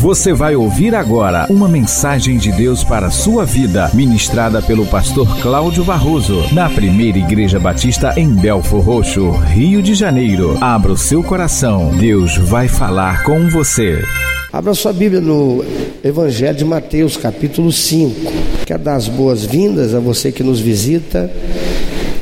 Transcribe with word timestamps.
Você 0.00 0.32
vai 0.32 0.56
ouvir 0.56 0.94
agora 0.94 1.46
uma 1.50 1.68
mensagem 1.68 2.38
de 2.38 2.50
Deus 2.50 2.82
para 2.82 3.08
a 3.08 3.10
sua 3.10 3.44
vida, 3.44 3.90
ministrada 3.92 4.62
pelo 4.62 4.86
pastor 4.86 5.28
Cláudio 5.42 5.84
Barroso, 5.84 6.42
na 6.54 6.70
primeira 6.70 7.18
Igreja 7.18 7.60
Batista 7.60 8.14
em 8.16 8.34
Belfor 8.34 8.80
Roxo, 8.80 9.28
Rio 9.28 9.82
de 9.82 9.94
Janeiro. 9.94 10.56
Abra 10.58 10.90
o 10.90 10.96
seu 10.96 11.22
coração, 11.22 11.90
Deus 11.98 12.34
vai 12.38 12.66
falar 12.66 13.24
com 13.24 13.50
você. 13.50 14.02
Abra 14.50 14.72
sua 14.72 14.94
Bíblia 14.94 15.20
no 15.20 15.62
Evangelho 16.02 16.56
de 16.56 16.64
Mateus, 16.64 17.18
capítulo 17.18 17.70
5. 17.70 18.32
Quero 18.64 18.82
dar 18.82 18.96
as 18.96 19.06
boas-vindas 19.06 19.94
a 19.94 20.00
você 20.00 20.32
que 20.32 20.42
nos 20.42 20.60
visita. 20.60 21.30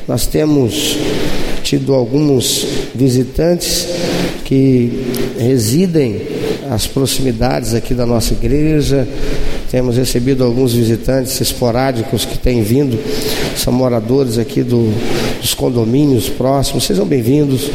Nós 0.08 0.26
temos 0.26 0.98
tido 1.62 1.94
alguns 1.94 2.66
visitantes 2.92 3.86
que 4.44 5.30
residem 5.38 6.37
as 6.70 6.86
proximidades 6.86 7.74
aqui 7.74 7.94
da 7.94 8.06
nossa 8.06 8.32
igreja. 8.34 9.06
Temos 9.70 9.96
recebido 9.96 10.44
alguns 10.44 10.72
visitantes 10.72 11.38
esporádicos 11.40 12.24
que 12.24 12.38
têm 12.38 12.62
vindo, 12.62 12.98
são 13.56 13.72
moradores 13.72 14.38
aqui 14.38 14.62
do, 14.62 14.92
dos 15.40 15.52
condomínios 15.54 16.28
próximos. 16.28 16.84
Sejam 16.84 17.04
bem-vindos, 17.04 17.70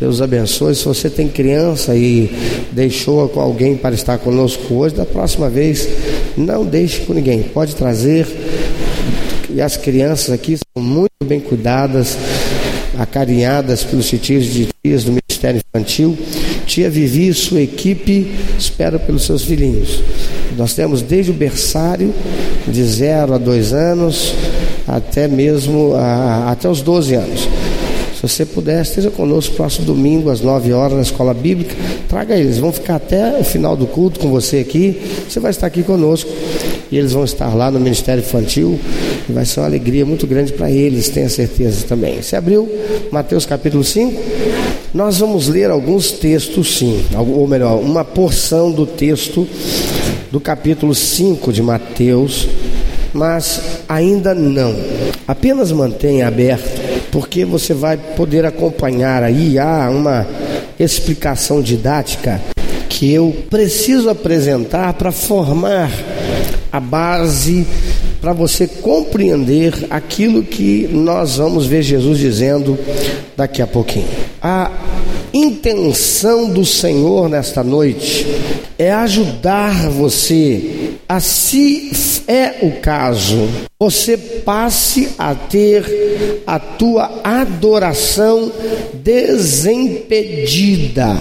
Deus 0.00 0.20
abençoe. 0.20 0.74
Se 0.74 0.84
você 0.84 1.08
tem 1.08 1.28
criança 1.28 1.94
e 1.94 2.30
deixou 2.72 3.28
com 3.28 3.40
alguém 3.40 3.76
para 3.76 3.94
estar 3.94 4.18
conosco 4.18 4.74
hoje, 4.74 4.96
da 4.96 5.06
próxima 5.06 5.48
vez, 5.48 5.88
não 6.36 6.64
deixe 6.64 7.00
com 7.02 7.12
ninguém, 7.12 7.42
pode 7.42 7.76
trazer. 7.76 8.26
E 9.48 9.60
as 9.60 9.76
crianças 9.76 10.30
aqui 10.30 10.56
são 10.56 10.82
muito 10.82 11.10
bem 11.24 11.38
cuidadas, 11.38 12.16
acarinhadas 12.98 13.84
pelos 13.84 14.08
titios 14.08 14.46
de 14.46 14.68
dias 14.84 15.04
do 15.04 15.12
Ministério 15.12 15.60
Infantil. 15.72 16.16
Tia 16.66 16.90
Vivi 16.90 17.28
e 17.28 17.34
sua 17.34 17.60
equipe 17.60 18.32
esperam 18.58 18.98
pelos 18.98 19.24
seus 19.24 19.44
filhinhos. 19.44 20.02
Nós 20.56 20.74
temos 20.74 21.00
desde 21.00 21.30
o 21.30 21.34
berçário, 21.34 22.12
de 22.66 22.82
0 22.82 23.34
a 23.34 23.38
2 23.38 23.72
anos, 23.72 24.34
até 24.86 25.28
mesmo 25.28 25.94
a, 25.94 26.50
até 26.50 26.68
os 26.68 26.82
12 26.82 27.14
anos. 27.14 27.48
Se 28.16 28.22
você 28.22 28.46
puder, 28.46 28.80
esteja 28.80 29.10
conosco 29.10 29.54
próximo 29.54 29.84
domingo, 29.84 30.30
às 30.30 30.40
9 30.40 30.72
horas, 30.72 30.94
na 30.94 31.02
escola 31.02 31.34
bíblica. 31.34 31.74
Traga 32.08 32.34
eles, 32.34 32.58
vão 32.58 32.72
ficar 32.72 32.96
até 32.96 33.38
o 33.38 33.44
final 33.44 33.76
do 33.76 33.86
culto 33.86 34.18
com 34.18 34.30
você 34.30 34.58
aqui. 34.58 34.98
Você 35.28 35.38
vai 35.38 35.50
estar 35.50 35.66
aqui 35.66 35.82
conosco. 35.82 36.30
E 36.90 36.96
eles 36.96 37.12
vão 37.12 37.24
estar 37.24 37.54
lá 37.54 37.70
no 37.70 37.78
Ministério 37.78 38.22
Infantil. 38.22 38.80
E 39.28 39.32
vai 39.32 39.44
ser 39.44 39.60
uma 39.60 39.66
alegria 39.66 40.06
muito 40.06 40.26
grande 40.26 40.52
para 40.52 40.70
eles, 40.70 41.10
tenha 41.10 41.28
certeza 41.28 41.84
também. 41.86 42.22
Você 42.22 42.36
abriu 42.36 42.66
Mateus 43.12 43.44
capítulo 43.44 43.84
5? 43.84 44.22
Nós 44.94 45.18
vamos 45.18 45.48
ler 45.48 45.70
alguns 45.70 46.12
textos, 46.12 46.78
sim, 46.78 47.04
ou 47.16 47.46
melhor, 47.46 47.78
uma 47.80 48.04
porção 48.04 48.70
do 48.70 48.86
texto 48.86 49.46
do 50.30 50.40
capítulo 50.40 50.94
5 50.94 51.52
de 51.52 51.62
Mateus, 51.62 52.48
mas 53.12 53.60
ainda 53.88 54.34
não. 54.34 54.74
Apenas 55.26 55.72
mantenha 55.72 56.28
aberto, 56.28 56.80
porque 57.10 57.44
você 57.44 57.74
vai 57.74 57.96
poder 57.96 58.44
acompanhar 58.46 59.22
aí 59.22 59.58
há 59.58 59.90
uma 59.90 60.26
explicação 60.78 61.60
didática 61.60 62.40
que 62.88 63.12
eu 63.12 63.44
preciso 63.50 64.08
apresentar 64.08 64.94
para 64.94 65.12
formar 65.12 65.90
a 66.72 66.80
base 66.80 67.66
para 68.20 68.32
você 68.32 68.66
compreender 68.66 69.86
aquilo 69.90 70.42
que 70.42 70.88
nós 70.90 71.36
vamos 71.36 71.66
ver 71.66 71.82
Jesus 71.82 72.18
dizendo 72.18 72.78
daqui 73.36 73.62
a 73.62 73.66
pouquinho. 73.66 74.08
A 74.40 74.70
intenção 75.32 76.48
do 76.48 76.64
Senhor 76.64 77.28
nesta 77.28 77.62
noite 77.62 78.26
é 78.78 78.92
ajudar 78.92 79.90
você 79.90 80.94
a, 81.08 81.20
se 81.20 81.92
é 82.26 82.56
o 82.62 82.80
caso, 82.80 83.48
você 83.78 84.16
passe 84.16 85.10
a 85.16 85.32
ter 85.34 86.42
a 86.46 86.58
tua 86.58 87.20
adoração 87.22 88.50
desimpedida 88.94 91.16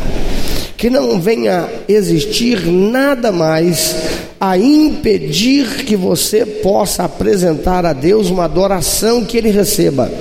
que 0.78 0.90
não 0.90 1.20
venha 1.20 1.68
existir 1.88 2.66
nada 2.66 3.32
mais 3.32 3.96
a 4.40 4.58
impedir 4.58 5.86
que 5.86 5.96
você 5.96 6.46
possa 6.46 7.04
apresentar 7.04 7.86
a 7.86 7.94
Deus 7.94 8.30
uma 8.30 8.46
adoração 8.46 9.24
que 9.24 9.38
Ele 9.38 9.50
receba. 9.50 10.12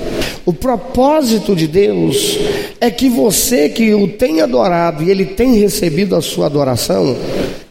O 0.45 0.53
propósito 0.53 1.55
de 1.55 1.67
Deus 1.67 2.39
é 2.79 2.89
que 2.89 3.09
você 3.09 3.67
que 3.69 3.93
o 3.93 4.07
tem 4.07 4.41
adorado 4.41 5.03
e 5.03 5.09
Ele 5.09 5.25
tem 5.25 5.55
recebido 5.55 6.15
a 6.15 6.21
sua 6.21 6.45
adoração, 6.45 7.15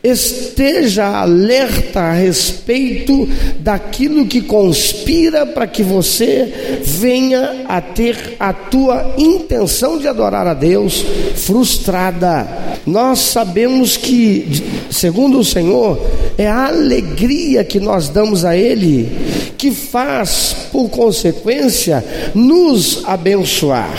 esteja 0.05 1.07
alerta 1.07 2.01
a 2.01 2.13
respeito 2.13 3.27
daquilo 3.59 4.27
que 4.27 4.43
conspira 4.43 5.47
para 5.47 5.67
que 5.67 5.83
você 5.83 6.81
venha 6.83 7.65
a 7.67 7.81
ter 7.81 8.37
a 8.39 8.53
tua 8.53 9.15
intenção 9.17 9.99
de 9.99 10.07
adorar 10.07 10.47
a 10.47 10.53
Deus 10.53 11.03
frustrada. 11.37 12.47
Nós 12.87 13.21
sabemos 13.21 13.97
que, 13.97 14.63
segundo 14.91 15.39
o 15.39 15.45
Senhor, 15.45 15.99
é 16.37 16.47
a 16.47 16.67
alegria 16.67 17.65
que 17.65 17.81
nós 17.81 18.11
damos 18.11 18.45
a 18.45 18.55
Ele 18.55 19.11
que 19.57 19.71
faz, 19.71 20.55
por 20.71 20.91
consequência, 20.91 22.05
nos 22.35 23.03
abençoar. 23.07 23.95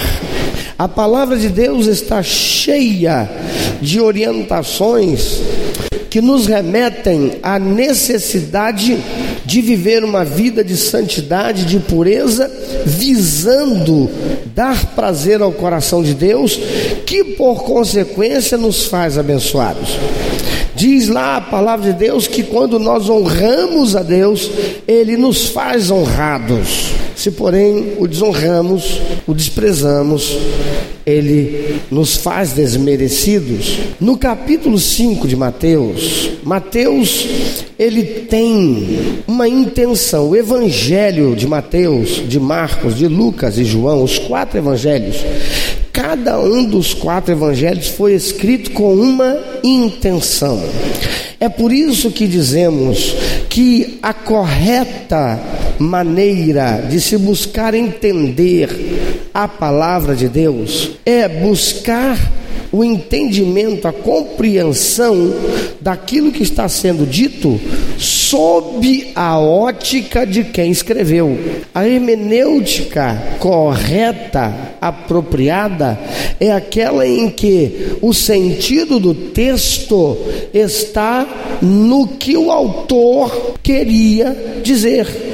A 0.78 0.90
palavra 0.90 1.38
de 1.38 1.47
Deus 1.47 1.88
está 1.88 2.22
cheia 2.22 3.30
de 3.81 4.02
orientações 4.02 5.40
que 6.09 6.19
nos 6.19 6.47
remetem 6.47 7.40
à 7.41 7.58
necessidade 7.58 8.97
de 9.46 9.62
viver 9.62 10.03
uma 10.03 10.25
vida 10.25 10.66
de 10.66 10.75
santidade, 10.75 11.66
de 11.66 11.80
pureza, 11.80 12.52
visando 12.85 14.09
dar 14.53 14.85
prazer 14.88 15.41
ao 15.41 15.52
coração 15.53 16.03
de 16.03 16.14
Deus, 16.14 16.59
que 17.06 17.24
por 17.24 17.64
consequência 17.64 18.58
nos 18.58 18.85
faz 18.85 19.18
abençoados. 19.18 19.97
Diz 20.75 21.08
lá 21.08 21.38
a 21.38 21.41
palavra 21.41 21.91
de 21.91 21.97
Deus 21.97 22.28
que 22.28 22.44
quando 22.44 22.78
nós 22.78 23.09
honramos 23.09 23.96
a 23.96 24.03
Deus, 24.03 24.50
Ele 24.88 25.16
nos 25.18 25.47
faz 25.47 25.90
honrados. 25.90 26.91
Se, 27.16 27.31
porém, 27.31 27.94
o 27.97 28.08
desonramos, 28.08 29.00
o 29.25 29.34
desprezamos, 29.34 30.38
ele 31.06 31.80
nos 31.91 32.18
faz 32.18 32.52
desmerecidos. 32.52 33.78
No 34.02 34.18
capítulo 34.18 34.80
5 34.80 35.28
de 35.28 35.35
Mateus, 35.35 36.31
Mateus 36.44 37.28
ele 37.78 38.03
tem 38.03 39.22
uma 39.28 39.47
intenção. 39.47 40.30
O 40.30 40.35
evangelho 40.35 41.35
de 41.35 41.47
Mateus, 41.47 42.22
de 42.28 42.40
Marcos, 42.40 42.97
de 42.97 43.08
Lucas 43.08 43.58
e 43.58 43.64
João, 43.64 44.03
os 44.03 44.18
quatro 44.18 44.58
evangelhos, 44.58 45.18
cada 45.95 46.38
um 46.41 46.66
dos 46.66 46.94
quatro 46.94 47.31
evangelhos 47.31 47.88
foi 47.88 48.13
escrito 48.13 48.72
com 48.72 48.94
uma 48.94 49.38
intenção. 49.63 50.61
É 51.39 51.47
por 51.47 51.72
isso 51.72 52.11
que 52.11 52.28
dizemos 52.28 53.16
que 53.50 53.97
a 54.03 54.13
correta 54.13 55.39
maneira 55.79 56.85
de 56.89 57.00
se 57.00 57.17
buscar 57.17 57.73
entender 57.73 59.29
a 59.34 59.47
palavra 59.47 60.13
de 60.13 60.28
Deus 60.28 60.91
é 61.05 61.29
buscar 61.29 62.19
o 62.75 62.84
entendimento, 62.84 63.88
a 63.88 63.94
compreensão 63.94 65.34
daquilo 65.80 66.31
que 66.31 66.44
está 66.44 66.68
sendo 66.68 67.06
dito 67.06 67.59
sob 67.97 69.12
a 69.16 69.40
ótica 69.40 70.25
de 70.25 70.44
quem 70.44 70.72
escreveu. 70.72 71.38
A 71.74 71.88
hermenêutica 71.88 73.38
correta, 73.40 74.53
apropriada, 74.81 75.97
é 76.38 76.52
aquela 76.52 77.08
em 77.08 77.30
que 77.30 77.97
o 78.02 78.14
sentido 78.14 79.00
do 79.00 79.14
texto 79.14 80.18
está 80.53 81.59
no 81.62 82.08
que 82.08 82.35
o 82.35 82.52
autor 82.52 83.55
queria 83.64 84.61
dizer. 84.64 85.24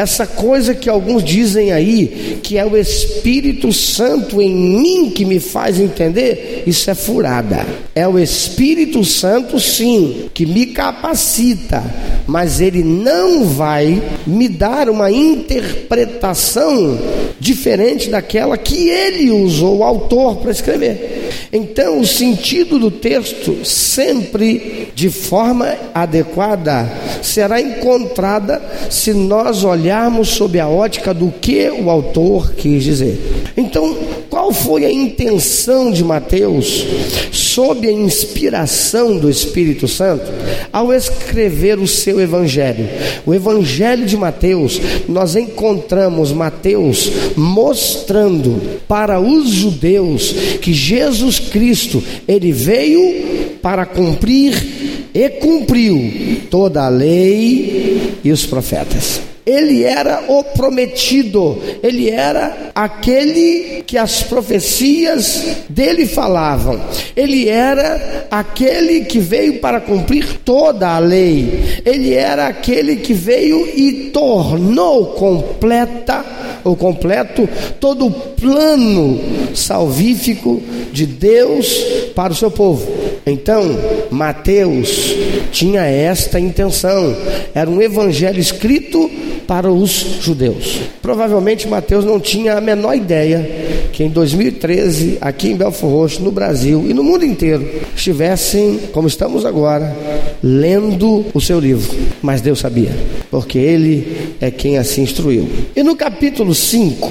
Essa 0.00 0.26
coisa 0.26 0.74
que 0.74 0.88
alguns 0.88 1.22
dizem 1.22 1.72
aí, 1.72 2.40
que 2.42 2.56
é 2.56 2.64
o 2.64 2.74
Espírito 2.74 3.70
Santo 3.70 4.40
em 4.40 4.50
mim 4.50 5.10
que 5.10 5.26
me 5.26 5.38
faz 5.38 5.78
entender, 5.78 6.62
isso 6.66 6.90
é 6.90 6.94
furada. 6.94 7.66
É 7.94 8.08
o 8.08 8.18
Espírito 8.18 9.04
Santo, 9.04 9.60
sim, 9.60 10.30
que 10.32 10.46
me 10.46 10.68
capacita, 10.68 11.84
mas 12.26 12.62
ele 12.62 12.82
não 12.82 13.44
vai 13.44 14.02
me 14.26 14.48
dar 14.48 14.88
uma 14.88 15.10
interpretação 15.10 16.98
diferente 17.38 18.08
daquela 18.08 18.56
que 18.56 18.88
ele 18.88 19.30
usou, 19.30 19.78
o 19.78 19.84
autor, 19.84 20.36
para 20.36 20.50
escrever. 20.50 21.28
Então, 21.52 22.00
o 22.00 22.06
sentido 22.06 22.78
do 22.78 22.90
texto, 22.90 23.66
sempre 23.66 24.88
de 24.94 25.10
forma 25.10 25.76
adequada, 25.92 26.90
será 27.22 27.60
encontrada 27.60 28.62
se 28.88 29.12
nós 29.12 29.62
olharmos 29.62 29.89
sob 30.24 30.58
a 30.58 30.68
ótica 30.68 31.12
do 31.12 31.32
que 31.40 31.70
o 31.70 31.90
autor 31.90 32.52
quis 32.52 32.82
dizer. 32.82 33.18
Então, 33.56 33.96
Qual 34.30 34.52
foi 34.52 34.84
a 34.84 34.92
intenção 34.92 35.90
de 35.90 36.04
Mateus, 36.04 36.86
sob 37.32 37.86
a 37.88 37.92
inspiração 37.92 39.18
do 39.18 39.28
Espírito 39.28 39.88
Santo, 39.88 40.30
ao 40.72 40.92
escrever 40.92 41.80
o 41.80 41.86
seu 41.86 42.20
evangelho? 42.20 42.88
O 43.26 43.34
evangelho 43.34 44.06
de 44.06 44.16
Mateus, 44.16 44.80
nós 45.08 45.34
encontramos 45.34 46.30
Mateus 46.30 47.10
mostrando 47.36 48.80
para 48.86 49.18
os 49.18 49.50
judeus 49.50 50.32
que 50.62 50.72
Jesus 50.72 51.40
Cristo, 51.40 52.00
ele 52.28 52.52
veio 52.52 53.56
para 53.60 53.84
cumprir 53.84 55.10
e 55.12 55.28
cumpriu 55.28 56.40
toda 56.48 56.84
a 56.84 56.88
lei 56.88 58.14
e 58.22 58.30
os 58.30 58.46
profetas. 58.46 59.29
Ele 59.44 59.84
era 59.84 60.24
o 60.28 60.44
prometido, 60.44 61.58
ele 61.82 62.10
era 62.10 62.70
aquele 62.74 63.82
que 63.86 63.96
as 63.96 64.22
profecias 64.22 65.56
dele 65.68 66.06
falavam, 66.06 66.80
ele 67.16 67.48
era 67.48 68.26
aquele 68.30 69.00
que 69.06 69.18
veio 69.18 69.58
para 69.58 69.80
cumprir 69.80 70.40
toda 70.44 70.88
a 70.88 70.98
lei, 70.98 71.80
ele 71.84 72.12
era 72.12 72.48
aquele 72.48 72.96
que 72.96 73.14
veio 73.14 73.66
e 73.66 74.10
tornou 74.12 75.06
completa 75.14 76.24
ou 76.62 76.76
completo 76.76 77.48
todo 77.80 78.06
o 78.06 78.10
plano 78.10 79.20
salvífico 79.54 80.62
de 80.92 81.06
Deus 81.06 81.68
para 82.14 82.32
o 82.32 82.36
seu 82.36 82.50
povo. 82.50 82.86
Então, 83.26 83.62
Mateus 84.10 85.14
tinha 85.52 85.82
esta 85.82 86.38
intenção, 86.38 87.14
era 87.54 87.68
um 87.68 87.80
evangelho 87.80 88.40
escrito 88.40 89.10
para 89.46 89.70
os 89.70 90.18
judeus. 90.20 90.80
Provavelmente 91.02 91.68
Mateus 91.68 92.04
não 92.04 92.20
tinha 92.20 92.54
a 92.54 92.60
menor 92.60 92.94
ideia 92.94 93.48
que 93.92 94.04
em 94.04 94.08
2013, 94.08 95.18
aqui 95.20 95.48
em 95.48 95.56
Belfort 95.56 95.92
Roxo, 95.92 96.22
no 96.22 96.30
Brasil 96.30 96.86
e 96.88 96.94
no 96.94 97.02
mundo 97.02 97.24
inteiro, 97.24 97.68
estivessem, 97.94 98.78
como 98.92 99.08
estamos 99.08 99.44
agora, 99.44 99.94
lendo 100.42 101.26
o 101.34 101.40
seu 101.40 101.58
livro. 101.58 101.94
Mas 102.22 102.40
Deus 102.40 102.60
sabia, 102.60 102.92
porque 103.30 103.58
Ele 103.58 104.34
é 104.40 104.50
quem 104.50 104.78
assim 104.78 105.02
instruiu. 105.02 105.48
E 105.74 105.82
no 105.82 105.96
capítulo 105.96 106.54
5, 106.54 107.10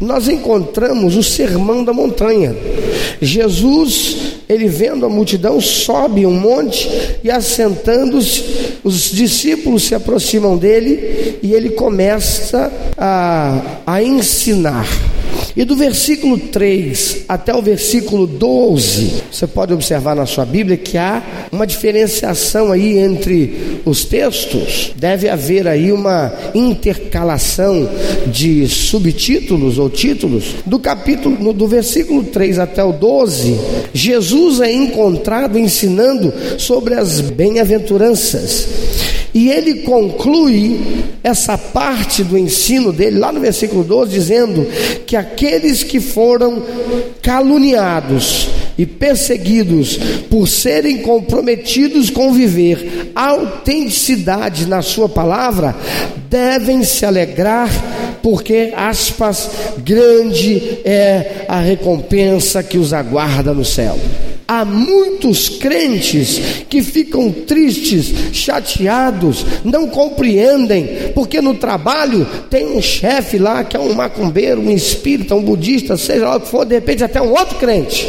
nós 0.00 0.28
encontramos 0.28 1.16
o 1.16 1.22
sermão 1.22 1.82
da 1.84 1.92
montanha. 1.92 2.54
Jesus, 3.20 4.16
ele 4.48 4.68
vendo 4.68 5.06
a 5.06 5.08
multidão, 5.08 5.60
sobe 5.60 6.26
um 6.26 6.34
monte 6.34 6.88
e 7.24 7.30
assentando-se, 7.30 8.76
os 8.84 9.10
discípulos 9.10 9.84
se 9.84 9.94
aproximam 9.94 10.56
dele 10.56 11.38
e 11.42 11.54
ele 11.54 11.70
começa 11.70 12.72
a, 12.96 13.80
a 13.86 14.02
ensinar. 14.02 14.86
E 15.56 15.64
do 15.64 15.76
versículo 15.76 16.38
3 16.38 17.24
até 17.28 17.54
o 17.54 17.62
versículo 17.62 18.26
12, 18.26 19.22
você 19.30 19.46
pode 19.46 19.72
observar 19.72 20.14
na 20.14 20.26
sua 20.26 20.44
Bíblia 20.44 20.76
que 20.76 20.98
há 20.98 21.22
uma 21.50 21.66
diferenciação 21.66 22.72
aí 22.72 22.98
entre 22.98 23.80
os 23.84 24.04
textos. 24.04 24.92
Deve 24.96 25.28
haver 25.28 25.66
aí 25.66 25.92
uma 25.92 26.32
intercalação 26.54 27.88
de 28.26 28.68
subtítulos 28.68 29.78
ou 29.78 29.88
títulos. 29.88 30.56
Do 30.64 30.78
capítulo, 30.78 31.52
do 31.52 31.66
versículo 31.66 32.24
3 32.24 32.58
até 32.58 32.84
o 32.84 32.92
12, 32.92 33.58
Jesus 33.92 34.60
é 34.60 34.72
encontrado 34.72 35.58
ensinando 35.58 36.32
sobre 36.58 36.94
as 36.94 37.20
bem-aventuranças. 37.20 39.15
E 39.36 39.50
ele 39.50 39.82
conclui 39.82 40.80
essa 41.22 41.58
parte 41.58 42.24
do 42.24 42.38
ensino 42.38 42.90
dele, 42.90 43.18
lá 43.18 43.30
no 43.30 43.38
versículo 43.38 43.84
12, 43.84 44.10
dizendo 44.10 44.66
que 45.04 45.14
aqueles 45.14 45.82
que 45.82 46.00
foram 46.00 46.62
caluniados 47.20 48.48
e 48.78 48.86
perseguidos 48.86 49.98
por 50.30 50.48
serem 50.48 51.02
comprometidos 51.02 52.08
com 52.08 52.32
viver 52.32 53.12
autenticidade 53.14 54.66
na 54.66 54.80
sua 54.80 55.06
palavra, 55.06 55.76
devem 56.30 56.82
se 56.82 57.04
alegrar, 57.04 57.68
porque, 58.22 58.72
aspas, 58.74 59.50
grande 59.84 60.78
é 60.82 61.44
a 61.46 61.60
recompensa 61.60 62.62
que 62.62 62.78
os 62.78 62.94
aguarda 62.94 63.52
no 63.52 63.66
céu. 63.66 63.98
Há 64.48 64.64
muitos 64.64 65.48
crentes 65.48 66.64
que 66.68 66.82
ficam 66.82 67.32
tristes, 67.32 68.12
chateados, 68.32 69.44
não 69.64 69.88
compreendem, 69.88 71.10
porque 71.14 71.40
no 71.40 71.54
trabalho 71.54 72.26
tem 72.48 72.66
um 72.66 72.80
chefe 72.80 73.38
lá 73.38 73.64
que 73.64 73.76
é 73.76 73.80
um 73.80 73.92
macumbeiro, 73.92 74.60
um 74.60 74.70
espírita, 74.70 75.34
um 75.34 75.42
budista, 75.42 75.96
seja 75.96 76.28
lá 76.28 76.36
o 76.36 76.40
que 76.40 76.48
for, 76.48 76.64
de 76.64 76.74
repente 76.74 77.02
até 77.02 77.20
um 77.20 77.30
outro 77.30 77.58
crente 77.58 78.06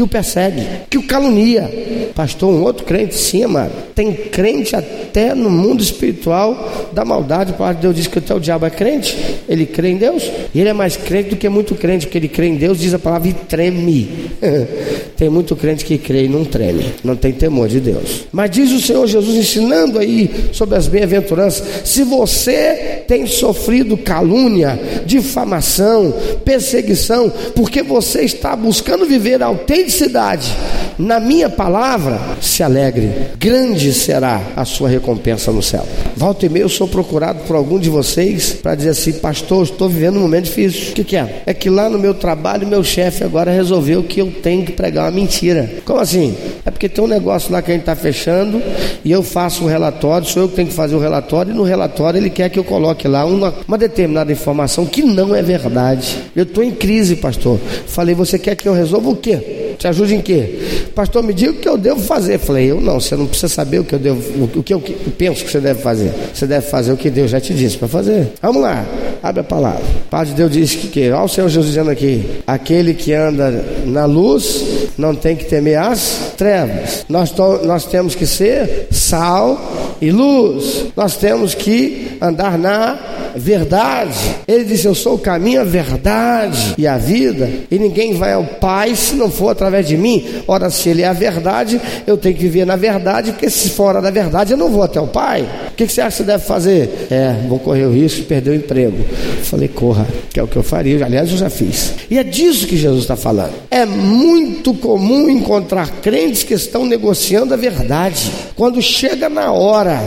que 0.00 0.02
o 0.02 0.08
persegue, 0.08 0.66
que 0.88 0.96
o 0.96 1.02
calunia. 1.02 1.70
Pastor, 2.14 2.54
um 2.54 2.62
outro 2.62 2.86
crente, 2.86 3.14
sim, 3.14 3.44
amado. 3.44 3.72
Tem 3.94 4.12
crente 4.12 4.74
até 4.74 5.34
no 5.34 5.50
mundo 5.50 5.82
espiritual 5.82 6.90
da 6.92 7.04
maldade. 7.04 7.52
De 7.52 7.74
Deus 7.82 7.96
diz 7.96 8.06
que 8.06 8.18
até 8.18 8.34
o 8.34 8.40
diabo 8.40 8.64
é 8.64 8.70
crente, 8.70 9.14
ele 9.46 9.66
crê 9.66 9.90
em 9.90 9.96
Deus, 9.96 10.22
e 10.54 10.60
ele 10.60 10.70
é 10.70 10.72
mais 10.72 10.96
crente 10.96 11.30
do 11.30 11.36
que 11.36 11.48
muito 11.50 11.74
crente, 11.74 12.06
porque 12.06 12.16
ele 12.16 12.28
crê 12.28 12.46
em 12.46 12.56
Deus, 12.56 12.78
diz 12.78 12.94
a 12.94 12.98
palavra 12.98 13.28
e 13.28 13.34
treme. 13.34 14.30
tem 15.18 15.28
muito 15.28 15.54
crente 15.54 15.79
crente 15.80 15.84
que 15.84 15.98
crê 15.98 16.24
e 16.24 16.28
não 16.28 16.44
treme, 16.44 16.94
não 17.02 17.16
tem 17.16 17.32
temor 17.32 17.68
de 17.68 17.80
Deus. 17.80 18.26
Mas 18.32 18.50
diz 18.50 18.70
o 18.72 18.80
Senhor 18.80 19.06
Jesus 19.06 19.36
ensinando 19.36 19.98
aí 19.98 20.50
sobre 20.52 20.76
as 20.76 20.86
bem-aventuranças: 20.86 21.62
se 21.84 22.02
você 22.02 23.02
tem 23.06 23.26
sofrido 23.26 23.96
calúnia, 23.96 24.78
difamação, 25.04 26.14
perseguição, 26.44 27.32
porque 27.54 27.82
você 27.82 28.22
está 28.22 28.54
buscando 28.54 29.06
viver 29.06 29.42
a 29.42 29.46
autenticidade 29.46 30.54
na 30.98 31.18
minha 31.18 31.48
palavra, 31.48 32.20
se 32.42 32.62
alegre, 32.62 33.10
grande 33.38 33.92
será 33.94 34.42
a 34.54 34.64
sua 34.64 34.88
recompensa 34.88 35.50
no 35.50 35.62
céu. 35.62 35.86
Volta 36.14 36.44
e 36.44 36.48
meia 36.48 36.64
eu 36.64 36.68
sou 36.68 36.86
procurado 36.86 37.40
por 37.46 37.56
algum 37.56 37.78
de 37.78 37.88
vocês 37.88 38.52
para 38.52 38.74
dizer 38.74 38.90
assim, 38.90 39.14
pastor, 39.14 39.64
estou 39.64 39.88
vivendo 39.88 40.18
um 40.18 40.20
momento 40.20 40.44
difícil. 40.44 40.90
O 40.90 40.94
que, 40.94 41.04
que 41.04 41.16
é? 41.16 41.42
É 41.46 41.54
que 41.54 41.70
lá 41.70 41.88
no 41.88 41.98
meu 41.98 42.12
trabalho, 42.12 42.66
meu 42.66 42.84
chefe 42.84 43.24
agora 43.24 43.50
resolveu 43.50 44.02
que 44.02 44.20
eu 44.20 44.30
tenho 44.30 44.64
que 44.64 44.72
pregar 44.72 45.04
uma 45.04 45.10
mentira. 45.10 45.69
Como 45.84 46.00
assim? 46.00 46.36
É 46.64 46.70
porque 46.70 46.88
tem 46.88 47.04
um 47.04 47.08
negócio 47.08 47.52
lá 47.52 47.62
que 47.62 47.70
a 47.70 47.74
gente 47.74 47.82
está 47.82 47.96
fechando 47.96 48.62
e 49.04 49.10
eu 49.10 49.22
faço 49.22 49.62
o 49.62 49.66
um 49.66 49.68
relatório, 49.68 50.26
sou 50.26 50.42
eu 50.42 50.48
que 50.48 50.56
tenho 50.56 50.68
que 50.68 50.74
fazer 50.74 50.94
o 50.94 50.98
relatório, 50.98 51.52
e 51.52 51.54
no 51.54 51.62
relatório 51.62 52.18
ele 52.18 52.30
quer 52.30 52.48
que 52.48 52.58
eu 52.58 52.64
coloque 52.64 53.08
lá 53.08 53.24
uma, 53.24 53.54
uma 53.66 53.78
determinada 53.78 54.32
informação 54.32 54.86
que 54.86 55.02
não 55.02 55.34
é 55.34 55.42
verdade. 55.42 56.18
Eu 56.34 56.44
estou 56.44 56.62
em 56.62 56.70
crise, 56.70 57.16
pastor. 57.16 57.58
Falei, 57.86 58.14
você 58.14 58.38
quer 58.38 58.54
que 58.56 58.68
eu 58.68 58.74
resolva 58.74 59.10
o 59.10 59.16
quê? 59.16 59.74
Te 59.78 59.88
ajude 59.88 60.14
em 60.14 60.20
quê? 60.20 60.58
Pastor, 60.94 61.22
me 61.22 61.32
diga 61.32 61.52
o 61.52 61.54
que 61.54 61.68
eu 61.68 61.78
devo 61.78 62.00
fazer. 62.00 62.38
Falei, 62.38 62.70
eu 62.70 62.80
não, 62.80 63.00
você 63.00 63.16
não 63.16 63.26
precisa 63.26 63.48
saber 63.48 63.78
o 63.78 63.84
que 63.84 63.94
eu 63.94 63.98
devo, 63.98 64.50
o 64.54 64.62
que 64.62 64.74
eu 64.74 64.80
penso 65.16 65.42
que 65.42 65.50
você 65.50 65.60
deve 65.60 65.80
fazer. 65.80 66.12
Você 66.34 66.46
deve 66.46 66.66
fazer 66.66 66.92
o 66.92 66.96
que 66.96 67.08
Deus 67.08 67.30
já 67.30 67.40
te 67.40 67.54
disse 67.54 67.78
para 67.78 67.88
fazer. 67.88 68.28
Vamos 68.42 68.60
lá, 68.60 68.84
abre 69.22 69.40
a 69.40 69.44
palavra. 69.44 69.80
De 70.26 70.34
Deus 70.34 70.52
diz 70.52 70.74
que, 70.74 70.88
que 70.88 71.10
olha 71.10 71.24
o 71.24 71.28
Senhor 71.28 71.48
Jesus 71.48 71.68
dizendo 71.68 71.90
aqui: 71.90 72.26
aquele 72.46 72.92
que 72.92 73.14
anda 73.14 73.64
na 73.86 74.04
luz 74.04 74.79
não 75.00 75.14
tem 75.14 75.34
que 75.34 75.46
temer 75.46 75.78
as 75.78 76.32
trevas. 76.36 77.04
Nós, 77.08 77.30
to, 77.30 77.60
nós 77.64 77.84
temos 77.86 78.14
que 78.14 78.26
ser 78.26 78.88
sal 78.90 79.96
e 80.00 80.10
luz. 80.10 80.86
Nós 80.96 81.16
temos 81.16 81.54
que 81.54 82.18
andar 82.20 82.58
na 82.58 82.98
verdade. 83.34 84.18
Ele 84.46 84.64
disse: 84.64 84.86
Eu 84.86 84.94
sou 84.94 85.14
o 85.14 85.18
caminho, 85.18 85.60
a 85.60 85.64
verdade 85.64 86.74
e 86.76 86.86
a 86.86 86.98
vida, 86.98 87.48
e 87.70 87.78
ninguém 87.78 88.14
vai 88.14 88.32
ao 88.32 88.44
Pai 88.44 88.94
se 88.94 89.14
não 89.14 89.30
for 89.30 89.50
através 89.50 89.86
de 89.86 89.96
mim. 89.96 90.42
Ora, 90.46 90.70
se 90.70 90.88
Ele 90.88 91.02
é 91.02 91.08
a 91.08 91.12
verdade, 91.12 91.80
eu 92.06 92.16
tenho 92.16 92.36
que 92.36 92.42
viver 92.42 92.64
na 92.64 92.76
verdade, 92.76 93.32
porque 93.32 93.48
se 93.48 93.70
fora 93.70 94.00
da 94.00 94.10
verdade 94.10 94.52
eu 94.52 94.58
não 94.58 94.70
vou 94.70 94.82
até 94.82 95.00
o 95.00 95.06
Pai. 95.06 95.48
Que, 95.80 95.86
que 95.86 95.94
você 95.94 96.02
acha 96.02 96.18
que 96.18 96.24
você 96.24 96.24
deve 96.24 96.44
fazer? 96.44 97.06
É, 97.10 97.46
vou 97.48 97.58
correr 97.58 97.86
o 97.86 97.90
risco 97.90 98.20
de 98.20 98.26
perder 98.26 98.50
o 98.50 98.54
emprego. 98.54 99.02
falei: 99.44 99.66
Corra, 99.66 100.06
que 100.30 100.38
é 100.38 100.42
o 100.42 100.46
que 100.46 100.56
eu 100.56 100.62
faria. 100.62 101.02
Aliás, 101.02 101.30
eu 101.30 101.38
já 101.38 101.48
fiz. 101.48 101.94
E 102.10 102.18
é 102.18 102.22
disso 102.22 102.66
que 102.66 102.76
Jesus 102.76 103.04
está 103.04 103.16
falando. 103.16 103.54
É 103.70 103.86
muito 103.86 104.74
comum 104.74 105.30
encontrar 105.30 105.88
crentes 106.02 106.42
que 106.42 106.52
estão 106.52 106.84
negociando 106.84 107.54
a 107.54 107.56
verdade. 107.56 108.30
Quando 108.54 108.82
chega 108.82 109.30
na 109.30 109.52
hora 109.52 109.98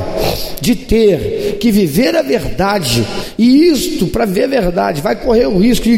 de 0.62 0.76
ter 0.76 1.58
que 1.60 1.72
viver 1.72 2.16
a 2.16 2.22
verdade, 2.22 3.04
e 3.36 3.70
isto, 3.70 4.06
para 4.06 4.26
ver 4.26 4.44
a 4.44 4.48
verdade, 4.48 5.02
vai 5.02 5.16
correr 5.16 5.48
o 5.48 5.58
risco 5.58 5.86
de 5.86 5.98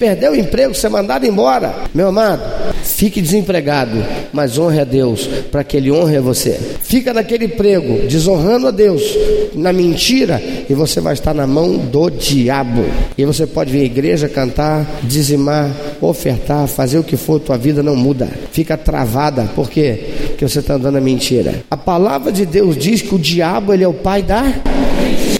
perder 0.00 0.30
o 0.30 0.34
emprego, 0.34 0.74
ser 0.74 0.88
mandado 0.88 1.26
embora. 1.26 1.74
Meu 1.94 2.08
amado, 2.08 2.42
fique 2.82 3.20
desempregado, 3.20 4.02
mas 4.32 4.58
honre 4.58 4.80
a 4.80 4.84
Deus, 4.84 5.28
para 5.52 5.62
que 5.62 5.76
Ele 5.76 5.92
honre 5.92 6.16
a 6.16 6.20
você. 6.22 6.58
Fica 6.82 7.12
naquele 7.12 7.44
emprego, 7.44 8.08
desonrando 8.08 8.66
a 8.66 8.70
Deus, 8.70 9.02
na 9.54 9.74
mentira, 9.74 10.42
e 10.68 10.72
você 10.72 11.02
vai 11.02 11.12
estar 11.12 11.34
na 11.34 11.46
mão 11.46 11.76
do 11.76 12.08
diabo. 12.08 12.82
E 13.18 13.26
você 13.26 13.46
pode 13.46 13.70
vir 13.70 13.82
à 13.82 13.84
igreja 13.84 14.26
cantar, 14.26 14.86
dizimar, 15.02 15.70
ofertar, 16.00 16.66
fazer 16.66 16.98
o 16.98 17.04
que 17.04 17.18
for, 17.18 17.38
tua 17.38 17.58
vida 17.58 17.82
não 17.82 17.94
muda. 17.94 18.26
Fica 18.52 18.78
travada, 18.78 19.50
por 19.54 19.68
quê? 19.68 20.00
Porque 20.28 20.48
você 20.48 20.60
está 20.60 20.74
andando 20.74 20.96
a 20.96 21.00
mentira. 21.00 21.62
A 21.70 21.76
palavra 21.76 22.32
de 22.32 22.46
Deus 22.46 22.74
diz 22.78 23.02
que 23.02 23.14
o 23.14 23.18
diabo 23.18 23.74
ele 23.74 23.84
é 23.84 23.88
o 23.88 23.92
pai 23.92 24.22
da 24.22 24.40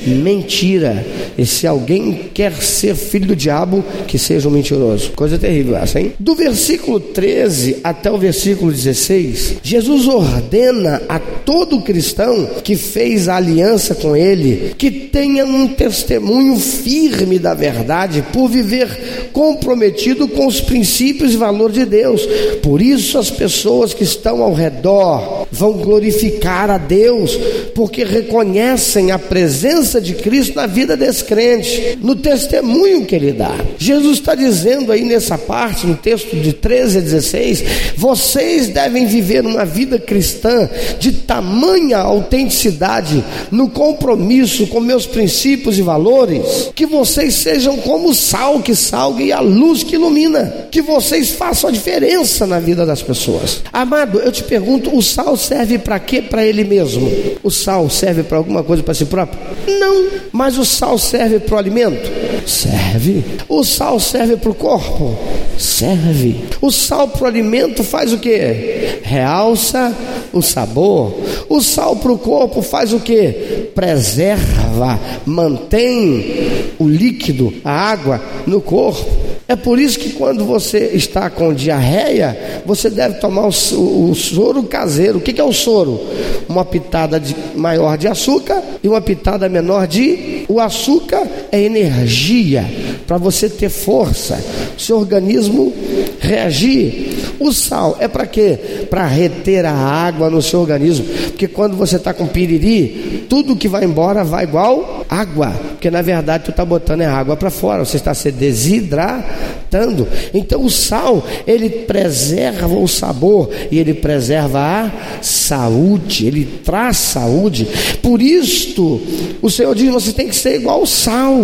mentira. 0.06 1.04
E 1.36 1.44
se 1.46 1.66
alguém 1.66 2.30
quer 2.34 2.52
ser 2.54 2.94
filho 2.94 3.28
do 3.28 3.36
diabo, 3.36 3.84
que 4.06 4.18
seja 4.18 4.48
um 4.48 4.52
mentiroso. 4.52 5.12
Coisa 5.12 5.38
terrível 5.38 5.76
essa, 5.76 6.00
hein? 6.00 6.12
Do 6.18 6.34
versículo 6.34 7.00
13 7.00 7.78
até 7.82 8.10
o 8.10 8.18
versículo 8.18 8.70
16, 8.70 9.56
Jesus 9.62 10.06
ordena 10.06 11.02
a 11.08 11.18
todo 11.18 11.80
cristão 11.80 12.48
que 12.62 12.76
fez 12.76 13.28
a 13.28 13.36
aliança 13.36 13.94
com 13.94 14.16
ele 14.16 14.74
que 14.76 14.90
tenha 14.90 15.44
um 15.44 15.68
testemunho 15.68 16.58
firme 16.58 17.38
da 17.38 17.54
verdade 17.54 18.24
por 18.32 18.48
viver 18.48 19.30
comprometido 19.32 20.28
com 20.28 20.46
os 20.46 20.60
princípios 20.60 21.32
e 21.32 21.36
valores 21.36 21.74
de 21.74 21.84
Deus. 21.84 22.26
Por 22.62 22.80
isso 22.82 23.18
as 23.18 23.30
pessoas 23.30 23.94
que 23.94 24.04
estão 24.04 24.42
ao 24.42 24.52
redor 24.52 25.46
vão 25.50 25.72
glorificar 25.72 26.70
a 26.70 26.78
Deus, 26.78 27.36
porque 27.74 28.04
reconhecem 28.04 29.10
a 29.10 29.18
presença 29.18 29.89
de 29.98 30.12
Cristo 30.14 30.56
na 30.56 30.66
vida 30.66 30.94
desse 30.94 31.24
crente, 31.24 31.98
no 32.02 32.14
testemunho 32.14 33.06
que 33.06 33.14
ele 33.14 33.32
dá. 33.32 33.54
Jesus 33.78 34.18
está 34.18 34.34
dizendo 34.34 34.92
aí 34.92 35.02
nessa 35.02 35.38
parte, 35.38 35.86
no 35.86 35.94
texto 35.94 36.36
de 36.36 36.52
13 36.52 36.98
a 36.98 37.00
16, 37.00 37.64
vocês 37.96 38.68
devem 38.68 39.06
viver 39.06 39.46
uma 39.46 39.64
vida 39.64 39.98
cristã 39.98 40.68
de 40.98 41.12
tamanha 41.12 41.98
autenticidade, 41.98 43.24
no 43.50 43.70
compromisso 43.70 44.66
com 44.66 44.80
meus 44.80 45.06
princípios 45.06 45.78
e 45.78 45.82
valores, 45.82 46.70
que 46.74 46.84
vocês 46.84 47.34
sejam 47.34 47.78
como 47.78 48.10
o 48.10 48.14
sal 48.14 48.60
que 48.60 48.74
salga 48.74 49.22
e 49.22 49.32
a 49.32 49.40
luz 49.40 49.82
que 49.82 49.94
ilumina, 49.94 50.68
que 50.70 50.82
vocês 50.82 51.30
façam 51.30 51.70
a 51.70 51.72
diferença 51.72 52.46
na 52.46 52.58
vida 52.58 52.84
das 52.84 53.00
pessoas. 53.00 53.62
Amado, 53.72 54.18
eu 54.18 54.32
te 54.32 54.42
pergunto, 54.42 54.94
o 54.94 55.02
sal 55.02 55.36
serve 55.36 55.78
para 55.78 55.98
quê? 55.98 56.20
Para 56.20 56.44
ele 56.44 56.64
mesmo. 56.64 57.10
O 57.42 57.50
sal 57.50 57.88
serve 57.88 58.22
para 58.22 58.36
alguma 58.36 58.62
coisa 58.62 58.82
para 58.82 58.94
si 58.94 59.04
próprio? 59.04 59.38
Não. 59.80 60.08
Mas 60.30 60.58
o 60.58 60.64
sal 60.64 60.98
serve 60.98 61.40
para 61.40 61.54
o 61.54 61.58
alimento? 61.58 62.10
Serve. 62.46 63.24
O 63.48 63.64
sal 63.64 63.98
serve 63.98 64.36
para 64.36 64.50
o 64.50 64.54
corpo? 64.54 65.16
Serve. 65.56 66.44
O 66.60 66.70
sal 66.70 67.08
para 67.08 67.24
o 67.24 67.26
alimento 67.26 67.82
faz 67.82 68.12
o 68.12 68.18
que? 68.18 69.00
Realça 69.02 69.96
o 70.34 70.42
sabor. 70.42 71.14
O 71.48 71.62
sal 71.62 71.96
para 71.96 72.12
o 72.12 72.18
corpo 72.18 72.60
faz 72.60 72.92
o 72.92 73.00
que? 73.00 73.70
Preserva, 73.74 75.00
mantém 75.24 76.72
o 76.78 76.86
líquido, 76.86 77.52
a 77.64 77.72
água 77.72 78.20
no 78.46 78.60
corpo. 78.60 79.29
É 79.50 79.56
por 79.56 79.80
isso 79.80 79.98
que 79.98 80.10
quando 80.10 80.44
você 80.44 80.92
está 80.94 81.28
com 81.28 81.52
diarreia, 81.52 82.62
você 82.64 82.88
deve 82.88 83.16
tomar 83.16 83.48
o, 83.48 84.14
soro 84.14 84.62
caseiro. 84.62 85.18
O 85.18 85.20
que, 85.20 85.32
que, 85.32 85.40
é 85.40 85.44
o 85.44 85.52
soro? 85.52 86.00
Uma 86.48 86.64
pitada 86.64 87.18
de, 87.18 87.34
maior 87.56 87.98
de 87.98 88.06
açúcar 88.06 88.62
e 88.80 88.86
uma 88.86 89.00
pitada 89.00 89.48
menor 89.48 89.88
de. 89.88 90.44
O 90.48 90.60
açúcar 90.60 91.26
é 91.50 91.60
energia 91.60 92.64
para 93.08 93.18
você 93.18 93.48
ter 93.48 93.70
força, 93.70 94.40
seu 94.78 94.98
organismo 94.98 95.72
reagir. 96.20 97.34
O 97.40 97.52
sal 97.52 97.96
é 97.98 98.06
para 98.06 98.26
quê? 98.26 98.56
Para 98.88 99.04
reter 99.04 99.66
a 99.66 99.72
água 99.72 100.30
no 100.30 100.40
seu 100.40 100.60
organismo. 100.60 101.06
Porque 101.26 101.48
quando 101.48 101.76
você 101.76 101.96
está 101.96 102.14
com 102.14 102.28
piriri, 102.28 103.26
tudo 103.28 103.56
que 103.56 103.66
vai 103.66 103.84
embora 103.84 104.22
vai 104.22 104.44
igual 104.44 104.99
água. 105.10 105.48
Porque 105.48 105.90
na 105.90 106.00
verdade 106.00 106.44
tu 106.44 106.50
está 106.50 106.64
botando 106.64 107.02
a 107.02 107.12
água 107.12 107.36
para 107.36 107.50
fora, 107.50 107.84
você 107.84 107.96
está 107.96 108.14
se 108.14 108.30
desidratando. 108.30 110.06
Então 110.32 110.64
o 110.64 110.70
sal, 110.70 111.26
ele 111.46 111.68
preserva 111.68 112.68
o 112.68 112.86
sabor 112.86 113.50
e 113.70 113.78
ele 113.78 113.94
preserva 113.94 114.60
a 114.60 114.90
saúde, 115.22 116.26
ele 116.26 116.44
traz 116.64 116.96
saúde. 116.98 117.66
Por 118.00 118.22
isto, 118.22 119.00
o 119.42 119.50
Senhor 119.50 119.74
diz: 119.74 119.90
você 119.90 120.12
tem 120.12 120.28
que 120.28 120.36
ser 120.36 120.54
igual 120.56 120.82
o 120.82 120.86
sal. 120.86 121.36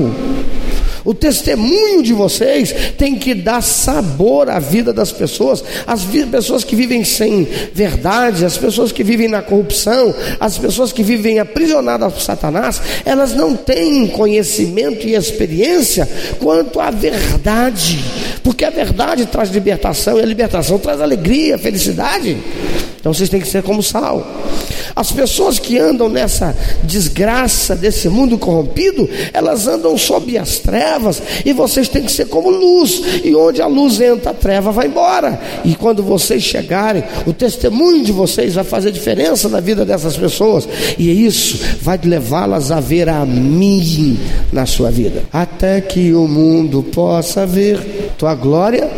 O 1.06 1.14
testemunho 1.14 2.02
de 2.02 2.12
vocês 2.12 2.74
tem 2.98 3.14
que 3.14 3.32
dar 3.32 3.62
sabor 3.62 4.50
à 4.50 4.58
vida 4.58 4.92
das 4.92 5.12
pessoas, 5.12 5.62
as 5.86 6.02
pessoas 6.04 6.64
que 6.64 6.74
vivem 6.74 7.04
sem 7.04 7.46
verdade, 7.72 8.44
as 8.44 8.58
pessoas 8.58 8.90
que 8.90 9.04
vivem 9.04 9.28
na 9.28 9.40
corrupção, 9.40 10.12
as 10.40 10.58
pessoas 10.58 10.92
que 10.92 11.04
vivem 11.04 11.38
aprisionadas 11.38 12.12
por 12.12 12.20
Satanás, 12.20 12.82
elas 13.04 13.32
não 13.34 13.54
têm 13.54 14.08
conhecimento 14.08 15.06
e 15.06 15.14
experiência 15.14 16.08
quanto 16.40 16.80
à 16.80 16.90
verdade, 16.90 18.04
porque 18.42 18.64
a 18.64 18.70
verdade 18.70 19.26
traz 19.26 19.50
libertação 19.50 20.18
e 20.18 20.22
a 20.22 20.26
libertação 20.26 20.76
traz 20.76 21.00
alegria, 21.00 21.56
felicidade. 21.56 22.36
Então 22.98 23.14
vocês 23.14 23.28
têm 23.28 23.40
que 23.40 23.46
ser 23.46 23.62
como 23.62 23.84
sal. 23.84 24.26
As 24.96 25.12
pessoas 25.12 25.58
que 25.58 25.78
andam 25.78 26.08
nessa 26.08 26.56
desgraça 26.82 27.76
desse 27.76 28.08
mundo 28.08 28.36
corrompido, 28.36 29.08
elas 29.32 29.68
andam 29.68 29.96
sob 29.96 30.36
as 30.36 30.58
trevas 30.58 30.95
e 31.44 31.52
vocês 31.52 31.88
têm 31.88 32.02
que 32.02 32.12
ser 32.12 32.26
como 32.26 32.50
luz. 32.50 33.02
E 33.24 33.34
onde 33.34 33.60
a 33.62 33.66
luz 33.66 34.00
entra, 34.00 34.30
a 34.30 34.34
treva 34.34 34.70
vai 34.70 34.86
embora. 34.86 35.40
E 35.64 35.74
quando 35.74 36.02
vocês 36.02 36.42
chegarem, 36.42 37.02
o 37.26 37.32
testemunho 37.32 38.04
de 38.04 38.12
vocês 38.12 38.54
vai 38.54 38.64
fazer 38.64 38.90
diferença 38.90 39.48
na 39.48 39.60
vida 39.60 39.84
dessas 39.84 40.16
pessoas. 40.16 40.68
E 40.98 41.24
isso 41.26 41.58
vai 41.80 41.98
levá-las 42.02 42.70
a 42.70 42.80
ver 42.80 43.08
a 43.08 43.24
mim 43.24 44.18
na 44.52 44.66
sua 44.66 44.90
vida. 44.90 45.24
Até 45.32 45.80
que 45.80 46.12
o 46.12 46.26
mundo 46.26 46.82
possa 46.82 47.46
ver 47.46 48.12
tua 48.18 48.34
glória 48.34 48.88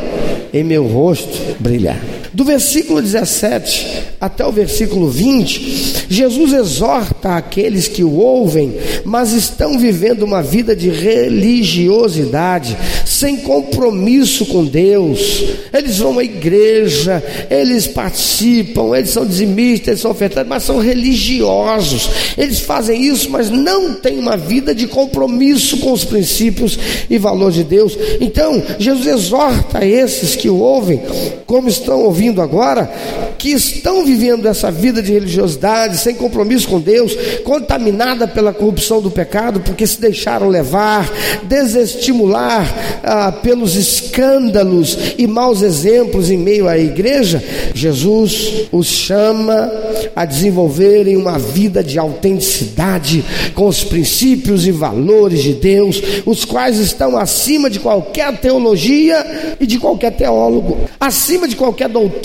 em 0.53 0.65
meu 0.65 0.87
rosto 0.87 1.57
brilhar. 1.59 2.18
Do 2.39 2.45
versículo 2.45 3.03
17 3.03 4.15
até 4.21 4.47
o 4.47 4.53
versículo 4.53 5.09
20, 5.09 6.07
Jesus 6.09 6.53
exorta 6.53 7.37
aqueles 7.37 7.89
que 7.89 8.05
o 8.05 8.15
ouvem, 8.15 8.75
mas 9.05 9.33
estão 9.33 9.77
vivendo 9.77 10.23
uma 10.23 10.41
vida 10.41 10.75
de 10.75 10.89
religiosidade, 10.89 12.77
sem 13.05 13.39
compromisso 13.39 14.47
com 14.47 14.65
Deus. 14.65 15.43
Eles 15.73 15.99
vão 15.99 16.17
à 16.21 16.25
igreja, 16.25 17.21
eles 17.51 17.89
participam, 17.89 18.97
eles 18.97 19.11
são 19.11 19.27
dizimistas, 19.27 19.89
eles 19.89 20.01
são 20.01 20.13
ofertantes, 20.13 20.49
mas 20.49 20.63
são 20.63 20.79
religiosos. 20.79 22.09
Eles 22.37 22.61
fazem 22.61 23.03
isso, 23.03 23.31
mas 23.31 23.51
não 23.51 23.95
têm 23.95 24.17
uma 24.17 24.37
vida 24.37 24.73
de 24.73 24.87
compromisso 24.87 25.79
com 25.79 25.93
os 25.93 26.05
princípios 26.05 26.79
e 27.11 27.19
valores 27.19 27.57
de 27.57 27.65
Deus. 27.65 27.99
Então, 28.21 28.63
Jesus 28.79 29.07
exorta 29.09 29.85
esses 29.85 30.37
que 30.37 30.49
o 30.49 30.59
ouvem, 30.59 31.01
como 31.45 31.69
estão 31.69 32.05
ouvindo 32.05 32.28
agora, 32.37 32.91
que 33.39 33.51
estão 33.51 34.05
vivendo 34.05 34.47
essa 34.47 34.71
vida 34.71 35.01
de 35.01 35.13
religiosidade, 35.13 35.99
sem 35.99 36.15
compromisso 36.15 36.69
com 36.69 36.81
Deus, 36.81 37.15
contaminada 37.45 38.27
pela 38.27 38.53
corrupção 38.53 39.01
do 39.01 39.11
pecado, 39.11 39.61
porque 39.61 39.87
se 39.87 40.01
deixaram 40.01 40.49
levar, 40.49 41.09
desestimular 41.45 43.01
ah, 43.03 43.33
pelos 43.33 43.77
escândalos 43.77 44.99
e 45.17 45.27
maus 45.27 45.63
exemplos 45.63 46.31
em 46.31 46.37
meio 46.37 46.69
à 46.69 46.77
igreja, 46.77 47.43
Jesus 47.75 48.67
os 48.73 48.87
chama 48.87 49.71
a 50.15 50.25
desenvolverem 50.25 51.17
uma 51.17 51.39
vida 51.39 51.83
de 51.83 51.99
autenticidade 51.99 53.25
com 53.55 53.67
os 53.67 53.85
princípios 53.85 54.67
e 54.67 54.73
valores 54.73 55.43
de 55.43 55.55
Deus, 55.55 56.03
os 56.27 56.45
quais 56.45 56.79
estão 56.79 57.17
acima 57.17 57.71
de 57.71 57.79
qualquer 57.79 58.37
teologia 58.39 59.57
e 59.61 59.67
de 59.67 59.79
qualquer 59.79 60.13
teólogo, 60.13 60.79
acima 60.99 61.47
de 61.47 61.55
qualquer 61.57 61.89
doutrina 61.89 62.18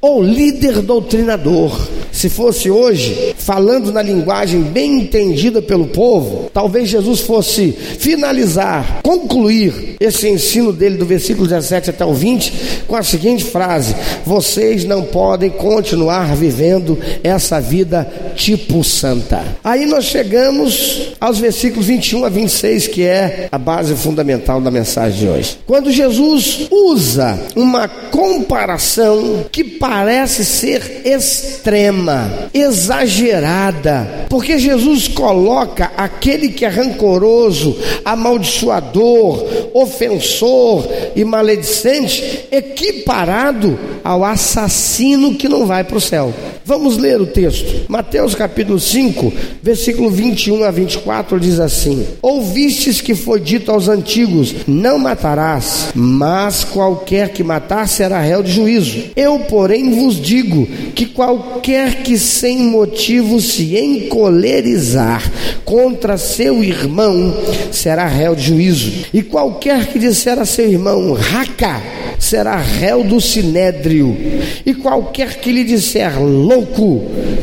ou 0.00 0.22
líder 0.22 0.80
doutrinador. 0.82 1.88
Se 2.12 2.30
fosse 2.30 2.70
hoje, 2.70 3.34
falando 3.36 3.92
na 3.92 4.00
linguagem 4.00 4.62
bem 4.62 5.00
entendida 5.00 5.60
pelo 5.60 5.88
povo, 5.88 6.50
talvez 6.52 6.88
Jesus 6.88 7.20
fosse 7.20 7.72
finalizar, 7.72 9.00
concluir 9.02 9.96
esse 10.00 10.28
ensino 10.28 10.72
dele 10.72 10.96
do 10.96 11.04
versículo 11.04 11.46
17 11.46 11.90
até 11.90 12.04
o 12.04 12.14
20 12.14 12.84
com 12.86 12.96
a 12.96 13.02
seguinte 13.02 13.44
frase: 13.44 13.94
Vocês 14.24 14.84
não 14.84 15.02
podem 15.02 15.50
continuar 15.50 16.34
vivendo 16.34 16.98
essa 17.22 17.60
vida 17.60 18.10
tipo 18.34 18.82
santa. 18.82 19.44
Aí 19.62 19.84
nós 19.84 20.06
chegamos 20.06 21.12
aos 21.20 21.38
versículos 21.38 21.86
21 21.86 22.24
a 22.24 22.28
26, 22.28 22.86
que 22.88 23.02
é 23.02 23.48
a 23.52 23.58
base 23.58 23.94
fundamental 23.94 24.60
da 24.60 24.70
mensagem 24.70 25.18
de 25.18 25.28
hoje. 25.28 25.58
Quando 25.66 25.90
Jesus 25.90 26.66
usa 26.70 27.38
uma 27.54 27.88
comparação 27.88 29.05
que 29.50 29.64
parece 29.64 30.44
ser 30.44 31.02
extrema, 31.04 32.48
exagerada, 32.52 34.26
porque 34.28 34.58
Jesus 34.58 35.08
coloca 35.08 35.92
aquele 35.96 36.48
que 36.50 36.64
é 36.64 36.68
rancoroso, 36.68 37.76
amaldiçoador, 38.04 39.44
ofensor 39.74 40.88
e 41.14 41.24
maledicente 41.24 42.46
equiparado 42.50 43.78
ao 44.02 44.24
assassino 44.24 45.34
que 45.34 45.48
não 45.48 45.66
vai 45.66 45.84
para 45.84 45.96
o 45.96 46.00
céu. 46.00 46.32
Vamos 46.66 46.96
ler 46.96 47.20
o 47.20 47.26
texto. 47.26 47.86
Mateus 47.88 48.34
capítulo 48.34 48.80
5, 48.80 49.32
versículo 49.62 50.10
21 50.10 50.64
a 50.64 50.70
24 50.72 51.38
diz 51.38 51.60
assim: 51.60 52.04
Ouvistes 52.20 53.00
que 53.00 53.14
foi 53.14 53.38
dito 53.38 53.70
aos 53.70 53.86
antigos: 53.86 54.52
Não 54.66 54.98
matarás, 54.98 55.90
mas 55.94 56.64
qualquer 56.64 57.28
que 57.28 57.44
matar 57.44 57.86
será 57.86 58.20
réu 58.20 58.42
de 58.42 58.50
juízo. 58.50 59.00
Eu, 59.14 59.38
porém, 59.38 59.92
vos 59.94 60.20
digo 60.20 60.66
que 60.92 61.06
qualquer 61.06 62.02
que 62.02 62.18
sem 62.18 62.58
motivo 62.58 63.40
se 63.40 63.76
encolerizar 63.76 65.22
contra 65.64 66.18
seu 66.18 66.64
irmão 66.64 67.32
será 67.70 68.08
réu 68.08 68.34
de 68.34 68.42
juízo. 68.42 68.90
E 69.14 69.22
qualquer 69.22 69.86
que 69.86 70.00
disser 70.00 70.36
a 70.36 70.44
seu 70.44 70.68
irmão, 70.68 71.12
raca, 71.12 71.80
será 72.18 72.56
réu 72.56 73.04
do 73.04 73.20
sinédrio, 73.20 74.16
e 74.64 74.74
qualquer 74.74 75.38
que 75.38 75.52
lhe 75.52 75.62
disser 75.62 76.18
louco 76.18 76.55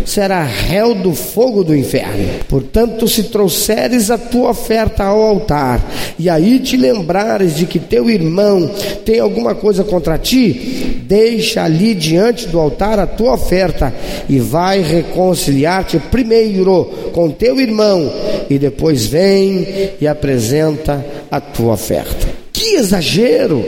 será 0.06 0.44
réu 0.44 0.94
do 0.94 1.14
fogo 1.14 1.64
do 1.64 1.76
inferno. 1.76 2.28
Portanto, 2.48 3.08
se 3.08 3.24
trouxeres 3.24 4.10
a 4.12 4.18
tua 4.18 4.52
oferta 4.52 5.04
ao 5.04 5.22
altar, 5.22 5.84
e 6.18 6.30
aí 6.30 6.60
te 6.60 6.78
lembrares 6.78 7.56
de 7.56 7.66
que 7.66 7.80
teu 7.80 8.10
irmão 8.10 8.70
tem 9.06 9.20
alguma 9.20 9.56
coisa 9.56 9.84
contra 9.84 10.18
ti, 10.18 11.04
deixa 11.06 11.64
ali 11.64 11.94
diante 11.94 12.48
do 12.48 12.60
altar 12.60 13.00
a 13.00 13.08
tua 13.08 13.34
oferta 13.34 13.94
e 14.30 14.40
vai 14.40 14.82
reconciliar-te 14.82 16.00
primeiro 16.00 16.86
com 17.12 17.30
teu 17.30 17.60
irmão, 17.60 18.12
e 18.50 18.58
depois 18.58 19.06
vem 19.06 19.68
e 20.00 20.08
apresenta 20.08 21.04
a 21.30 21.40
tua 21.40 21.74
oferta. 21.74 22.28
Que 22.52 22.76
exagero! 22.76 23.64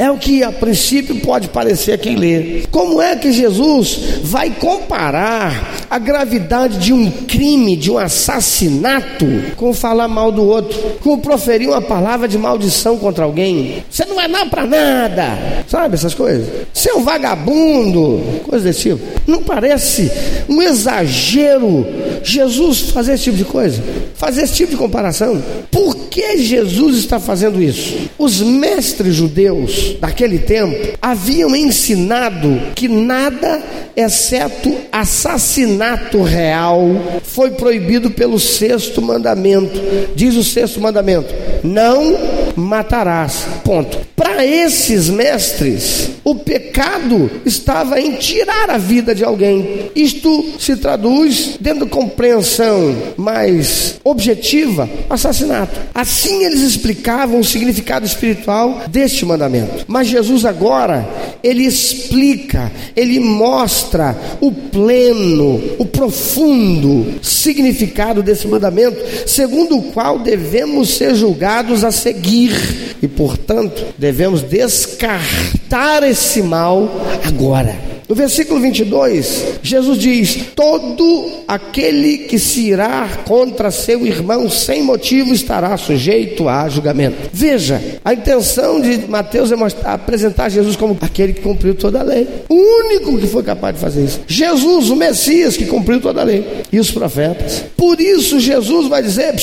É 0.00 0.10
o 0.10 0.16
que 0.16 0.42
a 0.42 0.50
princípio 0.50 1.16
pode 1.16 1.48
parecer 1.48 1.98
quem 1.98 2.16
lê. 2.16 2.62
Como 2.70 3.02
é 3.02 3.14
que 3.16 3.30
Jesus 3.30 4.00
vai 4.22 4.48
comparar 4.48 5.84
a 5.90 5.98
gravidade 5.98 6.78
de 6.78 6.90
um 6.90 7.10
crime, 7.10 7.76
de 7.76 7.90
um 7.90 7.98
assassinato, 7.98 9.26
com 9.56 9.74
falar 9.74 10.08
mal 10.08 10.32
do 10.32 10.42
outro, 10.42 10.78
com 11.02 11.18
proferir 11.18 11.68
uma 11.68 11.82
palavra 11.82 12.26
de 12.26 12.38
maldição 12.38 12.96
contra 12.96 13.26
alguém? 13.26 13.84
Você 13.90 14.06
não 14.06 14.18
é 14.18 14.26
nada 14.26 14.48
para 14.48 14.66
nada, 14.66 15.64
sabe 15.68 15.96
essas 15.96 16.14
coisas? 16.14 16.48
Você 16.72 16.88
é 16.88 16.94
um 16.94 17.04
vagabundo, 17.04 18.22
coisa 18.44 18.64
desse 18.64 18.88
tipo. 18.88 19.00
Não 19.26 19.42
parece 19.42 20.10
um 20.48 20.62
exagero 20.62 21.86
Jesus 22.22 22.88
fazer 22.88 23.12
esse 23.12 23.24
tipo 23.24 23.36
de 23.36 23.44
coisa? 23.44 23.82
Fazer 24.14 24.44
esse 24.44 24.54
tipo 24.54 24.70
de 24.70 24.78
comparação? 24.78 25.42
Por 25.70 25.94
que 26.08 26.38
Jesus 26.38 26.96
está 26.96 27.20
fazendo 27.20 27.62
isso? 27.62 27.98
Os 28.18 28.40
mestres 28.40 29.14
judeus 29.14 29.89
daquele 29.98 30.38
tempo 30.38 30.98
haviam 31.00 31.54
ensinado 31.54 32.60
que 32.74 32.88
nada, 32.88 33.62
exceto 33.96 34.74
assassinato 34.92 36.22
real, 36.22 36.80
foi 37.22 37.50
proibido 37.52 38.10
pelo 38.10 38.38
sexto 38.38 39.00
mandamento. 39.00 39.80
Diz 40.14 40.36
o 40.36 40.44
sexto 40.44 40.80
mandamento: 40.80 41.34
não 41.62 42.16
matarás. 42.56 43.46
Ponto. 43.64 43.98
Para 44.16 44.44
esses 44.44 45.08
mestres, 45.08 46.10
o 46.22 46.34
pecado 46.34 47.30
estava 47.44 48.00
em 48.00 48.12
tirar 48.12 48.68
a 48.70 48.76
vida 48.76 49.14
de 49.14 49.24
alguém. 49.24 49.90
Isto 49.94 50.44
se 50.58 50.76
traduz, 50.76 51.56
dentro 51.58 51.86
da 51.86 51.90
compreensão 51.90 52.94
mais 53.16 53.98
objetiva, 54.04 54.88
assassinato. 55.08 55.80
Assim 55.94 56.44
eles 56.44 56.60
explicavam 56.60 57.40
o 57.40 57.44
significado 57.44 58.04
espiritual 58.04 58.82
deste 58.88 59.24
mandamento. 59.24 59.79
Mas 59.86 60.08
Jesus 60.08 60.44
agora, 60.44 61.08
ele 61.42 61.64
explica, 61.64 62.70
ele 62.96 63.20
mostra 63.20 64.16
o 64.40 64.52
pleno, 64.52 65.60
o 65.78 65.84
profundo 65.84 67.20
significado 67.22 68.22
desse 68.22 68.46
mandamento, 68.46 68.98
segundo 69.26 69.78
o 69.78 69.82
qual 69.92 70.18
devemos 70.18 70.90
ser 70.90 71.14
julgados 71.14 71.84
a 71.84 71.90
seguir 71.90 72.96
e, 73.02 73.08
portanto, 73.08 73.84
devemos 73.98 74.42
descartar 74.42 76.02
esse 76.02 76.42
mal 76.42 76.88
agora. 77.26 77.99
No 78.10 78.16
versículo 78.16 78.58
22, 78.58 79.44
Jesus 79.62 79.96
diz: 79.96 80.38
Todo 80.56 81.30
aquele 81.46 82.18
que 82.18 82.40
se 82.40 82.62
irá 82.62 83.08
contra 83.24 83.70
seu 83.70 84.04
irmão 84.04 84.50
sem 84.50 84.82
motivo 84.82 85.32
estará 85.32 85.76
sujeito 85.76 86.48
a 86.48 86.68
julgamento. 86.68 87.30
Veja, 87.32 87.80
a 88.04 88.12
intenção 88.12 88.80
de 88.80 89.08
Mateus 89.08 89.52
é 89.52 89.56
mostrar, 89.56 89.94
apresentar 89.94 90.48
Jesus 90.48 90.74
como 90.74 90.98
aquele 91.00 91.34
que 91.34 91.40
cumpriu 91.40 91.72
toda 91.72 92.00
a 92.00 92.02
lei. 92.02 92.26
O 92.48 92.56
único 92.56 93.16
que 93.16 93.28
foi 93.28 93.44
capaz 93.44 93.76
de 93.76 93.80
fazer 93.80 94.04
isso. 94.04 94.20
Jesus, 94.26 94.90
o 94.90 94.96
Messias, 94.96 95.56
que 95.56 95.66
cumpriu 95.66 96.00
toda 96.00 96.20
a 96.20 96.24
lei. 96.24 96.44
E 96.72 96.80
os 96.80 96.90
profetas. 96.90 97.62
Por 97.76 98.00
isso, 98.00 98.40
Jesus 98.40 98.88
vai 98.88 99.04
dizer: 99.04 99.36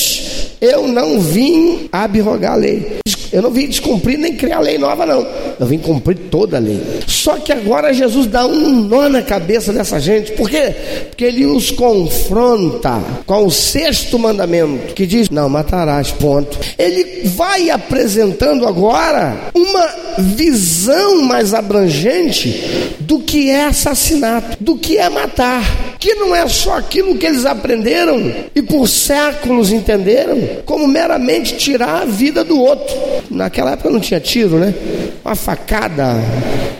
Eu 0.60 0.86
não 0.86 1.18
vim 1.18 1.88
abrogar 1.90 2.52
a 2.52 2.56
lei. 2.56 2.98
Eu 3.32 3.42
não 3.42 3.50
vim 3.50 3.68
descumprir 3.68 4.18
nem 4.18 4.34
criar 4.34 4.60
lei 4.60 4.78
nova, 4.78 5.04
não. 5.04 5.26
Eu 5.58 5.66
vim 5.66 5.78
cumprir 5.78 6.16
toda 6.30 6.56
a 6.56 6.60
lei. 6.60 6.80
Só 7.06 7.36
que 7.36 7.52
agora 7.52 7.92
Jesus 7.92 8.26
dá 8.26 8.46
um 8.46 8.82
nó 8.84 9.08
na 9.08 9.22
cabeça 9.22 9.72
dessa 9.72 10.00
gente. 10.00 10.32
Por 10.32 10.48
quê? 10.48 10.74
Porque 11.08 11.24
ele 11.24 11.46
os 11.46 11.70
confronta 11.70 13.02
com 13.26 13.46
o 13.46 13.50
sexto 13.50 14.18
mandamento, 14.18 14.94
que 14.94 15.06
diz: 15.06 15.30
Não 15.30 15.48
matarás, 15.48 16.10
ponto. 16.12 16.58
Ele 16.78 17.28
vai 17.28 17.70
apresentando 17.70 18.66
agora 18.66 19.50
uma 19.54 19.88
visão 20.18 21.22
mais 21.22 21.54
abrangente 21.54 22.94
do 23.00 23.20
que 23.20 23.50
é 23.50 23.66
assassinato, 23.66 24.56
do 24.60 24.76
que 24.76 24.98
é 24.98 25.08
matar. 25.08 25.87
Que 25.98 26.14
não 26.14 26.34
é 26.34 26.46
só 26.46 26.76
aquilo 26.78 27.16
que 27.16 27.26
eles 27.26 27.44
aprenderam 27.44 28.32
e 28.54 28.62
por 28.62 28.88
séculos 28.88 29.72
entenderam, 29.72 30.38
como 30.64 30.86
meramente 30.86 31.56
tirar 31.56 32.02
a 32.02 32.04
vida 32.04 32.44
do 32.44 32.60
outro. 32.60 32.94
Naquela 33.30 33.72
época 33.72 33.90
não 33.90 34.00
tinha 34.00 34.20
tiro, 34.20 34.58
né? 34.58 34.72
Uma 35.24 35.34
facada, 35.34 36.14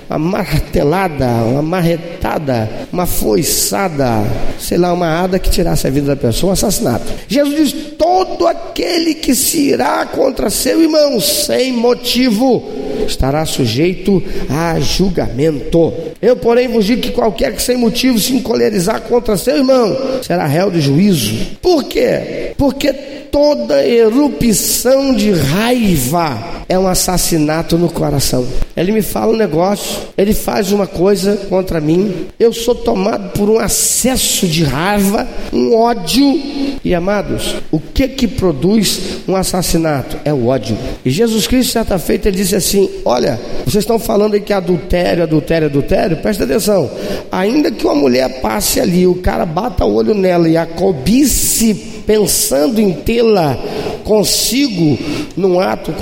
uma 0.09 0.19
martelada, 0.19 1.27
uma 1.27 1.63
marretada, 1.63 2.71
uma 2.93 3.07
foiçada, 3.07 4.25
sei 4.59 4.79
lá, 4.79 4.93
uma 4.93 5.23
ada 5.23 5.39
que 5.39 5.51
tirasse 5.51 5.87
a 5.87 5.91
vida 5.91 6.15
da 6.15 6.17
pessoa, 6.17 6.51
um 6.51 6.53
assassinato. 6.53 7.07
Jesus 7.27 7.57
diz: 7.57 7.89
todo 7.99 8.47
aquele 8.47 9.15
que 9.15 9.35
se 9.35 9.71
irá 9.71 10.07
contra 10.07 10.49
seu 10.49 10.81
irmão 10.81 11.21
sem 11.21 11.73
motivo 11.73 12.65
estará 13.07 13.45
sujeito 13.45 14.23
a 14.49 14.79
julgamento. 14.81 15.93
Eu, 16.21 16.37
porém, 16.37 16.69
vos 16.69 16.85
digo 16.85 17.03
que 17.03 17.11
qualquer 17.11 17.55
que 17.55 17.63
sem 17.63 17.77
motivo 17.77 18.19
se 18.19 18.33
encolerizar 18.33 19.03
contra 19.09 19.37
seu 19.37 19.57
irmão 19.57 19.97
será 20.23 20.47
réu 20.47 20.71
de 20.71 20.81
juízo. 20.81 21.35
Por 21.61 21.85
quê? 21.85 22.53
Porque 22.57 22.93
toda 23.31 23.87
erupção 23.87 25.15
de 25.15 25.33
raiva 25.33 26.59
é 26.69 26.79
um 26.79 26.87
assassinato 26.87 27.79
no 27.79 27.89
coração. 27.89 28.47
Ele 28.77 28.93
me 28.93 29.01
fala 29.03 29.33
um 29.33 29.37
negócio, 29.37 30.03
ele 30.17 30.35
faz 30.35 30.71
uma 30.71 30.87
coisa 30.87 31.37
contra 31.49 31.81
mim, 31.81 32.27
eu 32.39 32.53
sou 32.53 32.75
tomado 32.75 33.31
por 33.33 33.49
um 33.49 33.59
acesso 33.59 34.47
de 34.47 34.65
raiva, 34.65 35.27
um 35.53 35.75
ódio. 35.75 36.79
E 36.85 36.95
amados, 36.95 37.57
o 37.71 37.81
que 37.81 38.07
que 38.09 38.29
produz 38.29 39.01
um 39.27 39.35
assassinato? 39.35 40.19
É 40.25 40.33
o 40.33 40.47
ódio. 40.47 40.77
E 41.05 41.11
Jesus 41.11 41.47
Cristo, 41.47 41.73
certa 41.73 41.99
feita, 41.99 42.29
ele 42.29 42.37
disse 42.37 42.55
assim: 42.55 42.89
Olha, 43.05 43.41
vocês 43.65 43.83
estão 43.83 43.99
falando 43.99 44.35
aí 44.35 44.41
que 44.41 44.53
é 44.53 44.57
adultério, 44.57 45.23
adultério, 45.23 45.69
adultério, 45.69 46.17
presta 46.19 46.45
atenção. 46.45 46.91
Ainda 47.33 47.71
que 47.71 47.85
uma 47.85 47.95
mulher 47.95 48.41
passe 48.41 48.81
ali, 48.81 48.98
o 49.07 49.17
cara 49.17 49.47
bata 49.47 49.85
o 49.85 49.95
olho 49.95 50.15
nela 50.15 50.49
e 50.49 50.57
a 50.57 50.67
cobice 50.67 51.98
pensando 52.09 52.81
em 52.81 52.91
tê-la 52.91 53.59
consigo 54.03 54.99
num 55.37 55.61
ato 55.61 55.93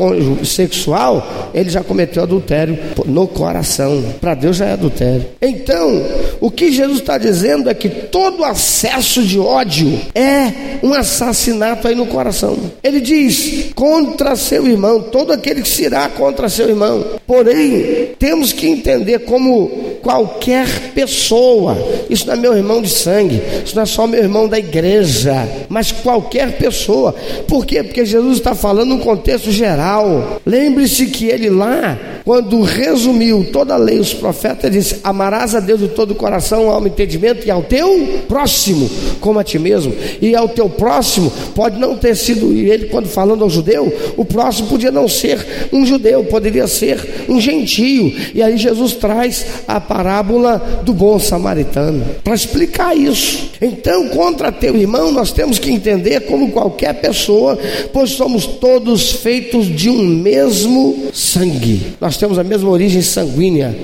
sexual, 0.44 1.50
ele 1.52 1.68
já 1.68 1.82
cometeu 1.82 2.22
adultério 2.22 2.78
no 3.04 3.26
coração. 3.26 4.04
Para 4.20 4.34
Deus 4.34 4.56
já 4.56 4.66
é 4.66 4.72
adultério. 4.74 5.26
Então, 5.42 6.04
o 6.40 6.48
que 6.48 6.70
Jesus 6.70 7.00
está 7.00 7.18
dizendo 7.18 7.68
é 7.68 7.74
que 7.74 7.88
todo 7.88 8.44
acesso 8.44 9.24
de 9.24 9.40
ódio 9.40 10.00
é 10.14 10.78
um 10.84 10.94
assassinato 10.94 11.88
aí 11.88 11.96
no 11.96 12.06
coração. 12.06 12.56
Ele 12.84 13.00
diz: 13.00 13.72
contra 13.74 14.36
seu 14.36 14.64
irmão, 14.64 15.02
todo 15.02 15.32
aquele 15.32 15.62
que 15.62 15.68
se 15.68 15.82
irá 15.82 16.08
contra 16.08 16.48
seu 16.48 16.68
irmão. 16.68 17.04
Porém, 17.26 18.10
temos 18.16 18.52
que 18.52 18.68
entender 18.68 19.20
como 19.20 19.96
qualquer 20.00 20.92
pessoa, 20.94 21.76
isso 22.08 22.28
não 22.28 22.34
é 22.34 22.36
meu 22.36 22.56
irmão 22.56 22.80
de 22.80 22.88
sangue, 22.88 23.42
isso 23.64 23.74
não 23.74 23.82
é 23.82 23.86
só 23.86 24.06
meu 24.06 24.22
irmão 24.22 24.46
da 24.46 24.56
igreja, 24.56 25.48
mas 25.68 25.95
qualquer 26.02 26.56
pessoa. 26.58 27.14
Por 27.46 27.64
quê? 27.64 27.82
Porque 27.82 28.04
Jesus 28.04 28.38
está 28.38 28.54
falando 28.54 28.90
num 28.90 28.98
contexto 28.98 29.50
geral. 29.50 30.40
Lembre-se 30.44 31.06
que 31.06 31.26
ele 31.26 31.50
lá, 31.50 31.98
quando 32.24 32.60
resumiu 32.62 33.46
toda 33.52 33.74
a 33.74 33.76
lei, 33.76 33.98
os 33.98 34.12
profetas 34.12 34.70
disse: 34.70 34.96
Amarás 35.02 35.54
a 35.54 35.60
Deus 35.60 35.80
de 35.80 35.88
todo 35.88 36.12
o 36.12 36.14
coração, 36.14 36.70
alma, 36.70 36.88
entendimento 36.88 37.46
e 37.46 37.50
ao 37.50 37.62
teu 37.62 38.22
próximo, 38.28 38.88
como 39.20 39.38
a 39.38 39.44
ti 39.44 39.58
mesmo. 39.58 39.92
E 40.20 40.34
ao 40.34 40.48
teu 40.48 40.68
próximo 40.68 41.32
pode 41.54 41.78
não 41.78 41.96
ter 41.96 42.14
sido, 42.14 42.52
ele, 42.52 42.86
quando 42.86 43.08
falando 43.08 43.42
ao 43.42 43.50
judeu, 43.50 43.92
o 44.16 44.24
próximo 44.24 44.68
podia 44.68 44.90
não 44.90 45.08
ser 45.08 45.68
um 45.72 45.86
judeu, 45.86 46.24
poderia 46.24 46.66
ser 46.66 47.26
um 47.28 47.40
gentio. 47.40 48.12
E 48.34 48.42
aí 48.42 48.56
Jesus 48.56 48.92
traz 48.94 49.46
a 49.66 49.80
parábola 49.80 50.82
do 50.84 50.92
bom 50.92 51.18
samaritano. 51.18 52.04
para 52.22 52.34
explicar 52.34 52.96
isso. 52.96 53.50
Então, 53.60 54.08
contra 54.08 54.52
teu 54.52 54.76
irmão, 54.76 55.12
nós 55.12 55.32
temos 55.32 55.58
que 55.58 55.70
entender 55.70 55.85
como 56.26 56.50
qualquer 56.50 56.94
pessoa, 56.94 57.58
pois 57.92 58.10
somos 58.10 58.46
todos 58.46 59.12
feitos 59.12 59.66
de 59.66 59.88
um 59.88 60.02
mesmo 60.02 61.06
sangue. 61.12 61.80
Nós 62.00 62.16
temos 62.16 62.38
a 62.38 62.44
mesma 62.44 62.70
origem 62.70 63.02
sanguínea. 63.02 63.74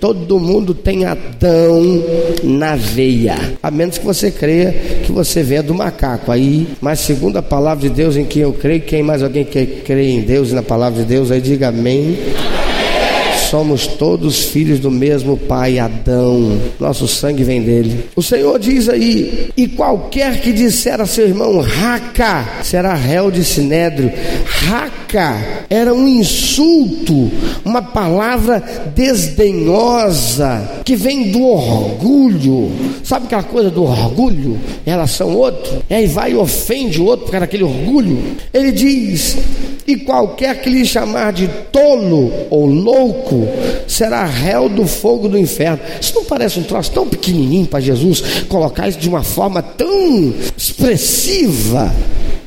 Todo 0.00 0.40
mundo 0.40 0.72
tem 0.72 1.04
Adão 1.04 2.02
na 2.42 2.74
veia, 2.74 3.36
a 3.62 3.70
menos 3.70 3.98
que 3.98 4.04
você 4.04 4.30
creia 4.30 4.72
que 5.04 5.12
você 5.12 5.42
venha 5.42 5.62
do 5.62 5.74
macaco. 5.74 6.32
Aí, 6.32 6.68
mas 6.80 7.00
segundo 7.00 7.36
a 7.36 7.42
palavra 7.42 7.88
de 7.88 7.94
Deus 7.94 8.16
em 8.16 8.24
quem 8.24 8.42
eu 8.42 8.52
creio, 8.52 8.80
quem 8.80 9.02
mais 9.02 9.22
alguém 9.22 9.44
que 9.44 9.66
crê 9.66 10.10
em 10.10 10.20
Deus 10.22 10.50
e 10.50 10.54
na 10.54 10.62
palavra 10.62 11.02
de 11.02 11.08
Deus, 11.08 11.30
aí 11.30 11.40
diga 11.40 11.68
amém 11.68 12.18
somos 13.50 13.84
todos 13.86 14.44
filhos 14.44 14.78
do 14.78 14.92
mesmo 14.92 15.36
pai, 15.36 15.80
Adão. 15.80 16.56
Nosso 16.78 17.08
sangue 17.08 17.42
vem 17.42 17.60
dele. 17.60 18.04
O 18.14 18.22
Senhor 18.22 18.58
diz 18.60 18.88
aí: 18.88 19.50
e 19.56 19.66
qualquer 19.66 20.40
que 20.40 20.52
disser 20.52 21.00
a 21.00 21.06
seu 21.06 21.26
irmão, 21.26 21.60
raca, 21.60 22.46
será 22.62 22.94
réu 22.94 23.30
de 23.30 23.44
sinédrio. 23.44 24.12
Raca 24.46 25.66
era 25.68 25.92
um 25.92 26.06
insulto, 26.06 27.30
uma 27.64 27.82
palavra 27.82 28.62
desdenhosa 28.94 30.82
que 30.84 30.94
vem 30.94 31.32
do 31.32 31.42
orgulho. 31.42 32.70
Sabe 33.02 33.26
aquela 33.26 33.42
coisa 33.42 33.70
do 33.70 33.82
orgulho 33.82 34.58
em 34.86 34.90
relação 34.90 35.32
ao 35.32 35.36
outro? 35.36 35.82
E 35.90 35.94
aí 35.94 36.06
vai 36.06 36.32
e 36.32 36.36
ofende 36.36 37.00
o 37.00 37.04
outro 37.04 37.26
por 37.26 37.32
causa 37.32 37.46
daquele 37.46 37.64
orgulho. 37.64 38.16
Ele 38.54 38.70
diz: 38.70 39.36
e 39.90 39.96
qualquer 39.96 40.60
que 40.60 40.70
lhe 40.70 40.86
chamar 40.86 41.32
de 41.32 41.48
tolo 41.72 42.32
ou 42.48 42.66
louco 42.66 43.39
será 43.86 44.24
réu 44.24 44.68
do 44.68 44.86
fogo 44.86 45.28
do 45.28 45.38
inferno. 45.38 45.80
Isso 46.00 46.14
não 46.14 46.24
parece 46.24 46.58
um 46.58 46.62
troço 46.62 46.90
tão 46.92 47.06
pequenininho 47.06 47.66
para 47.66 47.80
Jesus 47.80 48.22
colocar 48.48 48.88
isso 48.88 48.98
de 48.98 49.08
uma 49.08 49.22
forma 49.22 49.62
tão 49.62 50.34
expressiva? 50.56 51.92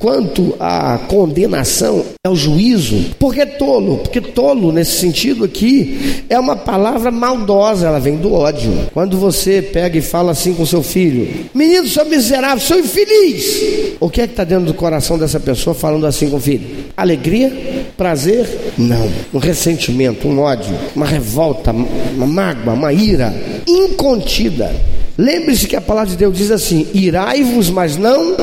Quanto 0.04 0.54
à 0.60 1.00
condenação, 1.08 2.04
é 2.26 2.30
o 2.30 2.36
juízo. 2.36 3.16
Por 3.18 3.34
que 3.34 3.46
tolo? 3.46 4.00
Porque 4.00 4.20
tolo, 4.20 4.70
nesse 4.70 5.00
sentido 5.00 5.46
aqui, 5.46 6.26
é 6.28 6.38
uma 6.38 6.58
palavra 6.58 7.10
maldosa, 7.10 7.88
ela 7.88 8.02
vem 8.02 8.18
do 8.18 8.34
ódio. 8.34 8.90
Quando 8.94 9.18
você 9.18 9.62
pega 9.62 9.98
e 9.98 10.02
fala 10.02 10.34
assim 10.34 10.54
com 10.54 10.66
seu 10.66 10.84
filho: 10.84 11.46
Menino, 11.54 11.88
sou 11.88 12.04
miserável, 12.04 12.60
sou 12.60 12.78
infeliz. 12.78 13.96
O 13.98 14.10
que 14.10 14.20
é 14.20 14.28
que 14.28 14.34
está 14.34 14.44
dentro 14.44 14.66
do 14.66 14.74
coração 14.74 15.18
dessa 15.18 15.40
pessoa 15.40 15.74
falando 15.74 16.06
assim 16.06 16.30
com 16.30 16.36
o 16.36 16.42
filho? 16.42 16.68
Alegria? 16.98 17.86
Prazer? 17.96 18.74
Não. 18.78 19.10
Um 19.34 19.38
ressentimento, 19.38 20.28
um 20.28 20.38
ódio, 20.42 20.78
uma 20.94 21.06
revolta, 21.06 21.72
uma 21.72 22.28
mágoa, 22.28 22.74
uma 22.74 22.92
ira 22.92 23.34
incontida. 23.66 24.70
Lembre-se 25.18 25.66
que 25.66 25.78
a 25.78 25.82
palavra 25.82 26.10
de 26.10 26.18
Deus 26.18 26.38
diz 26.38 26.52
assim: 26.52 26.88
irai-vos, 26.94 27.70
mas 27.70 27.96
não 27.96 28.36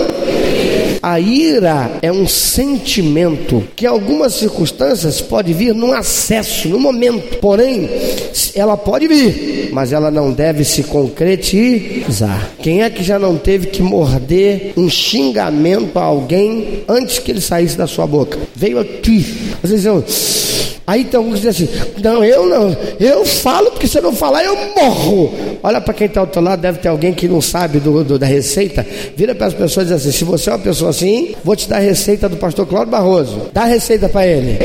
a 1.03 1.19
ira 1.19 1.99
é 2.03 2.13
um 2.13 2.27
sentimento 2.27 3.63
que, 3.75 3.85
em 3.85 3.89
algumas 3.89 4.35
circunstâncias, 4.35 5.21
pode 5.21 5.53
vir 5.53 5.75
num 5.75 5.93
acesso, 5.93 6.69
no 6.69 6.79
momento. 6.79 7.39
Porém, 7.39 7.89
ela 8.55 8.77
pode 8.77 9.09
vir, 9.09 9.71
mas 9.73 9.93
ela 9.93 10.11
não 10.11 10.33
deve 10.33 10.65
se 10.65 10.83
concretizar. 10.83 12.51
Quem 12.63 12.83
é 12.83 12.91
que 12.91 13.03
já 13.03 13.19
não 13.19 13.37
teve 13.37 13.69
que 13.69 13.83
morder 13.83 14.73
um 14.77 14.89
xingamento 14.89 15.99
a 15.99 16.03
alguém 16.03 16.85
antes 16.89 17.19
que 17.19 17.31
ele 17.31 17.41
saísse 17.41 17.77
da 17.77 17.87
sua 17.87 18.07
boca? 18.07 18.39
Veio 18.55 18.79
aqui. 18.79 19.25
Às 19.63 19.71
vezes 19.71 19.87
eu. 19.87 20.05
Aí 20.91 21.05
tem 21.05 21.19
alguns 21.19 21.39
que 21.39 21.49
dizem 21.49 21.69
assim: 21.69 21.93
Não, 22.03 22.25
eu 22.25 22.47
não, 22.47 22.77
eu 22.99 23.25
falo 23.25 23.71
porque 23.71 23.87
se 23.87 23.97
eu 23.97 24.03
não 24.03 24.13
falar 24.13 24.43
eu 24.43 24.57
morro. 24.75 25.33
Olha 25.63 25.81
para 25.81 25.95
quem 25.95 26.09
está 26.09 26.21
ao 26.21 26.27
teu 26.27 26.43
lado, 26.43 26.61
deve 26.61 26.79
ter 26.79 26.89
alguém 26.89 27.13
que 27.13 27.29
não 27.29 27.41
sabe 27.41 27.79
do, 27.79 28.03
do 28.03 28.19
da 28.19 28.27
receita. 28.27 28.85
Vira 29.15 29.33
para 29.33 29.47
as 29.47 29.55
pessoas 29.55 29.87
e 29.87 29.93
diz 29.95 30.01
assim: 30.01 30.19
Se 30.19 30.25
você 30.25 30.51
é 30.51 30.53
uma 30.53 30.59
pessoa 30.59 30.90
assim, 30.91 31.35
vou 31.45 31.57
te 31.57 31.69
dar 31.69 31.77
a 31.77 31.81
receita 31.81 32.29
do 32.29 32.37
pastor 32.37 32.67
Cláudio 32.67 32.91
Barroso. 32.91 33.51
Dá 33.53 33.63
a 33.63 33.67
receita 33.67 34.09
para 34.09 34.27
ele. 34.27 34.59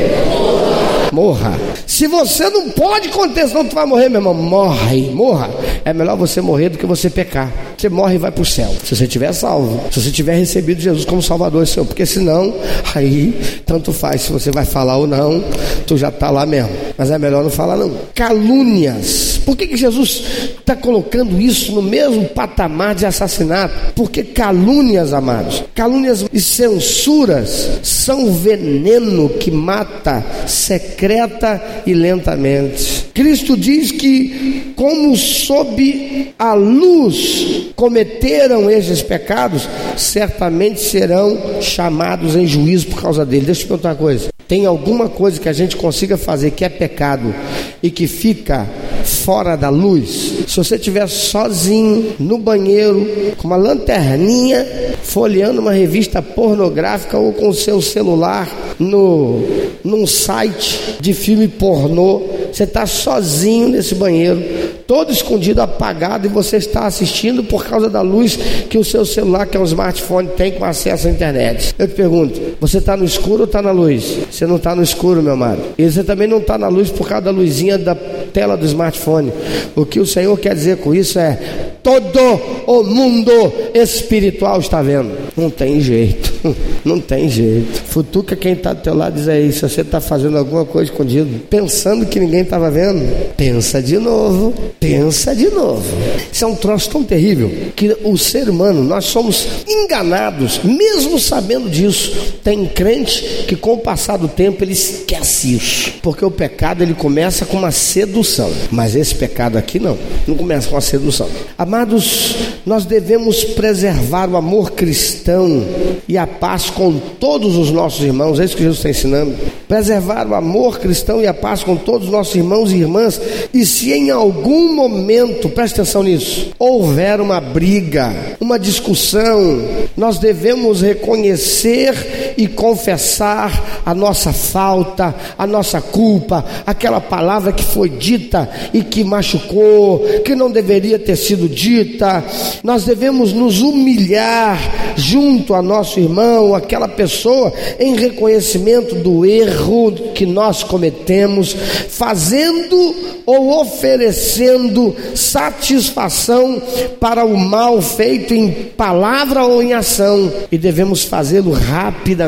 Morra. 1.12 1.54
Se 1.86 2.06
você 2.06 2.50
não 2.50 2.68
pode 2.70 3.08
conter, 3.08 3.48
senão 3.48 3.64
tu 3.64 3.74
vai 3.74 3.86
morrer, 3.86 4.08
meu 4.08 4.20
irmão. 4.20 4.34
Morre, 4.34 5.10
morra. 5.10 5.50
É 5.84 5.92
melhor 5.92 6.16
você 6.16 6.40
morrer 6.40 6.68
do 6.68 6.78
que 6.78 6.86
você 6.86 7.08
pecar. 7.08 7.50
Você 7.86 7.88
morre 7.90 8.16
e 8.16 8.18
vai 8.18 8.32
para 8.32 8.42
o 8.42 8.44
céu. 8.44 8.74
Se 8.82 8.96
você 8.96 9.06
tiver 9.06 9.32
salvo, 9.32 9.80
se 9.92 10.02
você 10.02 10.10
tiver 10.10 10.34
recebido 10.34 10.80
Jesus 10.80 11.04
como 11.04 11.22
Salvador 11.22 11.64
Senhor, 11.68 11.86
porque 11.86 12.04
senão, 12.04 12.52
aí, 12.92 13.32
tanto 13.64 13.92
faz 13.92 14.22
se 14.22 14.32
você 14.32 14.50
vai 14.50 14.64
falar 14.64 14.96
ou 14.96 15.06
não, 15.06 15.44
tu 15.86 15.96
já 15.96 16.08
está 16.08 16.28
lá 16.28 16.44
mesmo. 16.44 16.70
Mas 16.98 17.12
é 17.12 17.18
melhor 17.18 17.44
não 17.44 17.50
falar, 17.50 17.76
não. 17.76 17.96
Calúnias. 18.12 19.40
Por 19.44 19.56
que, 19.56 19.68
que 19.68 19.76
Jesus 19.76 20.24
está 20.58 20.74
colocando 20.74 21.40
isso 21.40 21.70
no 21.70 21.82
mesmo 21.82 22.24
patamar 22.30 22.96
de 22.96 23.06
assassinato? 23.06 23.92
Porque 23.94 24.24
calúnias, 24.24 25.12
amados, 25.12 25.62
calúnias 25.72 26.24
e 26.32 26.40
censuras 26.40 27.78
são 27.84 28.32
veneno 28.32 29.28
que 29.28 29.52
mata 29.52 30.24
secreta 30.48 31.62
e 31.86 31.94
lentamente. 31.94 33.05
Cristo 33.16 33.56
diz 33.56 33.92
que, 33.92 34.74
como 34.76 35.16
sob 35.16 36.34
a 36.38 36.52
luz 36.52 37.70
cometeram 37.74 38.70
esses 38.70 39.00
pecados, 39.00 39.66
certamente 39.96 40.82
serão 40.82 41.62
chamados 41.62 42.36
em 42.36 42.46
juízo 42.46 42.88
por 42.88 43.00
causa 43.00 43.24
dele. 43.24 43.46
Deixa 43.46 43.62
eu 43.62 43.64
te 43.64 43.68
perguntar 43.68 43.88
uma 43.88 43.94
coisa: 43.94 44.28
tem 44.46 44.66
alguma 44.66 45.08
coisa 45.08 45.40
que 45.40 45.48
a 45.48 45.52
gente 45.54 45.76
consiga 45.76 46.18
fazer 46.18 46.50
que 46.50 46.62
é 46.62 46.68
pecado 46.68 47.34
e 47.82 47.90
que 47.90 48.06
fica 48.06 48.68
fora 49.02 49.56
da 49.56 49.70
luz? 49.70 50.44
Se 50.46 50.58
você 50.58 50.76
estiver 50.76 51.08
sozinho 51.08 52.16
no 52.18 52.36
banheiro, 52.36 53.34
com 53.38 53.46
uma 53.46 53.56
lanterninha, 53.56 54.66
folheando 55.02 55.62
uma 55.62 55.72
revista 55.72 56.20
pornográfica 56.20 57.16
ou 57.16 57.32
com 57.32 57.48
o 57.48 57.54
seu 57.54 57.80
celular 57.80 58.46
no, 58.78 59.42
num 59.82 60.06
site 60.06 60.98
de 61.00 61.14
filme 61.14 61.48
pornô, 61.48 62.22
você 62.56 62.64
está 62.64 62.86
sozinho 62.86 63.68
nesse 63.68 63.94
banheiro, 63.94 64.42
todo 64.86 65.12
escondido, 65.12 65.60
apagado, 65.60 66.26
e 66.26 66.30
você 66.30 66.56
está 66.56 66.86
assistindo 66.86 67.44
por 67.44 67.66
causa 67.66 67.90
da 67.90 68.00
luz 68.00 68.34
que 68.70 68.78
o 68.78 68.84
seu 68.84 69.04
celular, 69.04 69.44
que 69.44 69.58
é 69.58 69.60
um 69.60 69.64
smartphone, 69.64 70.28
tem 70.28 70.52
com 70.52 70.64
acesso 70.64 71.06
à 71.06 71.10
internet. 71.10 71.74
Eu 71.78 71.86
te 71.86 71.92
pergunto: 71.92 72.40
você 72.58 72.78
está 72.78 72.96
no 72.96 73.04
escuro 73.04 73.40
ou 73.40 73.44
está 73.44 73.60
na 73.60 73.72
luz? 73.72 74.20
Você 74.30 74.46
não 74.46 74.56
está 74.56 74.74
no 74.74 74.82
escuro, 74.82 75.22
meu 75.22 75.34
amado. 75.34 75.60
E 75.76 75.84
você 75.84 76.02
também 76.02 76.26
não 76.26 76.38
está 76.38 76.56
na 76.56 76.68
luz 76.68 76.88
por 76.88 77.06
causa 77.06 77.26
da 77.26 77.30
luzinha 77.30 77.76
da 77.76 77.94
tela 77.94 78.56
do 78.56 78.64
smartphone. 78.64 79.30
O 79.74 79.84
que 79.84 80.00
o 80.00 80.06
Senhor 80.06 80.34
quer 80.38 80.54
dizer 80.54 80.78
com 80.78 80.94
isso 80.94 81.18
é: 81.18 81.65
todo 81.86 82.18
o 82.66 82.82
mundo 82.82 83.30
espiritual 83.72 84.58
está 84.58 84.82
vendo. 84.82 85.16
Não 85.36 85.48
tem 85.48 85.80
jeito, 85.80 86.34
não 86.84 87.00
tem 87.00 87.28
jeito. 87.28 87.80
Futuca 87.84 88.34
quem 88.34 88.54
está 88.54 88.72
do 88.72 88.82
teu 88.82 88.92
lado 88.92 89.14
diz 89.14 89.28
aí, 89.28 89.52
se 89.52 89.60
você 89.60 89.82
está 89.82 90.00
fazendo 90.00 90.36
alguma 90.36 90.64
coisa 90.64 90.90
escondido, 90.90 91.42
pensando 91.48 92.04
que 92.04 92.18
ninguém 92.18 92.40
estava 92.40 92.68
vendo, 92.72 93.06
pensa 93.36 93.80
de 93.80 93.98
novo, 93.98 94.52
pensa 94.80 95.32
de 95.32 95.48
novo. 95.48 95.84
Isso 96.32 96.44
é 96.44 96.48
um 96.48 96.56
troço 96.56 96.90
tão 96.90 97.04
terrível 97.04 97.52
que 97.76 97.96
o 98.02 98.18
ser 98.18 98.48
humano, 98.48 98.82
nós 98.82 99.04
somos 99.04 99.46
enganados, 99.68 100.58
mesmo 100.64 101.20
sabendo 101.20 101.70
disso. 101.70 102.16
Tem 102.42 102.66
crente 102.66 103.44
que 103.46 103.54
com 103.54 103.74
o 103.74 103.78
passar 103.78 104.16
do 104.16 104.26
tempo 104.26 104.64
ele 104.64 104.72
esquece 104.72 105.54
isso, 105.54 105.92
porque 106.02 106.24
o 106.24 106.32
pecado 106.32 106.82
ele 106.82 106.94
começa 106.94 107.46
com 107.46 107.58
uma 107.58 107.70
sedução, 107.70 108.50
mas 108.72 108.96
esse 108.96 109.14
pecado 109.14 109.56
aqui 109.56 109.78
não, 109.78 109.96
não 110.26 110.34
começa 110.34 110.68
com 110.68 110.76
a 110.76 110.80
sedução. 110.80 111.28
Amados, 111.76 112.34
nós 112.64 112.86
devemos 112.86 113.44
preservar 113.44 114.30
o 114.30 114.36
amor 114.38 114.70
cristão 114.70 115.62
e 116.08 116.16
a 116.16 116.26
paz 116.26 116.70
com 116.70 116.98
todos 116.98 117.54
os 117.54 117.70
nossos 117.70 118.02
irmãos, 118.02 118.40
é 118.40 118.46
isso 118.46 118.56
que 118.56 118.62
Jesus 118.62 118.78
está 118.78 118.88
ensinando. 118.88 119.34
Preservar 119.68 120.26
o 120.26 120.34
amor 120.34 120.78
cristão 120.78 121.20
e 121.20 121.26
a 121.26 121.34
paz 121.34 121.62
com 121.62 121.76
todos 121.76 122.06
os 122.06 122.12
nossos 122.12 122.34
irmãos 122.34 122.72
e 122.72 122.76
irmãs, 122.76 123.20
e 123.52 123.66
se 123.66 123.92
em 123.92 124.08
algum 124.10 124.74
momento, 124.74 125.50
preste 125.50 125.74
atenção 125.74 126.02
nisso, 126.02 126.50
houver 126.58 127.20
uma 127.20 127.42
briga, 127.42 128.10
uma 128.40 128.58
discussão, 128.58 129.62
nós 129.94 130.18
devemos 130.18 130.80
reconhecer 130.80 132.25
e 132.36 132.46
confessar 132.46 133.82
a 133.84 133.94
nossa 133.94 134.32
falta, 134.32 135.14
a 135.38 135.46
nossa 135.46 135.80
culpa, 135.80 136.44
aquela 136.66 137.00
palavra 137.00 137.52
que 137.52 137.64
foi 137.64 137.88
dita 137.88 138.48
e 138.72 138.82
que 138.82 139.02
machucou, 139.02 140.00
que 140.24 140.34
não 140.34 140.50
deveria 140.50 140.98
ter 140.98 141.16
sido 141.16 141.48
dita. 141.48 142.24
Nós 142.62 142.84
devemos 142.84 143.32
nos 143.32 143.60
humilhar 143.62 144.58
junto 144.96 145.54
a 145.54 145.62
nosso 145.62 146.00
irmão, 146.00 146.54
aquela 146.54 146.88
pessoa, 146.88 147.52
em 147.78 147.96
reconhecimento 147.96 148.94
do 148.96 149.24
erro 149.24 149.92
que 150.14 150.26
nós 150.26 150.62
cometemos, 150.62 151.54
fazendo 151.88 152.94
ou 153.26 153.60
oferecendo 153.60 154.94
satisfação 155.14 156.62
para 157.00 157.24
o 157.24 157.36
mal 157.36 157.82
feito 157.82 158.32
em 158.32 158.50
palavra 158.76 159.44
ou 159.44 159.62
em 159.62 159.72
ação, 159.72 160.32
e 160.50 160.56
devemos 160.56 161.02
fazê-lo 161.02 161.50
rapidamente 161.52 162.25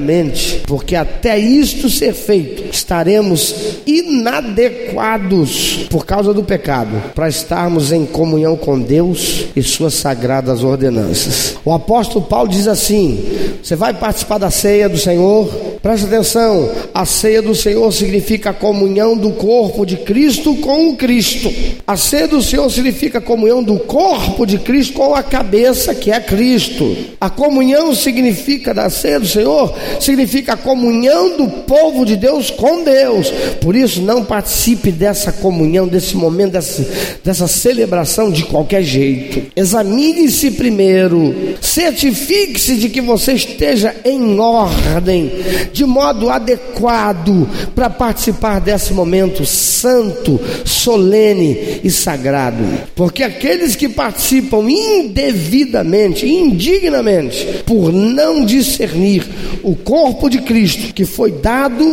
porque 0.67 0.95
até 0.95 1.39
isto 1.39 1.89
ser 1.89 2.13
feito, 2.13 2.65
estaremos 2.71 3.55
inadequados 3.87 5.87
por 5.91 6.05
causa 6.05 6.33
do 6.33 6.43
pecado, 6.43 7.03
para 7.15 7.29
estarmos 7.29 7.93
em 7.93 8.07
comunhão 8.07 8.57
com 8.57 8.81
Deus 8.81 9.47
e 9.55 9.63
suas 9.63 9.95
sagradas 9.95 10.63
ordenanças. 10.63 11.57
O 11.65 11.73
apóstolo 11.73 12.25
Paulo 12.25 12.49
diz 12.49 12.67
assim: 12.67 13.25
você 13.63 13.77
vai 13.77 13.93
participar 13.93 14.39
da 14.39 14.51
ceia 14.51 14.89
do 14.89 14.99
Senhor? 14.99 15.69
Preste 15.83 16.07
atenção, 16.07 16.71
a 16.93 17.05
ceia 17.05 17.41
do 17.41 17.55
Senhor 17.55 17.93
significa 17.93 18.51
a 18.51 18.55
comunhão 18.55 19.17
do 19.17 19.31
corpo 19.33 19.87
de 19.87 19.97
Cristo 19.97 20.55
com 20.57 20.91
o 20.91 20.97
Cristo. 20.97 21.53
A 21.87 21.97
ceia 21.97 22.27
do 22.27 22.43
Senhor 22.43 22.69
significa 22.71 23.19
a 23.19 23.23
comunhão 23.23 23.63
do 23.63 23.79
corpo 23.79 24.45
de 24.45 24.59
Cristo 24.59 24.95
com 24.95 25.15
a 25.15 25.23
cabeça 25.23 25.95
que 25.95 26.11
é 26.11 26.21
Cristo. 26.21 26.97
A 27.21 27.31
comunhão 27.31 27.95
significa 27.95 28.75
da 28.75 28.91
ceia 28.91 29.21
do 29.21 29.27
Senhor, 29.27 29.75
significa 30.01 30.55
a 30.55 30.57
comunhão 30.57 31.37
do 31.37 31.48
povo 31.62 32.05
de 32.05 32.16
Deus 32.16 32.51
com 32.51 32.83
Deus. 32.83 33.31
Por 33.61 33.74
isso, 33.74 34.01
não 34.01 34.24
participe 34.24 34.90
dessa 34.90 35.33
comunhão, 35.33 35.87
desse 35.87 36.16
momento, 36.16 36.53
dessa, 36.53 36.87
dessa 37.24 37.48
celebração 37.48 38.31
de 38.31 38.44
qualquer 38.44 38.83
jeito. 38.83 39.42
Examine-se 39.55 40.53
primeiro, 40.53 41.35
certifique-se 41.61 42.77
de 42.77 42.88
que 42.88 43.01
você 43.01 43.33
esteja 43.33 43.94
em 44.05 44.38
ordem, 44.38 45.31
de 45.72 45.85
modo 45.85 46.31
adequado 46.31 47.48
para 47.74 47.90
participar 47.90 48.61
desse 48.61 48.92
momento 48.92 49.44
santo, 49.44 50.40
solene 50.64 51.81
e 51.83 51.90
sagrado. 51.90 52.64
Porque 52.94 53.22
aqueles 53.22 53.77
que 53.77 53.88
participam 53.88 54.68
indevidamente, 54.68 56.27
indignamente, 56.27 57.62
por 57.66 57.92
não 57.92 58.44
discernir 58.44 59.27
o 59.62 59.74
corpo 59.85 60.29
de 60.29 60.38
Cristo 60.43 60.93
que 60.95 61.05
foi 61.05 61.33
dado 61.33 61.85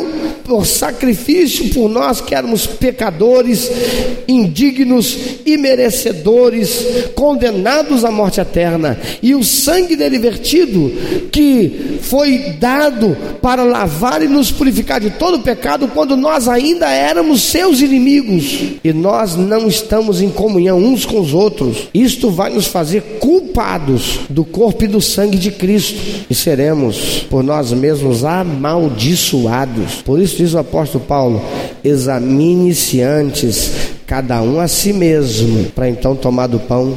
por 0.46 0.66
sacrifício 0.66 1.70
por 1.74 1.90
nós 1.90 2.22
que 2.22 2.36
éramos 2.36 2.68
pecadores, 2.68 3.70
indignos 4.28 5.18
e 5.46 5.58
merecedores, 5.58 6.86
condenados 7.16 8.06
à 8.06 8.12
morte 8.12 8.40
eterna, 8.40 9.00
e 9.22 9.34
o 9.34 9.44
sangue 9.44 9.96
dele 9.96 10.20
vertido 10.20 10.92
que 11.32 12.00
foi 12.02 12.56
dado 12.60 13.18
para 13.42 13.64
lavar 13.64 14.22
e 14.22 14.28
nos 14.28 14.52
purificar 14.52 15.00
de 15.00 15.10
todo 15.12 15.40
pecado 15.40 15.88
quando 15.88 16.16
nós 16.16 16.48
ainda 16.48 16.90
éramos 16.90 17.42
seus 17.42 17.82
inimigos. 17.82 18.60
E 18.84 18.94
nós 18.94 19.36
não 19.36 19.68
estamos 19.68 20.22
em 20.22 20.30
comunhão 20.30 20.78
uns 20.78 21.06
com 21.06 21.20
os 21.20 21.34
outros. 21.34 21.90
Isto 21.94 22.30
vai 22.30 22.52
nos 22.52 22.68
fazer 22.68 23.02
culpados 23.20 24.20
do 24.30 24.46
corpo 24.46 24.84
e 24.84 24.88
do 24.88 25.02
sangue 25.02 25.38
de 25.38 25.52
Cristo. 25.52 26.26
E 26.30 26.36
seremos 26.36 27.26
por 27.30 27.44
nós 27.44 27.72
mesmos 27.76 28.24
amaldiçoados. 28.24 30.02
Por 30.04 30.20
isso 30.20 30.38
diz 30.38 30.54
o 30.54 30.60
apóstolo 30.60 31.04
Paulo: 31.04 31.42
examine-se 31.84 33.02
antes 33.02 33.96
cada 34.06 34.42
um 34.42 34.60
a 34.60 34.68
si 34.68 34.94
mesmo, 34.94 35.66
para 35.72 35.90
então 35.90 36.16
tomar 36.16 36.48
do 36.48 36.60
pão 36.60 36.96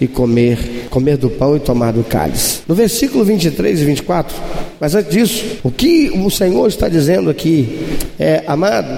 e 0.00 0.06
comer, 0.06 0.86
comer 0.90 1.16
do 1.16 1.30
pão 1.30 1.56
e 1.56 1.60
tomar 1.60 1.92
do 1.92 2.02
cálice. 2.02 2.60
No 2.66 2.74
versículo 2.74 3.24
23 3.24 3.80
e 3.80 3.84
24, 3.84 4.36
mas 4.80 4.94
antes 4.94 5.12
disso, 5.12 5.44
o 5.62 5.70
que 5.70 6.10
o 6.10 6.30
Senhor 6.30 6.66
está 6.66 6.88
dizendo 6.88 7.30
aqui 7.30 7.78
é, 8.18 8.42
amado, 8.46 8.88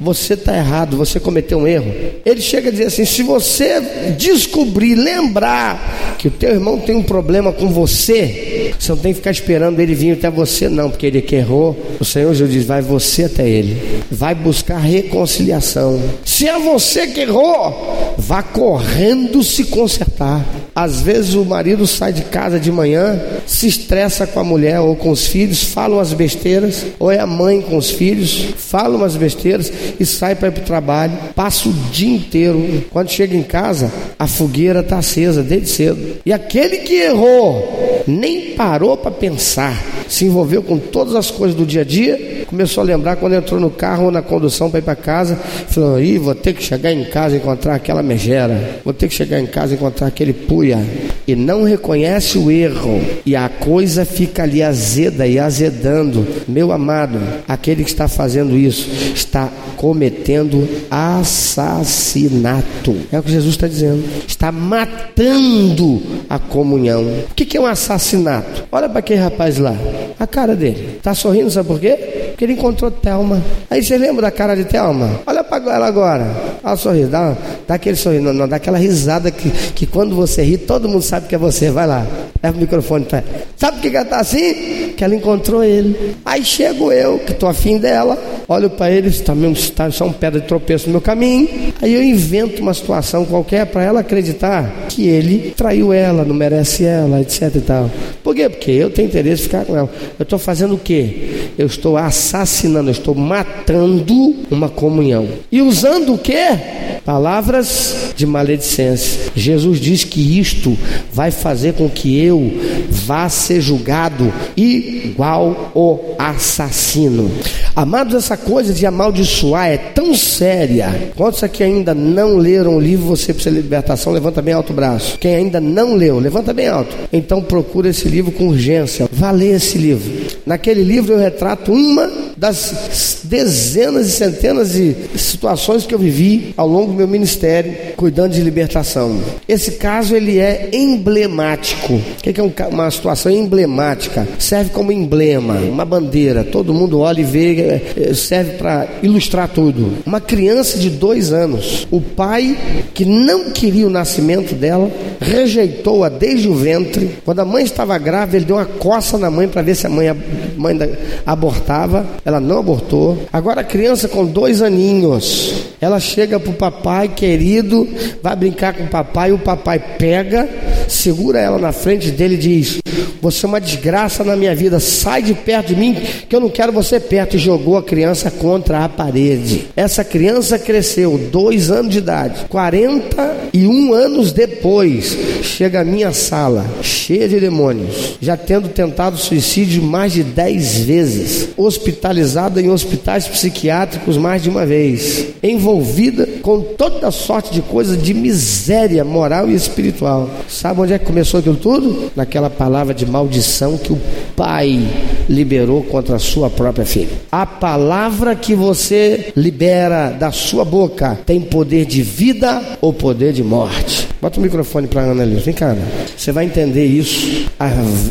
você 0.00 0.34
está 0.34 0.56
errado, 0.56 0.96
você 0.96 1.18
cometeu 1.18 1.58
um 1.58 1.66
erro. 1.66 1.92
Ele 2.24 2.40
chega 2.40 2.68
a 2.68 2.72
dizer 2.72 2.86
assim: 2.86 3.04
se 3.04 3.22
você 3.22 3.80
descobrir, 4.16 4.94
lembrar 4.94 6.16
que 6.18 6.28
o 6.28 6.30
teu 6.30 6.50
irmão 6.50 6.78
tem 6.78 6.94
um 6.94 7.02
problema 7.02 7.52
com 7.52 7.68
você, 7.68 8.72
você 8.78 8.92
não 8.92 8.98
tem 8.98 9.12
que 9.12 9.18
ficar 9.18 9.30
esperando 9.30 9.80
ele 9.80 9.94
vir 9.94 10.12
até 10.12 10.30
você, 10.30 10.68
não, 10.68 10.90
porque 10.90 11.06
ele 11.06 11.20
que 11.20 11.36
errou. 11.36 11.76
O 11.98 12.04
Senhor 12.04 12.32
Jesus 12.32 12.52
diz: 12.52 12.64
vai 12.64 12.80
você 12.80 13.24
até 13.24 13.48
ele, 13.48 14.02
vai 14.10 14.34
buscar 14.34 14.78
reconciliação. 14.78 16.00
Se 16.24 16.48
é 16.48 16.58
você 16.58 17.06
que 17.08 17.20
errou, 17.20 18.14
vá 18.16 18.42
correndo 18.42 19.42
se 19.42 19.64
consertar. 19.64 20.46
Às 20.74 21.00
vezes 21.00 21.34
o 21.34 21.44
marido 21.44 21.86
sai 21.86 22.12
de 22.12 22.22
casa 22.22 22.60
de 22.60 22.70
manhã, 22.70 23.20
se 23.46 23.66
estressa 23.66 24.26
com 24.26 24.38
a 24.38 24.44
mulher 24.44 24.78
ou 24.80 24.94
com 24.94 25.10
os 25.10 25.26
filhos, 25.26 25.64
fala 25.64 25.96
umas 25.96 26.12
besteiras, 26.12 26.86
ou 27.00 27.10
é 27.10 27.18
a 27.18 27.26
mãe 27.26 27.60
com 27.60 27.76
os 27.76 27.90
filhos, 27.90 28.46
fala 28.56 28.96
umas 28.96 29.16
besteiras 29.16 29.72
e 29.98 30.06
sai 30.06 30.34
para 30.34 30.48
ir 30.48 30.52
para 30.52 30.62
o 30.62 30.66
trabalho, 30.66 31.18
passa 31.34 31.68
o 31.68 31.72
dia 31.72 32.16
inteiro. 32.16 32.84
Quando 32.90 33.10
chega 33.10 33.36
em 33.36 33.42
casa, 33.42 33.92
a 34.18 34.26
fogueira 34.26 34.80
está 34.80 34.98
acesa 34.98 35.42
desde 35.42 35.68
cedo. 35.68 36.16
E 36.24 36.32
aquele 36.32 36.78
que 36.78 36.94
errou 36.94 38.02
nem 38.06 38.54
parou 38.54 38.96
para 38.96 39.10
pensar, 39.10 39.82
se 40.08 40.24
envolveu 40.24 40.62
com 40.62 40.78
todas 40.78 41.14
as 41.14 41.30
coisas 41.30 41.56
do 41.56 41.66
dia 41.66 41.82
a 41.82 41.84
dia, 41.84 42.44
começou 42.46 42.82
a 42.82 42.84
lembrar 42.84 43.16
quando 43.16 43.34
entrou 43.34 43.60
no 43.60 43.70
carro 43.70 44.06
ou 44.06 44.10
na 44.10 44.22
condução 44.22 44.70
para 44.70 44.78
ir 44.78 44.82
para 44.82 44.96
casa, 44.96 45.36
falou: 45.36 46.00
Ih, 46.00 46.18
vou 46.18 46.34
ter 46.34 46.54
que 46.54 46.62
chegar 46.62 46.92
em 46.92 47.04
casa 47.04 47.36
e 47.36 47.38
encontrar 47.38 47.74
aquela 47.74 48.02
megera, 48.02 48.80
vou 48.84 48.94
ter 48.94 49.08
que 49.08 49.14
chegar 49.14 49.38
em 49.38 49.46
casa 49.46 49.74
e 49.74 49.76
encontrar 49.76 50.06
aquele 50.06 50.32
puia. 50.32 50.78
E 51.26 51.36
não 51.36 51.62
reconhece 51.62 52.38
o 52.38 52.50
erro, 52.50 53.00
e 53.26 53.36
a 53.36 53.48
coisa 53.48 54.04
fica 54.06 54.44
ali 54.44 54.62
azeda 54.62 55.26
e 55.26 55.38
azedando. 55.38 56.26
Meu 56.48 56.72
amado, 56.72 57.18
aquele 57.46 57.84
que 57.84 57.90
está 57.90 58.08
fazendo 58.08 58.56
isso 58.56 58.88
está 59.14 59.50
cometendo 59.76 60.68
assassinato. 60.90 62.68
É 63.12 63.18
o 63.18 63.22
que 63.22 63.30
Jesus 63.30 63.54
está 63.54 63.68
dizendo. 63.68 64.02
Está 64.26 64.50
matando 64.50 66.02
a 66.28 66.38
comunhão. 66.38 67.04
O 67.30 67.34
que 67.34 67.56
é 67.56 67.60
um 67.60 67.66
assassinato? 67.66 68.64
Olha 68.72 68.88
para 68.88 68.98
aquele 68.98 69.20
rapaz 69.20 69.58
lá, 69.58 69.76
a 70.18 70.26
cara 70.26 70.54
dele. 70.54 70.96
Está 70.96 71.14
sorrindo, 71.14 71.50
sabe 71.50 71.68
por 71.68 71.80
quê? 71.80 72.28
Porque 72.30 72.44
ele 72.44 72.52
encontrou 72.52 72.90
Thelma. 72.90 73.42
Aí 73.68 73.82
você 73.82 73.98
lembra 73.98 74.22
da 74.22 74.30
cara 74.30 74.54
de 74.54 74.64
Thelma? 74.64 75.20
Olha 75.26 75.42
para 75.42 75.74
ela 75.74 75.86
agora. 75.86 76.26
Olha 76.62 76.74
o 76.74 76.76
sorriso, 76.76 77.08
dá, 77.08 77.36
dá 77.66 77.74
aquele 77.74 77.96
sorriso, 77.96 78.22
não, 78.22 78.32
não, 78.32 78.48
dá 78.48 78.56
aquela 78.56 78.78
risada 78.78 79.30
que, 79.30 79.50
que 79.50 79.86
quando 79.86 80.14
você 80.14 80.42
ri, 80.42 80.56
todo 80.56 80.88
mundo 80.88 81.02
sabe 81.02 81.26
que 81.26 81.34
é 81.34 81.38
você. 81.38 81.70
Vai 81.70 81.86
lá, 81.86 82.06
leva 82.42 82.56
o 82.56 82.60
microfone 82.60 83.04
para 83.04 83.18
ela. 83.18 83.26
Sabe 83.56 83.78
por 83.78 83.90
que 83.90 83.96
ela 83.96 84.04
está 84.04 84.20
assim? 84.20 84.92
Que 84.96 85.02
ela 85.02 85.14
encontrou 85.14 85.64
ele. 85.64 86.16
Aí 86.24 86.44
chego 86.44 86.92
eu, 86.92 87.18
que 87.18 87.32
estou 87.32 87.48
afim 87.48 87.78
dela, 87.78 88.16
olho 88.48 88.70
para 88.70 88.90
ele, 88.90 89.08
está 89.08 89.34
está 89.34 89.90
só 89.90 90.06
um 90.06 90.12
pedra 90.12 90.40
de 90.40 90.46
tropeço 90.46 90.86
no 90.86 90.92
meu 90.92 91.00
caminho. 91.00 91.48
Aí 91.82 91.92
eu 91.92 92.02
invento 92.02 92.62
uma 92.62 92.74
situação 92.74 93.24
qualquer 93.24 93.66
para 93.66 93.82
ela 93.82 94.00
acreditar 94.00 94.86
que 94.88 95.08
ele 95.08 95.52
traiu 95.56 95.92
ela, 95.92 96.24
não 96.24 96.34
merece 96.34 96.84
ela, 96.84 97.20
etc 97.20 97.54
e 97.54 97.60
tal. 97.60 97.90
Por 98.22 98.34
quê? 98.34 98.48
Porque 98.48 98.70
eu 98.70 98.90
tenho 98.90 99.08
interesse 99.08 99.42
em 99.42 99.44
ficar 99.44 99.64
com 99.64 99.76
ela. 99.76 99.87
Eu 100.18 100.22
estou 100.22 100.38
fazendo 100.38 100.74
o 100.74 100.78
quê? 100.78 101.50
Eu 101.56 101.66
estou 101.66 101.96
assassinando, 101.96 102.88
eu 102.88 102.92
estou 102.92 103.14
matando 103.14 104.36
uma 104.50 104.68
comunhão. 104.68 105.28
E 105.50 105.60
usando 105.60 106.14
o 106.14 106.18
quê? 106.18 106.97
Palavras 107.08 108.12
de 108.14 108.26
maledicência. 108.26 109.32
Jesus 109.34 109.80
diz 109.80 110.04
que 110.04 110.38
isto 110.38 110.76
vai 111.10 111.30
fazer 111.30 111.72
com 111.72 111.88
que 111.88 112.22
eu 112.22 112.52
vá 112.90 113.30
ser 113.30 113.62
julgado 113.62 114.30
igual 114.54 115.72
o 115.74 115.98
assassino. 116.18 117.30
Amados, 117.74 118.14
essa 118.14 118.36
coisa 118.36 118.74
de 118.74 118.84
amaldiçoar 118.84 119.68
é 119.68 119.78
tão 119.78 120.14
séria. 120.14 121.12
Quantos 121.16 121.42
aqui 121.42 121.62
ainda 121.62 121.94
não 121.94 122.36
leram 122.36 122.76
o 122.76 122.80
livro 122.80 123.06
Você 123.06 123.32
Precisa 123.32 123.54
de 123.54 123.62
Libertação? 123.62 124.12
Levanta 124.12 124.42
bem 124.42 124.52
alto 124.52 124.74
o 124.74 124.76
braço. 124.76 125.18
Quem 125.18 125.34
ainda 125.34 125.62
não 125.62 125.94
leu, 125.94 126.18
levanta 126.18 126.52
bem 126.52 126.68
alto. 126.68 126.94
Então 127.10 127.40
procura 127.40 127.88
esse 127.88 128.06
livro 128.06 128.32
com 128.32 128.48
urgência. 128.48 129.08
Vá 129.10 129.30
ler 129.30 129.56
esse 129.56 129.78
livro. 129.78 130.12
Naquele 130.44 130.82
livro 130.82 131.14
eu 131.14 131.18
retrato 131.18 131.72
uma 131.72 132.10
das 132.36 133.20
dezenas 133.24 134.08
e 134.08 134.10
centenas 134.10 134.72
de 134.72 134.94
situações 135.16 135.86
que 135.86 135.94
eu 135.94 135.98
vivi 135.98 136.52
ao 136.56 136.68
longo 136.68 136.97
meu 136.98 137.08
ministério, 137.08 137.72
cuidando 137.96 138.32
de 138.32 138.40
libertação. 138.40 139.20
Esse 139.48 139.72
caso 139.72 140.16
ele 140.16 140.38
é 140.38 140.70
emblemático. 140.72 141.94
O 141.94 142.00
que 142.22 142.40
é 142.40 142.66
uma 142.66 142.90
situação 142.90 143.30
emblemática? 143.30 144.26
Serve 144.38 144.70
como 144.70 144.90
emblema, 144.90 145.54
uma 145.54 145.84
bandeira. 145.84 146.42
Todo 146.42 146.74
mundo 146.74 147.00
olha 147.00 147.20
e 147.20 147.24
vê 147.24 147.82
é, 147.96 148.14
serve 148.14 148.52
para 148.52 148.88
ilustrar 149.02 149.48
tudo. 149.48 149.98
Uma 150.04 150.20
criança 150.20 150.78
de 150.78 150.90
dois 150.90 151.32
anos, 151.32 151.86
o 151.90 152.00
pai 152.00 152.58
que 152.92 153.04
não 153.04 153.50
queria 153.50 153.86
o 153.86 153.90
nascimento 153.90 154.54
dela, 154.54 154.90
rejeitou-a 155.20 156.08
desde 156.08 156.48
o 156.48 156.54
ventre. 156.54 157.18
Quando 157.24 157.40
a 157.40 157.44
mãe 157.44 157.64
estava 157.64 157.96
grávida, 157.98 158.38
ele 158.38 158.46
deu 158.46 158.56
uma 158.56 158.66
coça 158.66 159.16
na 159.16 159.30
mãe 159.30 159.46
para 159.46 159.62
ver 159.62 159.76
se 159.76 159.86
a 159.86 159.90
mãe, 159.90 160.08
a 160.08 160.16
mãe 160.56 160.76
abortava. 161.24 162.06
Ela 162.24 162.40
não 162.40 162.58
abortou. 162.58 163.18
Agora 163.32 163.60
a 163.60 163.64
criança 163.64 164.08
com 164.08 164.26
dois 164.26 164.62
aninhos, 164.62 165.54
ela 165.80 166.00
chega 166.00 166.40
para 166.40 166.50
o 166.50 166.54
papai 166.54 166.77
querido, 167.14 167.86
vai 168.22 168.36
brincar 168.36 168.74
com 168.74 168.84
o 168.84 168.88
papai, 168.88 169.32
o 169.32 169.38
papai 169.38 169.78
pega, 169.98 170.48
segura 170.88 171.38
ela 171.38 171.58
na 171.58 171.72
frente 171.72 172.10
dele 172.10 172.34
e 172.34 172.38
diz: 172.38 172.78
Você 173.20 173.44
é 173.44 173.48
uma 173.48 173.60
desgraça 173.60 174.24
na 174.24 174.36
minha 174.36 174.54
vida, 174.54 174.80
sai 174.80 175.22
de 175.22 175.34
perto 175.34 175.68
de 175.68 175.76
mim, 175.76 175.96
que 176.28 176.34
eu 176.34 176.40
não 176.40 176.48
quero 176.48 176.72
você 176.72 176.98
perto. 176.98 177.36
E 177.36 177.38
jogou 177.38 177.76
a 177.76 177.82
criança 177.82 178.30
contra 178.30 178.84
a 178.84 178.88
parede. 178.88 179.66
Essa 179.76 180.04
criança 180.04 180.58
cresceu 180.58 181.18
dois 181.30 181.70
anos 181.70 181.92
de 181.92 181.98
idade, 181.98 182.46
41 182.48 183.92
anos 183.92 184.32
depois, 184.32 185.16
chega 185.42 185.80
à 185.80 185.84
minha 185.84 186.12
sala, 186.12 186.64
cheia 186.82 187.28
de 187.28 187.40
demônios, 187.40 188.16
já 188.20 188.36
tendo 188.36 188.68
tentado 188.68 189.16
suicídio 189.16 189.82
mais 189.82 190.12
de 190.12 190.22
10 190.22 190.78
vezes, 190.80 191.48
hospitalizada 191.56 192.60
em 192.60 192.70
hospitais 192.70 193.26
psiquiátricos 193.26 194.16
mais 194.16 194.42
de 194.42 194.48
uma 194.48 194.64
vez, 194.64 195.26
envolvida 195.42 196.26
com 196.42 196.60
toda 196.76 197.10
sorte 197.10 197.52
de 197.52 197.62
coisas 197.62 198.00
de 198.02 198.12
miséria 198.14 199.04
moral 199.04 199.48
e 199.48 199.54
espiritual. 199.54 200.28
Sabe 200.48 200.80
onde 200.80 200.92
é 200.92 200.98
que 200.98 201.06
começou 201.06 201.40
aquilo 201.40 201.56
tudo? 201.56 202.10
Naquela 202.14 202.50
palavra 202.50 202.94
de 202.94 203.06
maldição 203.06 203.76
que 203.78 203.92
o 203.92 203.98
pai 204.36 204.80
liberou 205.28 205.82
contra 205.82 206.16
a 206.16 206.18
sua 206.18 206.50
própria 206.50 206.84
filha. 206.84 207.08
A 207.30 207.46
palavra 207.46 208.34
que 208.34 208.54
você 208.54 209.32
libera 209.36 210.10
da 210.10 210.30
sua 210.30 210.64
boca 210.64 211.18
tem 211.26 211.40
poder 211.40 211.84
de 211.84 212.02
vida 212.02 212.62
ou 212.80 212.92
poder 212.92 213.32
de 213.32 213.42
morte. 213.42 214.08
Bota 214.20 214.40
o 214.40 214.42
microfone 214.42 214.88
para 214.88 215.02
Ana 215.02 215.22
ali. 215.22 215.36
Vem 215.36 215.54
cá, 215.54 215.66
Ana. 215.66 215.86
Você 216.16 216.32
vai 216.32 216.44
entender 216.44 216.84
isso 216.84 217.46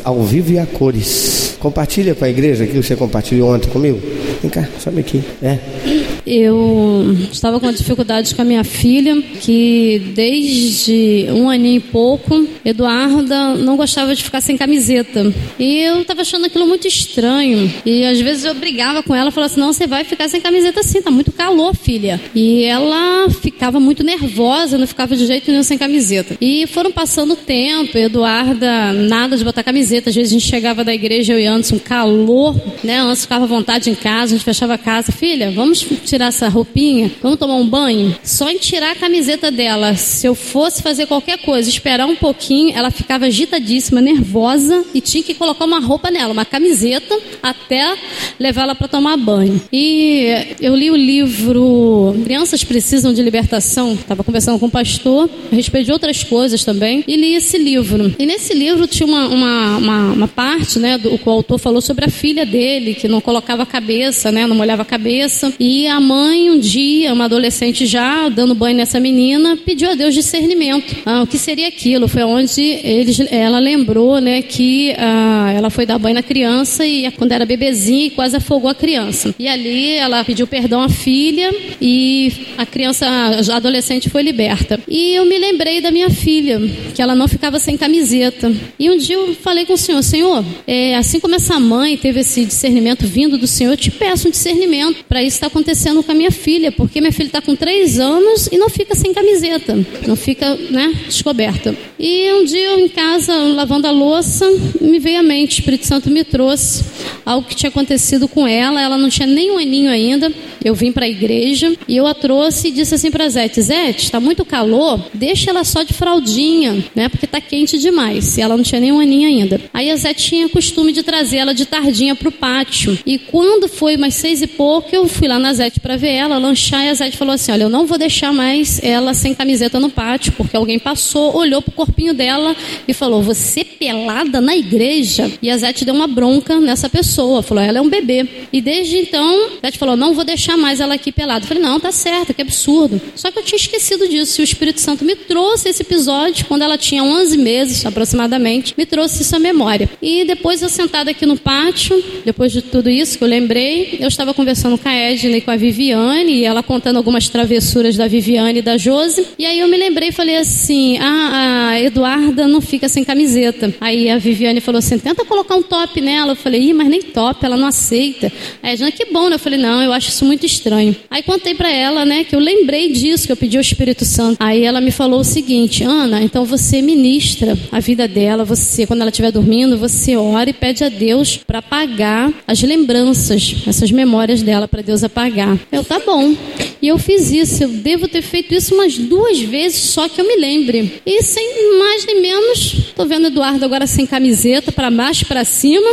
ao 0.04 0.22
vivo 0.24 0.54
e 0.54 0.60
a 0.60 0.66
cores. 0.66 1.56
Compartilha 1.60 2.16
com 2.16 2.24
a 2.24 2.30
igreja 2.30 2.64
aquilo 2.64 2.82
que 2.82 2.88
você 2.88 2.96
compartilhou 2.96 3.54
ontem 3.54 3.70
comigo. 3.70 4.00
Vem 4.42 4.50
cá, 4.50 4.68
sobe 4.80 5.02
aqui. 5.02 5.24
É. 5.42 6.17
Eu 6.30 7.16
estava 7.32 7.58
com 7.58 7.72
dificuldades 7.72 8.34
com 8.34 8.42
a 8.42 8.46
minha 8.46 8.66
filha, 8.66 9.22
que 9.40 10.12
desde 10.14 11.28
um 11.30 11.50
aninho 11.50 11.78
e 11.78 11.80
pouco, 11.80 12.46
Eduarda 12.66 13.56
não 13.56 13.78
gostava 13.78 14.14
de 14.14 14.22
ficar 14.22 14.42
sem 14.42 14.58
camiseta. 14.58 15.34
E 15.58 15.80
eu 15.84 16.02
estava 16.02 16.22
achando 16.22 16.46
aquilo 16.46 16.68
muito 16.68 16.86
estranho. 16.86 17.74
E 17.86 18.04
às 18.04 18.20
vezes 18.20 18.44
eu 18.44 18.54
brigava 18.54 19.02
com 19.02 19.16
ela, 19.16 19.32
falava 19.32 19.54
assim: 19.54 19.62
não, 19.62 19.72
você 19.72 19.88
vai 19.88 20.04
ficar 20.04 20.28
sem 20.28 20.42
camiseta 20.42 20.82
assim, 20.82 21.02
tá 21.02 21.10
muito 21.10 21.32
calor, 21.32 21.74
filha. 21.74 22.20
E 22.36 22.64
ela 22.64 23.30
ficava 23.30 23.80
muito 23.80 24.04
nervosa, 24.04 24.78
não 24.78 24.86
ficava 24.86 25.16
de 25.16 25.26
jeito 25.26 25.50
nenhum 25.50 25.64
sem 25.64 25.78
camiseta. 25.78 26.36
E 26.42 26.68
foram 26.68 26.92
passando 26.92 27.34
o 27.34 27.38
tempo, 27.38 27.98
Eduarda, 27.98 28.92
nada 28.92 29.38
de 29.38 29.46
botar 29.46 29.64
camiseta. 29.64 30.10
Às 30.10 30.16
vezes 30.16 30.34
a 30.34 30.38
gente 30.38 30.46
chegava 30.46 30.84
da 30.84 30.94
igreja, 30.94 31.32
eu 31.32 31.40
e 31.40 31.46
Anderson, 31.46 31.80
calor, 31.80 32.54
né? 32.84 32.98
Anderson 32.98 33.22
ficava 33.22 33.46
à 33.46 33.48
vontade 33.48 33.90
em 33.90 33.96
casa, 33.96 34.36
a 34.36 34.38
gente 34.38 34.44
fechava 34.44 34.74
a 34.74 34.78
casa. 34.78 35.14
Filha, 35.14 35.52
vamos 35.52 35.86
tirar 36.04 36.17
essa 36.26 36.48
roupinha, 36.48 37.12
vamos 37.22 37.38
tomar 37.38 37.56
um 37.56 37.68
banho. 37.68 38.16
Só 38.24 38.50
em 38.50 38.58
tirar 38.58 38.92
a 38.92 38.96
camiseta 38.96 39.52
dela, 39.52 39.96
se 39.96 40.26
eu 40.26 40.34
fosse 40.34 40.82
fazer 40.82 41.06
qualquer 41.06 41.38
coisa, 41.40 41.70
esperar 41.70 42.08
um 42.08 42.16
pouquinho, 42.16 42.76
ela 42.76 42.90
ficava 42.90 43.26
agitadíssima, 43.26 44.02
nervosa 44.02 44.84
e 44.94 45.02
tinha 45.02 45.24
que 45.24 45.34
colocar 45.34 45.66
uma 45.66 45.80
roupa 45.80 46.10
nela, 46.10 46.34
uma 46.34 46.46
camiseta, 46.46 47.18
até 47.42 47.96
levá-la 48.40 48.74
para 48.74 48.88
tomar 48.88 49.18
banho. 49.18 49.62
E 49.72 50.56
eu 50.60 50.76
li 50.76 50.90
o 50.90 50.96
livro 50.96 52.16
Crianças 52.24 52.64
Precisam 52.64 53.14
de 53.14 53.22
Libertação, 53.22 53.94
estava 53.94 54.24
conversando 54.24 54.60
com 54.60 54.66
o 54.66 54.72
pastor 54.72 55.30
a 55.52 55.56
respeito 55.56 55.86
de 55.86 55.92
outras 55.92 56.24
coisas 56.24 56.64
também, 56.64 57.04
e 57.08 57.16
li 57.16 57.36
esse 57.36 57.58
livro. 57.58 58.16
E 58.18 58.26
nesse 58.26 58.54
livro 58.54 58.88
tinha 58.88 59.08
uma, 59.08 59.28
uma, 59.28 59.78
uma, 59.78 60.00
uma 60.14 60.28
parte, 60.28 60.80
né, 60.80 60.98
do 60.98 61.18
o 61.28 61.30
autor 61.30 61.58
falou 61.60 61.82
sobre 61.82 62.06
a 62.06 62.10
filha 62.10 62.46
dele, 62.46 62.94
que 62.94 63.08
não 63.08 63.20
colocava 63.20 63.64
a 63.64 63.66
cabeça, 63.66 64.32
né, 64.32 64.48
não 64.48 64.56
molhava 64.56 64.84
a 64.84 64.86
cabeça, 64.86 65.54
e 65.60 65.88
a 65.88 66.00
mãe, 66.08 66.50
um 66.50 66.58
dia, 66.58 67.12
uma 67.14 67.26
adolescente 67.26 67.86
já, 67.86 68.30
dando 68.30 68.56
banho 68.56 68.78
nessa 68.78 68.98
menina, 69.00 69.58
pediu 69.58 69.92
a 69.92 69.96
Deus 69.96 70.14
discernimento. 70.14 70.96
Ah, 71.06 71.24
o 71.24 71.28
que 71.28 71.38
seria 71.38 71.68
aquilo? 71.68 72.08
Foi 72.08 72.24
onde 72.24 72.62
eles, 72.62 73.20
ela 73.30 73.60
lembrou 73.60 74.22
né, 74.22 74.42
que 74.42 74.96
ah, 74.98 75.52
ela 75.54 75.70
foi 75.70 75.86
dar 75.86 76.00
banho 76.00 76.16
na 76.16 76.24
criança 76.24 76.86
e 76.86 77.12
quando 77.12 77.34
era 77.34 77.46
bebezinha 77.46 78.10
quase 78.12 78.38
afogou 78.38 78.70
a 78.70 78.76
criança. 78.76 79.36
E 79.38 79.48
ali 79.48 79.92
ela 79.96 80.24
pediu 80.24 80.48
perdão 80.48 80.82
à 80.82 80.88
filha 80.88 81.54
e 81.82 82.32
a 82.58 82.66
criança, 82.66 83.06
a 83.06 83.56
adolescente 83.58 84.10
foi 84.10 84.24
liberta. 84.24 84.80
E 84.88 85.14
eu 85.16 85.26
me 85.26 85.38
lembrei 85.38 85.82
da 85.82 85.92
minha 85.92 86.10
filha, 86.10 86.60
que 86.96 87.02
ela 87.02 87.16
não 87.16 87.28
ficava 87.28 87.60
sem 87.60 87.76
camiseta. 87.76 88.50
E 88.80 88.90
um 88.90 88.98
dia 88.98 89.18
eu 89.18 89.36
falei 89.36 89.66
com 89.66 89.74
o 89.74 89.78
Senhor, 89.78 90.02
Senhor, 90.02 90.46
é, 90.66 90.96
assim 90.96 91.20
como 91.20 91.36
essa 91.36 91.60
mãe 91.60 91.98
teve 91.98 92.22
esse 92.22 92.46
discernimento 92.46 93.06
vindo 93.06 93.38
do 93.38 93.46
Senhor, 93.46 93.72
eu 93.72 93.78
te 93.78 93.92
peço 93.92 94.30
um 94.30 94.32
discernimento 94.32 95.04
para 95.06 95.22
isso 95.22 95.36
estar 95.36 95.50
tá 95.50 95.52
acontecendo 95.52 95.87
acontecendo 95.88 96.04
com 96.04 96.12
a 96.12 96.16
minha 96.16 96.32
filha, 96.32 96.72
porque 96.72 97.00
minha 97.00 97.14
filha 97.14 97.28
está 97.28 97.42
com 97.42 97.56
três 97.56 98.00
anos 98.00 98.48
e 98.52 98.58
não 98.58 98.70
fica 98.70 98.94
sem 98.96 99.14
camiseta, 99.14 99.78
não 100.06 100.16
fica, 100.16 100.56
né, 100.70 100.94
descoberta. 101.06 101.76
E 101.98 102.32
um 102.34 102.44
dia 102.44 102.72
eu 102.72 102.80
em 102.80 102.90
casa, 102.90 103.34
lavando 103.34 103.88
a 103.88 103.92
louça, 103.92 104.46
me 104.82 105.00
veio 105.00 105.20
à 105.20 105.24
mente, 105.24 105.52
o 105.52 105.60
Espírito 105.60 105.86
Santo 105.86 106.10
me 106.10 106.24
trouxe 106.24 106.84
algo 107.26 107.48
que 107.48 107.56
tinha 107.56 107.70
acontecido 107.70 108.28
com 108.28 108.48
ela, 108.48 108.82
ela 108.82 108.98
não 108.98 109.10
tinha 109.10 109.28
nem 109.28 109.52
um 109.52 109.58
aninho 109.58 109.90
ainda, 109.90 110.32
eu 110.64 110.74
vim 110.74 110.92
para 110.92 111.06
a 111.06 111.10
igreja 111.10 111.76
e 111.88 111.96
eu 111.96 112.08
a 112.08 112.14
trouxe 112.14 112.70
e 112.70 112.72
disse 112.72 112.96
assim 112.96 113.12
para 113.12 113.28
Zete, 113.30 113.62
Zete, 113.62 114.06
está 114.06 114.20
muito 114.20 114.44
calor, 114.46 115.02
deixa 115.14 115.50
ela 115.50 115.64
só 115.64 115.84
de 115.84 115.94
fraldinha, 115.94 116.84
né, 116.96 117.10
porque 117.10 117.26
está 117.26 117.40
quente 117.40 117.78
demais, 117.78 118.38
e 118.38 118.42
ela 118.42 118.56
não 118.56 118.64
tinha 118.64 118.82
nem 118.82 118.92
um 118.92 119.00
aninho 119.00 119.28
ainda. 119.28 119.62
Aí 119.74 119.90
a 119.90 119.96
Zete 119.96 120.24
tinha 120.24 120.50
costume 120.50 120.92
de 120.92 121.04
trazer 121.04 121.38
ela 121.38 121.54
de 121.54 121.66
tardinha 121.66 122.16
para 122.16 122.30
o 122.30 122.32
pátio, 122.32 122.98
e 123.06 123.18
quando 123.18 123.68
foi 123.68 123.96
umas 123.96 124.16
seis 124.16 124.42
e 124.42 124.48
pouco, 124.48 124.90
eu 124.92 125.08
fui 125.08 125.28
lá 125.28 125.40
na 125.40 125.54
Zete 125.54 125.80
para 125.80 125.96
ver 125.96 126.12
ela, 126.12 126.38
lanchar, 126.38 126.86
e 126.86 126.90
a 126.90 126.94
Zete 126.94 127.18
falou 127.18 127.34
assim: 127.34 127.52
Olha, 127.52 127.64
eu 127.64 127.70
não 127.70 127.86
vou 127.86 127.98
deixar 127.98 128.34
mais 128.34 128.82
ela 128.84 129.14
sem 129.14 129.34
camiseta 129.34 129.80
no 129.80 129.90
pátio, 129.90 130.34
porque 130.34 130.58
alguém 130.58 130.80
passou, 130.80 131.36
olhou 131.36 131.62
pro 131.62 131.72
corpinho 131.72 132.14
dela 132.14 132.56
e 132.88 132.94
falou: 132.94 133.22
Você 133.22 133.64
pelada 133.64 134.42
na 134.42 134.56
igreja? 134.56 135.32
E 135.42 135.50
a 135.50 135.58
Zete 135.58 135.86
deu 135.86 135.94
uma 135.94 136.08
bronca 136.08 136.60
nessa 136.60 136.90
pessoa, 136.90 137.42
falou: 137.42 137.64
Ela 137.64 137.78
é 137.78 137.82
um 137.82 137.90
bebê. 137.90 138.28
E 138.52 138.60
desde 138.60 138.98
então, 138.98 139.50
a 139.62 139.68
Zete 139.68 139.78
falou: 139.78 139.96
Não 139.96 140.14
vou 140.14 140.24
deixar 140.24 140.57
mais 140.58 140.80
ela 140.80 140.96
aqui 140.96 141.12
pelada. 141.12 141.46
Eu 141.46 141.48
falei: 141.48 141.64
Não, 141.64 141.80
tá 141.80 141.92
certo, 141.92 142.34
que 142.34 142.42
absurdo. 142.42 143.00
Só 143.16 143.32
que 143.32 143.40
eu 143.40 143.44
tinha 143.44 143.58
esquecido 143.58 144.08
disso, 144.08 144.42
e 144.42 144.44
o 144.44 144.46
Espírito 144.46 144.82
Santo 144.82 145.06
me 145.06 145.16
trouxe 145.16 145.70
esse 145.70 145.82
episódio 145.82 146.46
quando 146.48 146.64
ela 146.64 146.78
tinha 146.78 147.04
11 147.04 147.38
meses 147.38 147.86
aproximadamente, 147.86 148.74
me 148.78 148.86
trouxe 148.86 149.22
isso 149.22 149.36
à 149.36 149.40
memória. 149.40 149.90
E 150.02 150.26
depois 150.26 150.62
eu 150.62 150.70
sentada 150.70 151.12
aqui 151.12 151.26
no 151.26 151.38
pátio, 151.38 152.04
depois 152.26 152.52
de 152.52 152.62
tudo 152.62 152.90
isso 152.90 153.18
que 153.18 153.24
eu 153.24 153.28
lembrei, 153.28 153.98
eu 154.00 154.08
estava 154.08 154.34
conversando 154.34 154.78
com 154.78 154.90
a 154.90 154.94
Edna 154.94 155.38
e 155.38 155.42
com 155.42 155.52
a 155.52 155.56
Vivi 155.56 155.78
Viviane, 155.78 156.34
e 156.34 156.44
ela 156.44 156.64
contando 156.64 156.98
algumas 156.98 157.30
travessuras 157.30 157.96
da 157.96 158.08
Viviane 158.08 158.60
e 158.60 158.62
da 158.62 158.78
Josi. 158.78 159.26
E 159.38 159.46
aí 159.46 159.60
eu 159.60 159.68
me 159.68 159.78
lembrei 159.78 160.10
e 160.10 160.12
falei 160.12 160.38
assim: 160.38 160.98
ah, 160.98 161.70
a 161.70 161.82
Eduarda 161.82 162.48
não 162.48 162.60
fica 162.60 162.90
sem 162.90 163.04
camiseta. 163.04 163.74
Aí 163.80 164.10
a 164.10 164.18
Viviane 164.18 164.60
falou 164.60 164.80
assim: 164.80 164.98
tenta 164.98 165.24
colocar 165.24 165.56
um 165.56 165.62
top 165.62 166.02
nela. 166.02 166.32
Eu 166.32 166.36
falei: 166.36 166.62
ih, 166.70 166.74
mas 166.74 166.88
nem 166.90 167.02
top, 167.02 167.46
ela 167.46 167.56
não 167.56 167.68
aceita. 167.68 168.32
A 168.62 168.76
Jana, 168.76 168.92
que 168.92 169.06
bom, 169.06 169.30
né? 169.30 169.36
Eu 169.36 169.40
falei: 169.40 169.60
não, 169.60 169.82
eu 169.82 169.94
acho 169.94 170.10
isso 170.10 170.26
muito 170.26 170.37
estranho. 170.46 170.96
Aí 171.10 171.24
contei 171.24 171.56
para 171.56 171.72
ela, 171.72 172.06
né, 172.06 172.24
que 172.24 172.36
eu 172.36 172.40
lembrei 172.40 172.92
disso, 172.92 173.26
que 173.26 173.32
eu 173.32 173.38
pedi 173.38 173.58
ao 173.58 173.62
Espírito 173.62 174.06
Santo. 174.06 174.38
Aí 174.40 174.64
ela 174.64 174.82
me 174.82 174.92
falou 174.92 175.20
o 175.22 175.24
seguinte: 175.24 175.84
Ana, 175.84 176.22
então 176.22 176.46
você 176.46 176.82
ministra 176.82 177.58
a 177.72 177.80
vida 177.80 178.08
dela, 178.08 178.44
você, 178.44 178.86
quando 178.86 179.02
ela 179.02 179.10
estiver 179.10 179.32
dormindo, 179.32 179.78
você 179.78 180.16
ora 180.16 180.50
e 180.50 180.54
pede 180.54 180.84
a 180.84 180.90
Deus 180.90 181.38
para 181.38 181.60
apagar 181.60 182.32
as 182.48 182.62
lembranças, 182.62 183.56
essas 183.68 183.92
memórias 183.92 184.42
dela, 184.42 184.68
para 184.68 184.82
Deus 184.82 185.04
apagar. 185.04 185.58
Eu, 185.72 185.84
tá 185.84 186.00
bom. 186.00 186.36
E 186.82 186.88
eu 186.88 186.98
fiz 186.98 187.32
isso. 187.32 187.64
Eu 187.64 187.70
devo 187.70 188.08
ter 188.08 188.22
feito 188.22 188.54
isso 188.54 188.74
umas 188.74 188.98
duas 188.98 189.40
vezes, 189.40 189.80
só 189.80 190.08
que 190.08 190.20
eu 190.22 190.28
me 190.28 190.36
lembre. 190.36 191.02
E 191.06 191.24
sem 191.24 191.78
mais 191.80 192.06
nem 192.06 192.22
menos, 192.22 192.92
tô 192.96 193.06
vendo 193.06 193.28
Eduardo 193.28 193.64
agora 193.66 193.88
sem 193.88 194.06
camiseta, 194.06 194.72
para 194.72 194.90
baixo 194.92 195.26
para 195.26 195.44
cima. 195.44 195.88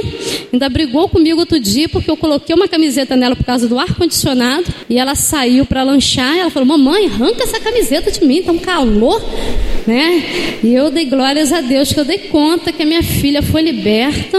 Ainda 0.53 0.69
brigou 0.69 1.09
comigo 1.09 1.41
outro 1.41 1.59
dia, 1.59 1.89
porque 1.89 2.11
eu 2.11 2.17
coloquei 2.17 2.55
uma 2.55 2.69
camiseta 2.69 3.17
nela 3.17 3.37
por 3.37 3.45
causa 3.45 3.67
do 3.69 3.79
ar-condicionado. 3.79 4.67
E 4.89 4.99
ela 4.99 5.15
saiu 5.15 5.65
para 5.65 5.83
lanchar. 5.83 6.37
Ela 6.37 6.51
falou: 6.51 6.67
Mamãe, 6.67 7.07
arranca 7.07 7.43
essa 7.43 7.61
camiseta 7.61 8.11
de 8.11 8.25
mim, 8.25 8.43
tá 8.43 8.53
um 8.53 8.59
calor. 8.59 9.23
Né? 9.87 10.59
E 10.63 10.73
eu 10.73 10.91
dei 10.91 11.05
glórias 11.05 11.53
a 11.53 11.61
Deus, 11.61 11.93
que 11.93 12.01
eu 12.01 12.05
dei 12.05 12.19
conta 12.19 12.73
que 12.73 12.83
a 12.83 12.87
minha 12.87 13.03
filha 13.03 13.43
foi 13.43 13.63
liberta 13.63 14.39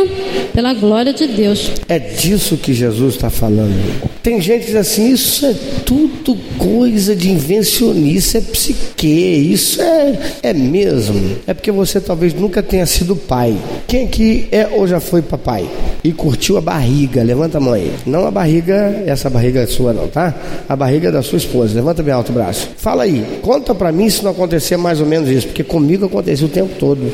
pela 0.54 0.74
glória 0.74 1.14
de 1.14 1.28
Deus. 1.28 1.72
É 1.88 2.00
disso 2.00 2.58
que 2.58 2.74
Jesus 2.74 3.16
está 3.16 3.30
falando. 3.30 4.15
Tem 4.26 4.42
gente 4.42 4.62
que 4.62 4.68
diz 4.72 4.76
assim: 4.76 5.12
isso 5.12 5.46
é 5.46 5.54
tudo 5.86 6.36
coisa 6.58 7.16
de 7.16 7.30
invencionice, 7.30 8.38
é 8.38 8.42
psique, 8.42 9.08
isso 9.08 9.80
é, 9.80 10.18
é 10.42 10.52
mesmo. 10.52 11.38
É 11.46 11.54
porque 11.54 11.72
você 11.72 12.02
talvez 12.02 12.34
nunca 12.34 12.64
tenha 12.64 12.88
sido 12.88 13.16
pai. 13.16 13.56
Quem 13.88 14.06
aqui 14.06 14.48
é 14.52 14.68
ou 14.68 14.88
já 14.88 15.00
foi 15.00 15.22
papai? 15.22 15.70
E 16.04 16.12
curtiu 16.12 16.58
a 16.58 16.62
barriga? 16.62 17.22
Levanta 17.22 17.60
a 17.60 17.62
mão 17.62 17.74
aí. 17.74 17.94
Não 18.04 18.26
a 18.26 18.32
barriga, 18.32 19.04
essa 19.06 19.30
barriga 19.30 19.62
é 19.62 19.68
sua 19.68 19.94
não, 19.94 20.08
tá? 20.08 20.34
A 20.68 20.76
barriga 20.76 21.12
da 21.12 21.22
sua 21.22 21.38
esposa. 21.38 21.76
Levanta 21.76 22.02
bem 22.02 22.12
alto 22.12 22.32
o 22.32 22.34
braço. 22.34 22.70
Fala 22.78 23.04
aí, 23.04 23.24
conta 23.44 23.76
pra 23.76 23.92
mim 23.92 24.10
se 24.10 24.24
não 24.24 24.32
acontecer 24.32 24.76
mais 24.76 25.00
ou 25.00 25.06
menos 25.06 25.30
isso, 25.30 25.46
porque 25.46 25.64
comigo 25.64 26.04
aconteceu 26.04 26.48
o 26.48 26.50
tempo 26.50 26.74
todo. 26.80 27.12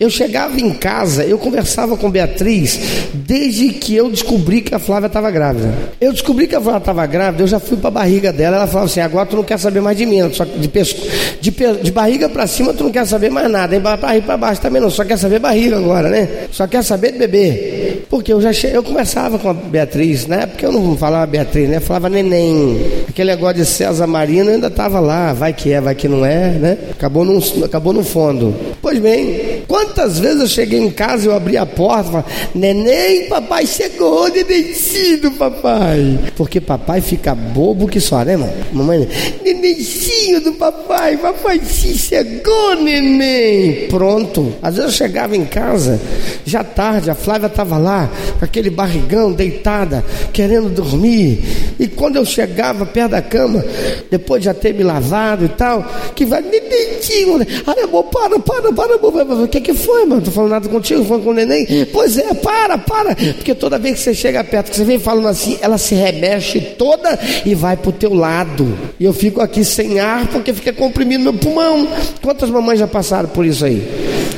Eu 0.00 0.08
chegava 0.08 0.60
em 0.60 0.70
casa, 0.70 1.24
eu 1.24 1.36
conversava 1.36 1.96
com 1.96 2.08
Beatriz 2.08 2.78
desde 3.12 3.70
que 3.70 3.96
eu 3.96 4.08
descobri 4.08 4.60
que 4.60 4.72
a 4.72 4.78
Flávia 4.78 5.08
estava 5.08 5.28
grávida. 5.28 5.74
Eu 6.00 6.12
descobri 6.12 6.46
que 6.46 6.54
a 6.54 6.60
Flávia 6.60 6.78
estava 6.78 7.04
grávida, 7.04 7.42
eu 7.42 7.48
já 7.48 7.58
fui 7.58 7.76
para 7.76 7.88
a 7.88 7.90
barriga 7.90 8.32
dela. 8.32 8.58
Ela 8.58 8.66
falava 8.68 8.86
assim: 8.86 9.00
agora 9.00 9.26
tu 9.26 9.36
não 9.36 9.42
quer 9.42 9.58
saber 9.58 9.80
mais 9.80 9.98
de 9.98 10.06
mim, 10.06 10.18
só 10.32 10.44
de, 10.44 10.68
pesco, 10.68 11.00
de, 11.40 11.50
de 11.50 11.90
barriga 11.90 12.28
para 12.28 12.46
cima 12.46 12.72
tu 12.72 12.84
não 12.84 12.92
quer 12.92 13.06
saber 13.06 13.28
mais 13.28 13.50
nada, 13.50 13.74
e 13.74 13.80
barriga 13.80 14.24
para 14.24 14.36
baixo 14.36 14.60
também 14.60 14.80
não, 14.80 14.88
só 14.88 15.04
quer 15.04 15.18
saber 15.18 15.40
barriga 15.40 15.76
agora, 15.76 16.08
né? 16.08 16.28
Só 16.52 16.68
quer 16.68 16.84
saber 16.84 17.12
de 17.12 17.18
bebê. 17.18 17.98
Porque 18.08 18.32
eu 18.32 18.40
já 18.40 18.52
che... 18.52 18.68
eu 18.68 18.84
conversava 18.84 19.38
com 19.38 19.50
a 19.50 19.54
Beatriz, 19.54 20.28
na 20.28 20.36
época 20.42 20.64
eu 20.64 20.72
não 20.72 20.96
falava 20.96 21.26
Beatriz, 21.26 21.68
né? 21.68 21.76
Eu 21.76 21.80
falava 21.80 22.08
neném. 22.08 22.80
Aquele 23.08 23.32
negócio 23.32 23.56
de 23.56 23.64
César 23.64 24.06
Marino 24.06 24.50
ainda 24.50 24.68
estava 24.68 25.00
lá, 25.00 25.32
vai 25.32 25.52
que 25.52 25.72
é, 25.72 25.80
vai 25.80 25.94
que 25.96 26.06
não 26.06 26.24
é, 26.24 26.50
né? 26.50 26.78
Acabou, 26.92 27.24
num, 27.24 27.40
acabou 27.64 27.92
no 27.92 28.04
fundo. 28.04 28.54
Pois 28.80 28.98
bem, 29.00 29.57
quantas 29.68 30.18
vezes 30.18 30.40
eu 30.40 30.48
cheguei 30.48 30.80
em 30.80 30.90
casa, 30.90 31.26
eu 31.26 31.36
abri 31.36 31.56
a 31.56 31.66
porta 31.66 32.08
e 32.08 32.12
falava, 32.12 32.26
neném, 32.54 33.28
papai 33.28 33.66
chegou, 33.66 34.28
nenencinho, 34.28 35.30
papai. 35.32 36.18
Porque 36.34 36.60
papai 36.60 37.02
fica 37.02 37.34
bobo 37.34 37.86
que 37.86 38.00
só, 38.00 38.24
né, 38.24 38.36
mano? 38.36 38.52
Mamãe, 38.72 39.06
nenencinho 39.44 40.40
do 40.40 40.52
papai, 40.54 41.18
papai 41.18 41.60
chegou, 41.64 42.76
neném. 42.76 43.88
Pronto. 43.88 44.54
Às 44.62 44.76
vezes 44.76 44.92
eu 44.92 44.96
chegava 44.96 45.36
em 45.36 45.44
casa, 45.44 46.00
já 46.44 46.64
tarde, 46.64 47.10
a 47.10 47.14
Flávia 47.14 47.46
estava 47.46 47.76
lá, 47.76 48.10
com 48.38 48.44
aquele 48.44 48.70
barrigão, 48.70 49.32
deitada, 49.32 50.04
querendo 50.32 50.70
dormir. 50.70 51.44
E 51.78 51.86
quando 51.86 52.16
eu 52.16 52.24
chegava 52.24 52.86
perto 52.86 53.10
da 53.10 53.22
cama, 53.22 53.64
depois 54.10 54.40
de 54.40 54.46
já 54.46 54.54
ter 54.54 54.72
me 54.72 54.82
lavado 54.82 55.44
e 55.44 55.48
tal, 55.48 55.84
que 56.14 56.24
vai, 56.24 56.40
nenenzinho, 56.40 57.46
ai 57.66 57.82
amor, 57.82 58.04
para, 58.04 58.38
para, 58.38 58.72
para, 58.72 58.94
amor. 58.94 59.42
O 59.42 59.48
que 59.60 59.72
que 59.72 59.74
foi, 59.74 60.04
mano? 60.04 60.22
Tô 60.22 60.30
falando 60.30 60.50
nada 60.50 60.68
contigo, 60.68 61.04
falando 61.04 61.24
com 61.24 61.30
o 61.30 61.34
neném? 61.34 61.66
Pois 61.92 62.16
é, 62.16 62.34
para, 62.34 62.78
para. 62.78 63.14
Porque 63.14 63.54
toda 63.54 63.78
vez 63.78 63.96
que 63.96 64.00
você 64.00 64.14
chega 64.14 64.42
perto, 64.42 64.70
que 64.70 64.76
você 64.76 64.84
vem 64.84 64.98
falando 64.98 65.28
assim, 65.28 65.58
ela 65.60 65.78
se 65.78 65.94
remexe 65.94 66.60
toda 66.60 67.18
e 67.44 67.54
vai 67.54 67.76
pro 67.76 67.92
teu 67.92 68.14
lado. 68.14 68.66
E 68.98 69.04
eu 69.04 69.12
fico 69.12 69.40
aqui 69.40 69.64
sem 69.64 70.00
ar 70.00 70.26
porque 70.28 70.52
fica 70.52 70.72
comprimindo 70.72 71.24
meu 71.24 71.34
pulmão. 71.34 71.88
Quantas 72.22 72.50
mamães 72.50 72.78
já 72.78 72.86
passaram 72.86 73.28
por 73.28 73.44
isso 73.44 73.64
aí? 73.64 73.82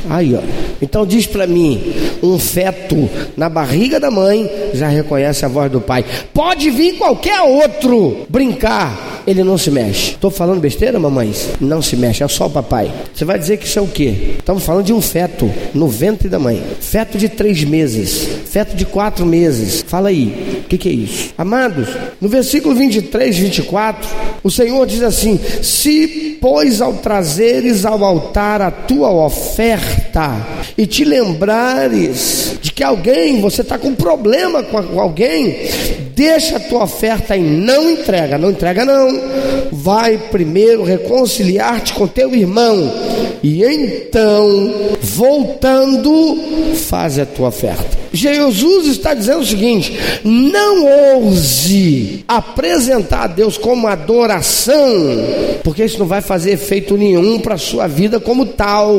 Aí, 0.09 0.35
ó. 0.35 0.41
Então 0.83 1.07
diz 1.07 1.27
para 1.27 1.47
mim, 1.47 1.93
um 2.23 2.39
feto 2.39 3.09
na 3.37 3.49
barriga 3.49 4.01
da 4.01 4.11
mãe 4.11 4.51
já 4.73 4.89
reconhece 4.89 5.45
a 5.45 5.49
voz 5.49 5.71
do 5.71 5.81
pai. 5.81 6.05
Pode 6.33 6.71
vir 6.71 6.97
qualquer 6.97 7.41
outro 7.43 8.27
brincar, 8.29 9.20
ele 9.31 9.45
não 9.45 9.57
se 9.57 9.71
mexe. 9.71 10.13
Estou 10.13 10.31
falando 10.31 10.61
besteira, 10.61 10.99
mamães? 10.99 11.51
Não 11.61 11.81
se 11.81 11.97
mexe, 11.97 12.23
é 12.23 12.29
só 12.29 12.47
o 12.47 12.51
papai. 12.51 12.93
Você 13.15 13.25
vai 13.25 13.39
dizer 13.39 13.57
que 13.59 13.67
isso 13.67 13.79
é 13.79 13.83
o 13.83 13.87
quê? 13.87 14.35
Estamos 14.39 14.65
falando 14.65 14.87
de 14.87 14.93
um 14.93 15.01
feto 15.01 15.51
no 15.73 15.89
ventre 15.89 16.29
da 16.29 16.39
mãe. 16.39 16.63
Feto 16.81 17.17
de 17.17 17.29
três 17.29 17.63
meses, 17.65 18.29
feto 18.47 18.75
de 18.75 18.85
quatro 18.85 19.25
meses. 19.25 19.85
Fala 19.87 20.09
aí, 20.09 20.63
o 20.65 20.69
que, 20.69 20.79
que 20.79 20.89
é 20.89 20.93
isso? 20.93 21.33
Amados, 21.39 21.89
no 22.21 22.29
versículo 22.29 22.75
23, 22.75 23.37
24, 23.37 24.09
o 24.43 24.51
Senhor 24.51 24.87
diz 24.87 25.03
assim: 25.03 25.39
Se, 25.63 26.39
pois, 26.41 26.81
ao 26.81 26.95
trazeres 26.95 27.85
ao 27.85 28.05
altar 28.05 28.61
a 28.63 28.71
tua 28.71 29.11
oferta 29.11 30.47
e 30.77 30.87
te 30.87 31.05
lembrares 31.05 32.59
de 32.61 32.73
que 32.73 32.83
alguém, 32.83 33.41
você 33.41 33.63
está 33.63 33.79
com 33.79 33.95
problema 33.95 34.63
com 34.63 35.01
alguém, 35.01 35.57
deixa 36.15 36.57
a 36.57 36.61
tua 36.61 36.85
oferta 36.85 37.37
e 37.37 37.43
não 37.43 37.91
entrega, 37.91 38.39
não 38.39 38.51
entrega 38.51 38.85
não. 38.85 39.20
Vai 39.73 40.19
primeiro 40.19 40.83
reconciliar-te 40.83 41.93
com 41.95 42.07
teu 42.07 42.35
irmão 42.35 42.91
e 43.43 43.65
então, 43.65 44.75
voltando, 45.01 46.39
faz 46.75 47.19
a 47.19 47.25
tua 47.25 47.49
oferta. 47.49 47.99
Jesus 48.13 48.87
está 48.87 49.15
dizendo 49.15 49.41
o 49.41 49.47
seguinte: 49.47 49.99
não 50.23 50.85
ouse 51.17 52.25
apresentar 52.29 53.23
a 53.23 53.27
Deus 53.29 53.57
como 53.57 53.87
adoração, 53.87 54.85
porque 55.63 55.85
isso 55.85 55.99
não 55.99 56.07
vai 56.07 56.21
fazer 56.21 56.53
efeito 56.53 56.97
nenhum 56.99 57.39
para 57.39 57.55
a 57.55 57.59
sua 57.59 57.87
vida 57.87 58.21
como 58.21 58.45
tal. 58.45 58.95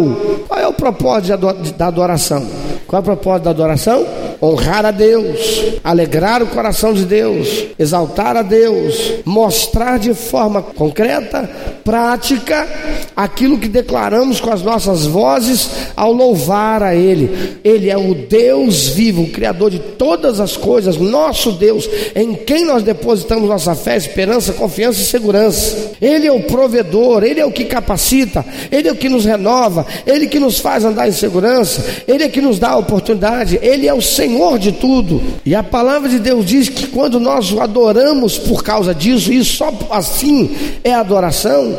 Qual 0.48 0.60
é 0.60 0.68
o 0.68 0.74
propósito 0.74 1.38
da 1.78 1.88
adoração? 1.88 2.48
Qual 2.88 3.00
é 3.00 3.02
o 3.02 3.06
propósito 3.06 3.44
da 3.46 3.52
adoração? 3.52 4.06
Honrar 4.42 4.86
a 4.86 4.92
Deus, 4.92 5.64
alegrar 5.84 6.42
o 6.42 6.48
coração 6.48 6.94
de 6.94 7.06
Deus, 7.06 7.66
exaltar 7.78 8.36
a 8.36 8.42
Deus, 8.42 9.14
mostrar 9.24 10.00
de 10.02 10.14
forma 10.14 10.62
concreta, 10.62 11.50
prática, 11.84 12.68
aquilo 13.16 13.58
que 13.58 13.68
declaramos 13.68 14.40
com 14.40 14.52
as 14.52 14.62
nossas 14.62 15.06
vozes 15.06 15.70
ao 15.96 16.12
louvar 16.12 16.84
a 16.84 16.96
Ele. 16.96 17.60
Ele 17.64 17.90
é 17.90 17.98
o 17.98 18.14
Deus 18.14 18.88
vivo, 18.88 19.24
o 19.24 19.30
Criador 19.30 19.72
de 19.72 19.80
todas 19.80 20.40
as 20.40 20.58
coisas, 20.58 20.98
nosso 20.98 21.52
Deus, 21.54 21.90
em 22.16 22.34
quem 22.34 22.66
nós 22.66 22.84
depositamos 22.84 23.50
nossa 23.50 23.76
fé, 23.76 23.96
esperança, 23.96 24.54
confiança 24.54 25.02
e 25.02 25.06
segurança. 25.06 25.92
Ele 26.02 26.28
é 26.28 26.32
o 26.32 26.44
provedor, 26.44 27.24
Ele 27.24 27.40
é 27.40 27.46
o 27.46 27.52
que 27.52 27.66
capacita, 27.66 28.46
Ele 28.72 28.88
é 28.88 28.92
o 28.92 28.96
que 28.96 29.10
nos 29.10 29.26
renova, 29.26 29.86
Ele 30.06 30.28
que 30.28 30.40
nos 30.40 30.60
faz 30.60 30.84
andar 30.84 31.08
em 31.08 31.12
segurança, 31.12 31.84
Ele 32.08 32.24
é 32.24 32.30
que 32.30 32.42
nos 32.42 32.60
dá 32.60 32.72
a 32.72 32.78
oportunidade, 32.78 33.60
Ele 33.62 33.88
é 33.88 33.94
o 33.94 34.02
Senhor 34.02 34.58
de 34.58 34.72
tudo. 34.72 35.22
E 35.46 35.54
a 35.54 35.64
palavra 35.64 36.10
de 36.10 36.20
Deus 36.20 36.46
diz 36.46 36.70
que 36.70 36.88
quando 36.88 37.20
nós 37.20 37.52
o 37.52 37.62
adoramos 37.62 38.38
por 38.38 38.64
causa 38.64 38.94
disso, 38.94 39.32
e 39.32 39.44
só 39.44 39.72
assim 39.92 40.56
é 40.84 40.94
adoração, 40.94 41.76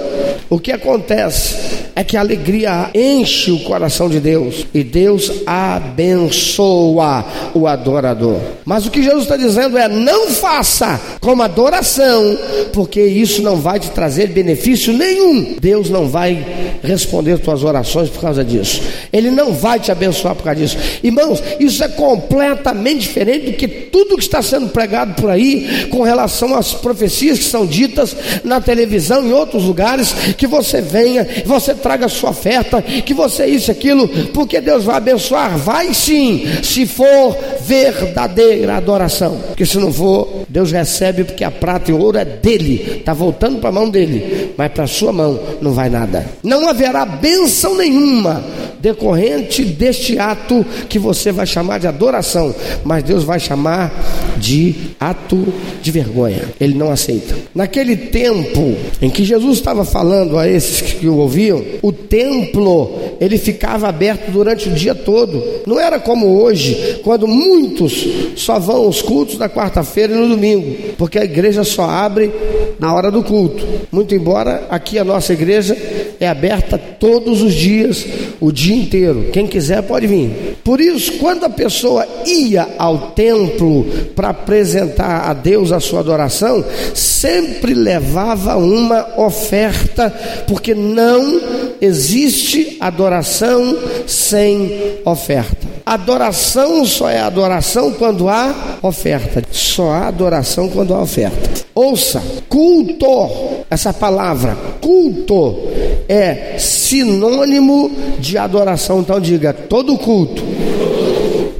o 0.48 0.58
que 0.58 0.72
acontece 0.72 1.56
é 1.94 2.02
que 2.02 2.16
a 2.16 2.20
alegria 2.20 2.90
enche 2.94 3.50
o 3.50 3.60
coração 3.60 4.08
de 4.08 4.18
Deus 4.18 4.66
e 4.72 4.82
Deus 4.82 5.30
abençoa 5.46 7.24
o 7.54 7.66
adorador. 7.66 8.38
Mas 8.64 8.86
o 8.86 8.90
que 8.90 9.02
Jesus 9.02 9.22
está 9.22 9.36
dizendo 9.36 9.76
é: 9.76 9.88
não 9.88 10.28
faça 10.28 11.00
como 11.20 11.42
adoração, 11.42 12.36
porque 12.72 13.02
isso 13.02 13.42
não 13.42 13.56
vai 13.56 13.78
te 13.78 13.90
trazer 13.90 14.28
benefício 14.28 14.92
nenhum. 14.92 15.56
Deus 15.60 15.90
não 15.90 16.08
vai 16.08 16.78
responder 16.82 17.38
tuas 17.38 17.62
orações 17.62 18.08
por 18.08 18.20
causa 18.20 18.44
disso. 18.44 18.82
Ele 19.12 19.30
não 19.30 19.52
vai 19.52 19.78
te 19.78 19.92
abençoar 19.92 20.34
por 20.34 20.44
causa 20.44 20.60
disso. 20.60 20.76
Irmãos, 21.02 21.42
isso 21.60 21.82
é 21.84 21.88
completamente 21.88 23.00
diferente 23.00 23.46
do 23.50 23.56
que 23.56 23.68
tudo 23.68 24.16
que 24.16 24.22
está 24.22 24.42
sendo 24.42 24.68
pregado 24.68 25.14
por 25.14 25.30
aí 25.30 25.86
com 25.90 26.02
relação 26.02 26.56
às 26.56 26.72
profecias 26.72 27.38
que 27.38 27.44
são 27.44 27.66
ditas 27.66 28.01
na 28.44 28.60
televisão 28.60 29.24
em 29.26 29.32
outros 29.32 29.64
lugares, 29.64 30.12
que 30.36 30.46
você 30.46 30.80
venha, 30.80 31.26
você 31.44 31.74
traga 31.74 32.08
sua 32.08 32.30
oferta, 32.30 32.82
que 32.82 33.14
você 33.14 33.46
isso, 33.46 33.70
aquilo, 33.70 34.08
porque 34.32 34.60
Deus 34.60 34.84
vai 34.84 34.96
abençoar. 34.96 35.58
Vai 35.58 35.94
sim, 35.94 36.44
se 36.62 36.86
for 36.86 37.36
verdadeira 37.60 38.76
adoração. 38.76 39.40
Porque 39.48 39.66
se 39.66 39.78
não 39.78 39.92
for, 39.92 40.44
Deus 40.48 40.72
recebe, 40.72 41.24
porque 41.24 41.44
a 41.44 41.50
prata 41.50 41.90
e 41.90 41.94
o 41.94 41.98
ouro 41.98 42.18
é 42.18 42.24
dele, 42.24 42.98
está 42.98 43.12
voltando 43.12 43.58
para 43.58 43.68
a 43.68 43.72
mão 43.72 43.88
dele, 43.88 44.52
mas 44.56 44.72
para 44.72 44.84
a 44.84 44.88
sua 44.88 45.12
mão 45.12 45.38
não 45.60 45.72
vai 45.72 45.88
nada. 45.88 46.26
Não 46.42 46.68
haverá 46.68 47.04
bênção 47.04 47.76
nenhuma 47.76 48.42
decorrente 48.82 49.64
deste 49.64 50.18
ato 50.18 50.66
que 50.88 50.98
você 50.98 51.30
vai 51.30 51.46
chamar 51.46 51.78
de 51.78 51.86
adoração, 51.86 52.52
mas 52.84 53.04
Deus 53.04 53.22
vai 53.22 53.38
chamar 53.38 53.92
de 54.36 54.74
ato 54.98 55.46
de 55.80 55.90
vergonha. 55.92 56.42
Ele 56.60 56.74
não 56.74 56.90
aceita. 56.90 57.36
Naquele 57.54 57.91
tempo 57.96 58.74
em 59.00 59.10
que 59.10 59.24
Jesus 59.24 59.58
estava 59.58 59.84
falando 59.84 60.38
a 60.38 60.48
esses 60.48 60.80
que 60.80 61.06
o 61.06 61.16
ouviam, 61.16 61.62
o 61.80 61.92
templo 61.92 62.98
ele 63.20 63.38
ficava 63.38 63.88
aberto 63.88 64.30
durante 64.30 64.68
o 64.68 64.72
dia 64.72 64.94
todo. 64.94 65.42
Não 65.66 65.78
era 65.78 65.98
como 65.98 66.42
hoje, 66.42 67.00
quando 67.02 67.26
muitos 67.26 68.06
só 68.36 68.58
vão 68.58 68.84
aos 68.84 69.00
cultos 69.00 69.38
na 69.38 69.48
quarta-feira 69.48 70.12
e 70.12 70.16
no 70.16 70.28
domingo, 70.28 70.94
porque 70.98 71.18
a 71.18 71.24
igreja 71.24 71.64
só 71.64 71.84
abre 71.84 72.32
na 72.78 72.92
hora 72.94 73.10
do 73.10 73.22
culto. 73.22 73.64
Muito 73.90 74.14
embora 74.14 74.66
aqui 74.70 74.98
a 74.98 75.04
nossa 75.04 75.32
igreja 75.32 75.76
é 76.22 76.28
aberta 76.28 76.78
todos 76.78 77.42
os 77.42 77.52
dias, 77.52 78.06
o 78.40 78.52
dia 78.52 78.76
inteiro. 78.76 79.30
Quem 79.32 79.44
quiser 79.44 79.82
pode 79.82 80.06
vir. 80.06 80.56
Por 80.62 80.80
isso, 80.80 81.14
quando 81.14 81.44
a 81.44 81.50
pessoa 81.50 82.06
ia 82.24 82.68
ao 82.78 83.10
templo 83.10 83.84
para 84.14 84.28
apresentar 84.28 85.28
a 85.28 85.34
Deus 85.34 85.72
a 85.72 85.80
sua 85.80 85.98
adoração, 85.98 86.64
sempre 86.94 87.74
levava 87.74 88.56
uma 88.56 89.20
oferta, 89.20 90.10
porque 90.46 90.74
não 90.74 91.40
existe 91.80 92.76
adoração 92.78 93.76
sem 94.06 95.00
oferta. 95.04 95.72
Adoração 95.84 96.86
só 96.86 97.10
é 97.10 97.18
adoração 97.18 97.90
quando 97.92 98.28
há 98.28 98.78
oferta. 98.82 99.42
Só 99.50 99.90
há 99.90 100.06
adoração 100.06 100.68
quando 100.68 100.94
há 100.94 101.02
oferta. 101.02 101.50
Ouça, 101.74 102.22
culto, 102.48 103.64
essa 103.68 103.92
palavra, 103.92 104.56
culto, 104.80 105.56
é 106.12 106.58
sinônimo 106.58 107.90
de 108.18 108.36
adoração. 108.36 109.00
Então 109.00 109.18
diga, 109.18 109.54
todo 109.54 109.96
culto 109.96 110.42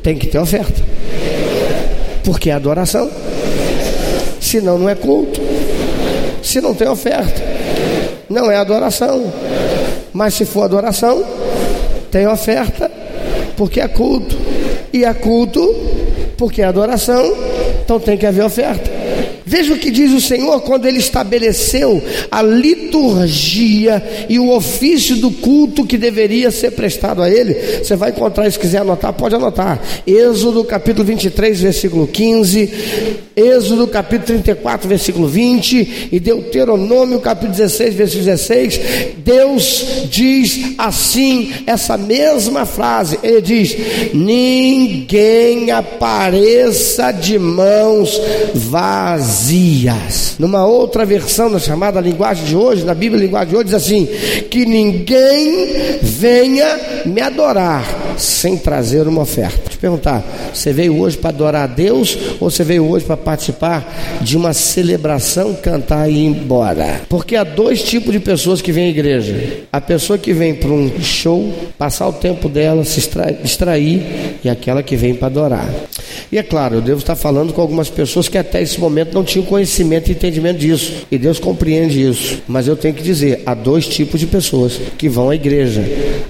tem 0.03 0.15
que 0.19 0.27
ter 0.27 0.39
oferta. 0.39 0.83
Porque 2.23 2.51
é 2.51 2.53
adoração. 2.53 3.11
Senão 4.39 4.77
não 4.77 4.91
é 4.91 4.95
culto. 4.95 5.41
Se 6.43 6.61
não 6.61 6.75
tem 6.75 6.87
oferta, 6.87 7.43
não 8.29 8.51
é 8.51 8.57
adoração. 8.57 9.33
Mas 10.13 10.35
se 10.35 10.45
for 10.45 10.65
adoração, 10.65 11.25
tem 12.11 12.27
oferta 12.27 12.91
porque 13.57 13.81
é 13.81 13.89
culto. 13.89 14.37
E 14.93 15.03
é 15.03 15.15
culto 15.15 15.75
porque 16.37 16.61
é 16.61 16.67
adoração, 16.67 17.35
então 17.83 17.99
tem 17.99 18.19
que 18.19 18.27
haver 18.27 18.45
oferta. 18.45 18.92
Veja 19.53 19.75
o 19.75 19.79
que 19.79 19.91
diz 19.91 20.11
o 20.13 20.21
Senhor 20.21 20.63
quando 20.63 20.87
ele 20.87 20.97
estabeleceu 20.97 22.03
a 22.31 22.41
liturgia 22.41 24.03
e 24.27 24.39
o 24.39 24.51
ofício 24.51 25.17
do 25.17 25.31
culto 25.31 25.85
que 25.85 25.99
deveria 25.99 26.51
ser 26.51 26.71
prestado 26.71 27.21
a 27.21 27.29
ele. 27.29 27.53
Você 27.85 27.95
vai 27.95 28.13
encontrar, 28.13 28.51
se 28.51 28.59
quiser 28.59 28.79
anotar, 28.79 29.13
pode 29.13 29.35
anotar. 29.35 29.79
Êxodo 30.07 30.65
capítulo 30.65 31.05
23, 31.05 31.61
versículo 31.61 32.07
15, 32.07 32.73
Êxodo 33.37 33.87
capítulo 33.87 34.27
34, 34.27 34.89
versículo 34.89 35.27
20 35.27 36.09
e 36.13 36.21
Deuteronômio 36.21 37.21
capítulo 37.21 37.53
16, 37.53 37.95
versículo 37.95 38.25
16. 38.27 38.81
Deus 39.25 39.85
diz 40.11 40.75
assim 40.77 41.53
essa 41.67 41.97
mesma 41.97 42.67
frase. 42.67 43.19
Ele 43.23 43.41
diz: 43.41 43.77
Ninguém 44.13 45.71
apareça 45.71 47.13
de 47.13 47.39
mãos 47.39 48.21
vazias. 48.55 50.37
Numa 50.39 50.67
outra 50.67 51.05
versão, 51.05 51.49
na 51.49 51.59
chamada 51.59 52.01
linguagem 52.01 52.45
de 52.45 52.57
hoje, 52.57 52.85
na 52.85 52.95
Bíblia 52.95 53.25
linguagem 53.25 53.51
de 53.51 53.57
hoje, 53.57 53.65
diz 53.67 53.75
assim: 53.75 54.09
que 54.51 54.67
ninguém 54.67 55.99
venha 56.03 57.03
me 57.07 57.21
adorar 57.21 57.85
sem 58.19 58.57
trazer 58.57 59.09
uma 59.09 59.23
oferta. 59.23 59.71
Te 59.71 59.79
perguntar, 59.79 60.23
você 60.53 60.73
veio 60.73 60.99
hoje 60.99 61.17
para 61.17 61.31
adorar 61.31 61.65
a 61.65 61.67
Deus 61.67 62.17
ou 62.41 62.51
você 62.51 62.63
veio 62.65 62.89
hoje 62.89 63.05
para 63.05 63.17
participar 63.23 64.21
de 64.21 64.37
uma 64.37 64.53
celebração, 64.53 65.55
cantar 65.55 66.11
e 66.11 66.15
ir 66.15 66.27
embora? 66.27 67.03
Porque 67.09 67.37
há 67.37 67.45
dois 67.45 67.83
tipos 67.83 68.13
de 68.13 68.21
pessoas 68.21 68.61
que 68.61 68.73
vêm 68.73 68.87
à 68.87 68.91
igreja: 68.91 69.65
a 69.73 69.81
pessoa 69.81 70.19
que 70.19 70.33
vem 70.33 70.55
para 70.55 70.71
um 70.71 70.91
show, 71.01 71.53
passar 71.79 72.09
o 72.09 72.13
tempo 72.13 72.49
dela, 72.49 72.85
se 72.85 73.01
distrair, 73.43 74.03
e 74.45 74.49
aquela 74.49 74.83
que 74.83 74.97
vem 74.97 75.15
para 75.15 75.29
adorar. 75.29 75.69
E 76.31 76.39
é 76.39 76.43
claro, 76.43 76.77
eu 76.77 76.81
devo 76.81 77.01
estar 77.01 77.15
falando 77.15 77.53
com 77.53 77.61
algumas 77.61 77.91
pessoas 77.91 78.29
que 78.29 78.39
até 78.39 78.63
esse 78.63 78.81
momento 78.81 79.13
não 79.13 79.23
tinham 79.23 79.45
conhecimento 79.45 80.09
e 80.09 80.13
entendimento 80.13 80.59
disso. 80.59 81.07
E 81.11 81.19
Deus 81.19 81.39
compreende 81.39 82.03
isso. 82.03 82.43
Mas 82.49 82.67
eu 82.67 82.75
tenho 82.75 82.95
que 82.95 83.03
dizer: 83.03 83.43
há 83.45 83.55
dois 83.55 83.87
tipos 83.87 84.19
de 84.19 84.27
pessoas 84.27 84.81
que 84.97 85.09
vão 85.09 85.31
à 85.31 85.35
igreja: 85.35 85.85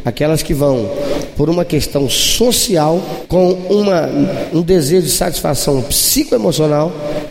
aquelas 0.04 0.42
que 0.42 0.52
vão 0.52 0.90
por 1.36 1.48
uma 1.48 1.64
questão 1.64 2.08
social, 2.08 3.00
com 3.28 3.52
uma, 3.52 4.08
um 4.52 4.62
desejo 4.62 5.06
de 5.06 5.12
satisfação 5.12 5.80
psicoemocional, 5.82 6.81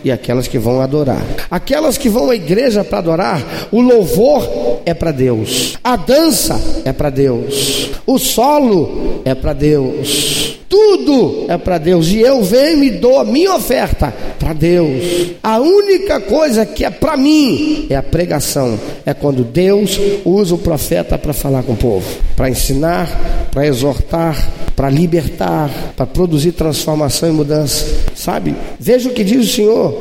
e 0.04 0.12
aquelas 0.12 0.46
que 0.46 0.58
vão 0.58 0.80
adorar. 0.80 1.22
Aquelas 1.50 1.98
que 1.98 2.08
vão 2.08 2.30
à 2.30 2.34
igreja 2.34 2.84
para 2.84 2.98
adorar, 2.98 3.42
o 3.72 3.80
louvor 3.80 4.80
é 4.86 4.94
para 4.94 5.10
Deus, 5.10 5.76
a 5.82 5.96
dança 5.96 6.60
é 6.84 6.92
para 6.92 7.10
Deus, 7.10 7.90
o 8.06 8.18
solo 8.18 9.22
é 9.24 9.34
para 9.34 9.52
Deus 9.52 10.61
tudo 10.72 11.44
é 11.48 11.58
para 11.58 11.76
Deus. 11.76 12.08
E 12.08 12.20
eu 12.20 12.42
venho 12.42 12.82
e 12.82 12.90
dou 12.92 13.20
a 13.20 13.24
minha 13.24 13.54
oferta 13.54 14.10
para 14.38 14.54
Deus. 14.54 15.34
A 15.42 15.60
única 15.60 16.18
coisa 16.18 16.64
que 16.64 16.82
é 16.82 16.88
para 16.88 17.14
mim 17.14 17.86
é 17.90 17.96
a 17.96 18.02
pregação. 18.02 18.80
É 19.04 19.12
quando 19.12 19.44
Deus 19.44 20.00
usa 20.24 20.54
o 20.54 20.58
profeta 20.58 21.18
para 21.18 21.34
falar 21.34 21.62
com 21.62 21.72
o 21.72 21.76
povo, 21.76 22.06
para 22.34 22.48
ensinar, 22.48 23.06
para 23.50 23.66
exortar, 23.66 24.50
para 24.74 24.88
libertar, 24.88 25.70
para 25.94 26.06
produzir 26.06 26.52
transformação 26.52 27.28
e 27.28 27.32
mudança. 27.32 27.86
Sabe? 28.14 28.54
Veja 28.80 29.10
o 29.10 29.12
que 29.12 29.22
diz 29.22 29.46
o 29.46 29.54
Senhor: 29.54 29.94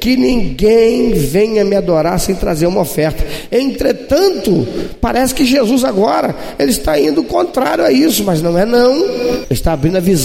que 0.00 0.16
ninguém 0.16 1.12
venha 1.12 1.64
me 1.64 1.76
adorar 1.76 2.18
sem 2.18 2.34
trazer 2.34 2.66
uma 2.66 2.80
oferta. 2.80 3.24
Entretanto, 3.52 4.66
parece 5.00 5.32
que 5.32 5.44
Jesus 5.44 5.84
agora 5.84 6.34
ele 6.58 6.72
está 6.72 6.98
indo 6.98 7.22
contrário 7.22 7.84
a 7.84 7.92
isso, 7.92 8.24
mas 8.24 8.42
não 8.42 8.58
é 8.58 8.64
não. 8.64 9.04
Ele 9.04 9.46
está 9.50 9.72
abrindo 9.72 9.96
a 9.96 10.00
visão 10.00 10.15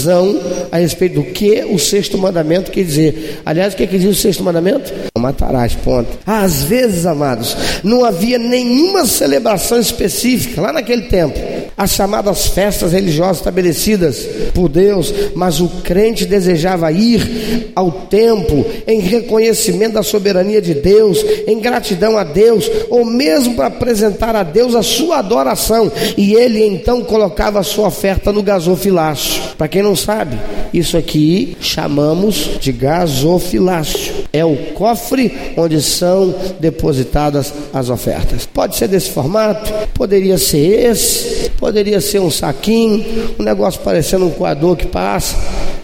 a 0.70 0.78
respeito 0.78 1.16
do 1.16 1.24
que 1.24 1.64
o 1.64 1.78
sexto 1.78 2.16
mandamento 2.18 2.70
quer 2.70 2.84
dizer. 2.84 3.40
Aliás, 3.44 3.74
o 3.74 3.76
que, 3.76 3.84
é 3.84 3.86
que 3.86 3.98
diz 3.98 4.16
o 4.16 4.20
sexto 4.20 4.42
mandamento? 4.42 4.92
Matarás, 5.18 5.74
ponto. 5.74 6.08
Às 6.26 6.62
vezes, 6.62 7.06
amados, 7.06 7.56
não 7.84 8.04
havia 8.04 8.38
nenhuma 8.38 9.06
celebração 9.06 9.78
específica 9.78 10.60
lá 10.60 10.72
naquele 10.72 11.02
tempo. 11.02 11.38
As 11.76 11.92
chamadas 11.92 12.48
festas 12.48 12.92
religiosas 12.92 13.38
estabelecidas 13.38 14.26
por 14.54 14.68
Deus, 14.68 15.12
mas 15.34 15.60
o 15.60 15.68
crente 15.82 16.26
desejava 16.26 16.92
ir 16.92 17.70
ao 17.74 17.90
templo 17.90 18.64
em 18.86 19.00
reconhecimento 19.00 19.94
da 19.94 20.02
soberania 20.02 20.60
de 20.60 20.74
Deus, 20.74 21.24
em 21.46 21.58
gratidão 21.58 22.18
a 22.18 22.24
Deus, 22.24 22.70
ou 22.90 23.04
mesmo 23.04 23.54
para 23.54 23.66
apresentar 23.66 24.36
a 24.36 24.42
Deus 24.42 24.74
a 24.74 24.82
sua 24.82 25.18
adoração, 25.18 25.90
e 26.16 26.34
ele 26.34 26.64
então 26.64 27.02
colocava 27.02 27.60
a 27.60 27.64
sua 27.64 27.88
oferta 27.88 28.32
no 28.32 28.42
gasofilácio. 28.42 29.42
Para 29.56 29.68
quem 29.68 29.82
não 29.82 29.96
sabe, 29.96 30.38
isso 30.72 30.96
aqui 30.96 31.56
chamamos 31.60 32.58
de 32.60 32.72
gasofilácio. 32.72 34.12
É 34.32 34.44
o 34.44 34.56
cofre 34.74 35.52
onde 35.56 35.80
são 35.82 36.34
depositadas 36.58 37.52
as 37.72 37.90
ofertas. 37.90 38.46
Pode 38.46 38.76
ser 38.76 38.88
desse 38.88 39.10
formato, 39.10 39.72
poderia 39.94 40.38
ser 40.38 40.90
esse, 40.90 41.50
poderia 41.62 42.00
ser 42.00 42.18
um 42.18 42.28
saquinho, 42.28 43.04
um 43.38 43.42
negócio 43.44 43.80
parecendo 43.82 44.26
um 44.26 44.30
coador 44.30 44.74
que 44.74 44.88
passa. 44.88 45.36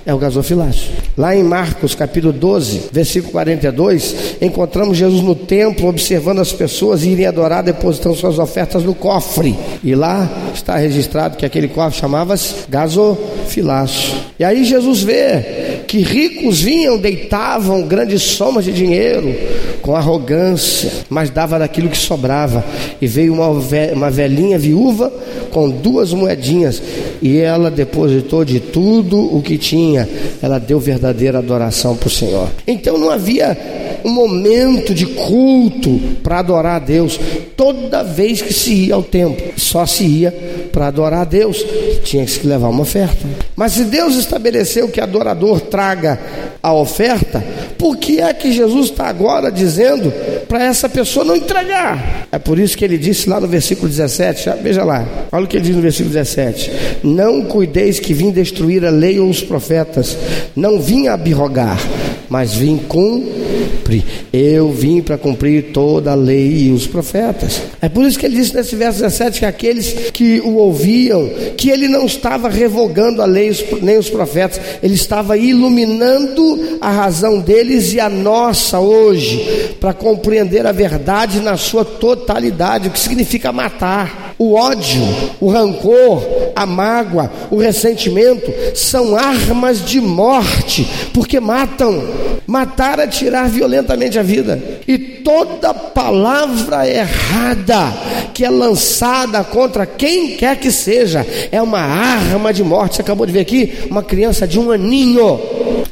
É 0.05 0.13
o 0.13 0.19
gasofilácio. 0.19 0.91
Lá 1.17 1.37
em 1.37 1.45
Marcos 1.45 1.95
capítulo 1.95 2.33
12, 2.33 2.89
versículo 2.91 3.31
42, 3.31 4.37
encontramos 4.41 4.97
Jesus 4.97 5.23
no 5.23 5.35
templo 5.35 5.87
observando 5.87 6.41
as 6.41 6.51
pessoas 6.51 7.05
irem 7.05 7.27
adorar, 7.27 7.63
depositando 7.63 8.17
suas 8.17 8.39
ofertas 8.39 8.83
no 8.83 8.95
cofre. 8.95 9.55
E 9.85 9.95
lá 9.95 10.29
está 10.53 10.79
registrado 10.79 11.37
que 11.37 11.47
aquele 11.47 11.69
cofre 11.69 12.01
chamava-se 12.01 12.55
gasofilácio. 12.69 14.17
E 14.39 14.45
aí 14.45 14.65
Jesus 14.65 15.03
vê 15.03 15.83
que 15.87 15.99
ricos 15.99 16.61
vinham, 16.61 16.99
deitavam 16.99 17.83
grandes 17.83 18.23
somas 18.23 18.65
de 18.65 18.73
dinheiro 18.73 19.33
com 19.89 19.97
arrogância, 19.97 20.93
mas 21.09 21.31
dava 21.31 21.59
daquilo 21.59 21.89
que 21.89 21.97
sobrava. 21.97 22.63
E 23.01 23.07
veio 23.07 23.33
uma, 23.33 23.49
uma 23.49 24.11
velhinha 24.11 24.59
viúva 24.59 25.11
com 25.51 25.71
duas 25.71 26.13
moedinhas 26.13 26.83
e 27.23 27.39
ela 27.39 27.71
depositou 27.71 28.45
de 28.45 28.61
tudo 28.61 29.19
o 29.35 29.41
que 29.41 29.57
tinha. 29.57 30.07
Ela 30.43 30.59
deu 30.59 30.79
verdadeira 30.79 31.39
adoração 31.39 31.97
para 31.97 32.07
o 32.07 32.11
Senhor. 32.11 32.51
Então 32.67 32.99
não 32.99 33.09
havia 33.09 33.57
um 34.05 34.11
momento 34.11 34.93
de 34.95 35.07
culto 35.07 35.99
para 36.23 36.41
adorar 36.41 36.77
a 36.77 36.85
Deus. 36.85 37.19
Toda 37.57 38.05
vez 38.05 38.43
que 38.43 38.53
se 38.53 38.89
ia 38.89 38.95
ao 38.95 39.03
templo, 39.03 39.43
só 39.57 39.87
se 39.87 40.05
ia 40.05 40.31
para 40.71 40.89
adorar 40.89 41.23
a 41.23 41.25
Deus. 41.25 41.65
Tinha 42.05 42.27
que 42.27 42.47
levar 42.47 42.69
uma 42.69 42.83
oferta. 42.83 43.27
Mas 43.57 43.73
se 43.73 43.85
Deus 43.85 44.17
estabeleceu 44.17 44.89
que 44.89 45.01
adorador 45.01 45.63
traga 45.63 46.21
a 46.63 46.73
oferta, 46.75 47.43
por 47.79 47.97
que 47.97 48.21
é 48.21 48.33
que 48.35 48.53
Jesus 48.53 48.91
está 48.91 49.09
agora 49.09 49.51
dizendo 49.51 49.78
para 50.49 50.65
essa 50.65 50.89
pessoa 50.89 51.25
não 51.25 51.37
entregar? 51.37 52.27
É 52.31 52.39
por 52.39 52.59
isso 52.59 52.77
que 52.77 52.85
ele 52.85 52.99
disse 52.99 53.29
lá 53.29 53.41
no 53.41 53.47
versículo 53.47 53.89
17, 53.89 54.51
veja 54.63 54.85
lá, 54.85 55.07
olha 55.33 55.45
o 55.45 55.47
que 55.49 55.57
ele 55.57 55.67
diz 55.67 55.77
no 55.77 55.83
versículo 55.83 56.13
17: 56.13 56.71
Não 57.03 57.43
cuideis 57.43 57.99
que 58.01 58.15
vim 58.15 58.31
destruir 58.31 58.85
a 58.85 58.91
lei 58.91 59.19
ou 59.19 59.29
os 59.29 59.43
profetas, 59.43 60.17
não 60.55 60.81
vim 60.81 61.09
abirrogar, 61.09 61.79
mas 62.29 62.55
vim 62.55 62.77
cumprir. 62.77 64.05
Eu 64.33 64.71
vim 64.71 65.01
para 65.01 65.17
cumprir 65.17 65.73
toda 65.73 66.13
a 66.13 66.15
lei 66.15 66.67
e 66.67 66.71
os 66.71 66.87
profetas. 66.87 67.63
É 67.81 67.89
por 67.89 68.05
isso 68.05 68.19
que 68.19 68.27
ele 68.27 68.37
disse 68.37 68.55
nesse 68.55 68.77
verso 68.77 69.01
17 69.01 69.41
que 69.41 69.47
aqueles 69.47 70.11
que 70.13 70.41
o 70.41 70.57
ouviam, 70.57 71.29
que 71.57 71.71
ele 71.71 71.89
não 71.89 72.07
estava 72.07 72.49
revogando 72.49 73.23
a 73.23 73.27
lei 73.27 73.51
nem 73.83 73.99
os 73.99 74.11
profetas, 74.11 74.61
ele 74.83 74.95
estava 74.95 75.37
iluminando 75.37 76.79
a 76.81 76.91
razão 76.91 77.41
deles 77.41 77.93
e 77.93 78.01
a 78.01 78.09
nossa 78.09 78.79
hoje, 78.79 79.75
para 79.81 79.93
compreender 79.93 80.67
a 80.67 80.73
verdade 80.73 81.41
na 81.41 81.57
sua 81.57 81.85
totalidade, 81.85 82.89
o 82.89 82.91
que 82.91 82.99
significa 83.01 83.53
matar. 83.53 84.28
O 84.39 84.55
ódio, 84.55 85.03
o 85.41 85.51
rancor, 85.51 86.23
a 86.55 86.65
mágoa, 86.65 87.31
o 87.51 87.57
ressentimento 87.57 88.53
são 88.73 89.17
armas 89.17 89.85
de 89.85 90.01
morte, 90.01 90.89
porque 91.13 91.41
matam. 91.41 92.01
Matar 92.47 92.99
é 92.99 93.07
tirar 93.07 93.47
violentamente 93.49 94.19
a 94.19 94.23
vida. 94.23 94.63
E 94.87 94.97
toda 94.97 95.75
palavra 95.75 96.89
errada 96.89 97.93
que 98.33 98.43
é 98.45 98.49
lançada 98.49 99.45
contra 99.45 99.85
quem 99.85 100.37
quer 100.37 100.57
que 100.57 100.73
seja 100.73 101.27
é 101.53 101.61
uma 101.61 101.81
arma 101.81 102.51
de 102.51 102.65
morte. 102.65 102.97
Você 102.97 103.03
acabou 103.03 103.27
de 103.27 103.33
ver 103.33 103.41
aqui 103.41 103.87
uma 103.91 104.03
criança 104.03 104.47
de 104.47 104.59
um 104.59 104.71
aninho 104.71 105.39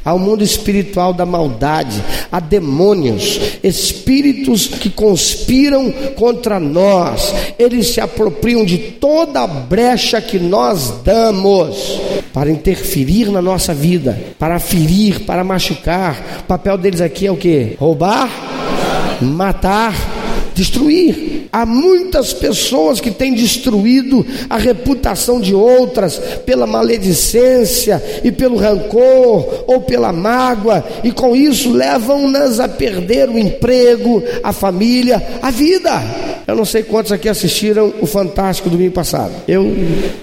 ao 0.07 0.21
mundo 0.21 0.45
espiritual 0.45 1.13
da 1.13 1.27
maldade, 1.27 2.01
a 2.31 2.39
demônios, 2.39 3.41
espíritos 3.61 4.69
que 4.69 4.89
conspiram 4.89 5.91
contra 6.15 6.61
nós. 6.61 7.35
Eles 7.59 7.89
se 7.89 8.01
apropriam 8.01 8.65
de 8.65 8.79
toda 8.79 9.41
a 9.41 9.47
brecha 9.49 10.21
que 10.21 10.39
nós 10.39 10.95
damos 11.05 12.01
para 12.33 12.49
interferir 12.49 13.29
na 13.33 13.43
nossa 13.43 13.75
vida, 13.75 14.17
para 14.39 14.61
ferir, 14.61 15.23
para 15.23 15.43
machucar. 15.43 16.41
O 16.41 16.45
papel 16.45 16.79
deles 16.79 17.01
aqui 17.01 17.27
é 17.27 17.33
o 17.33 17.37
que? 17.37 17.75
Roubar, 17.77 18.31
matar, 19.21 19.93
destruir. 20.55 21.36
Há 21.53 21.65
muitas 21.65 22.33
pessoas 22.33 23.01
que 23.01 23.11
têm 23.11 23.35
destruído 23.35 24.25
a 24.49 24.57
reputação 24.57 25.41
de 25.41 25.55
outras 25.55 26.19
pela 26.45 26.67
maledicência 26.67 28.03
e 28.23 28.31
pelo 28.33 28.57
rancor 28.57 29.65
ou 29.67 29.81
pela 29.81 30.13
mágoa, 30.13 30.85
e 31.03 31.11
com 31.11 31.35
isso 31.35 31.73
levam-nas 31.73 32.61
a 32.61 32.69
perder 32.69 33.29
o 33.29 33.39
emprego, 33.39 34.23
a 34.43 34.53
família, 34.53 35.23
a 35.43 35.51
vida. 35.51 36.37
Eu 36.47 36.55
não 36.55 36.65
sei 36.65 36.85
quantos 36.85 37.11
aqui 37.11 37.29
assistiram 37.29 37.93
o 38.01 38.07
Fantástico 38.07 38.71
domingo 38.71 38.93
passado. 38.93 39.33
Eu 39.49 39.75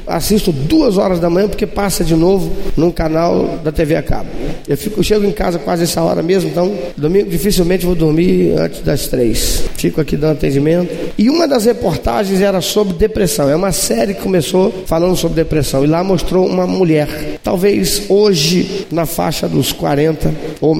assisto 0.08 0.54
duas 0.54 0.98
horas 0.98 1.20
da 1.20 1.30
manhã 1.30 1.50
porque 1.50 1.68
passa 1.68 2.02
de 2.04 2.16
novo 2.16 2.50
num 2.78 2.92
canal 2.92 3.60
da 3.62 3.74
TV 3.74 3.96
a 3.98 4.02
cabo. 4.02 4.30
Eu, 4.66 4.78
fico, 4.78 5.02
eu 5.02 5.04
chego 5.04 5.26
em 5.26 5.32
casa 5.32 5.60
quase 5.60 5.84
essa 5.84 6.02
hora 6.02 6.24
mesmo, 6.24 6.50
então 6.50 6.74
domingo 6.96 7.30
dificilmente 7.30 7.86
vou 7.86 7.94
dormir 7.94 8.54
antes 8.58 8.80
das 8.82 9.08
três. 9.08 9.64
Fico 9.76 10.00
aqui 10.00 10.16
dando 10.16 10.34
atendimento. 10.38 10.90
E 11.18 11.30
uma 11.30 11.48
das 11.48 11.66
reportagens 11.66 12.42
era 12.42 12.60
sobre 12.62 12.94
depressão. 12.94 13.50
É 13.50 13.56
uma 13.56 13.72
série 13.72 14.14
que 14.14 14.22
começou 14.22 14.84
falando 14.86 15.16
sobre 15.16 15.36
depressão. 15.36 15.84
E 15.84 15.88
lá 15.88 16.04
mostrou 16.04 16.48
uma 16.48 16.66
mulher, 16.66 17.40
talvez 17.44 18.04
hoje 18.10 18.88
na 18.92 19.06
faixa 19.06 19.48
dos 19.48 19.72
40, 19.72 20.34
ou 20.60 20.76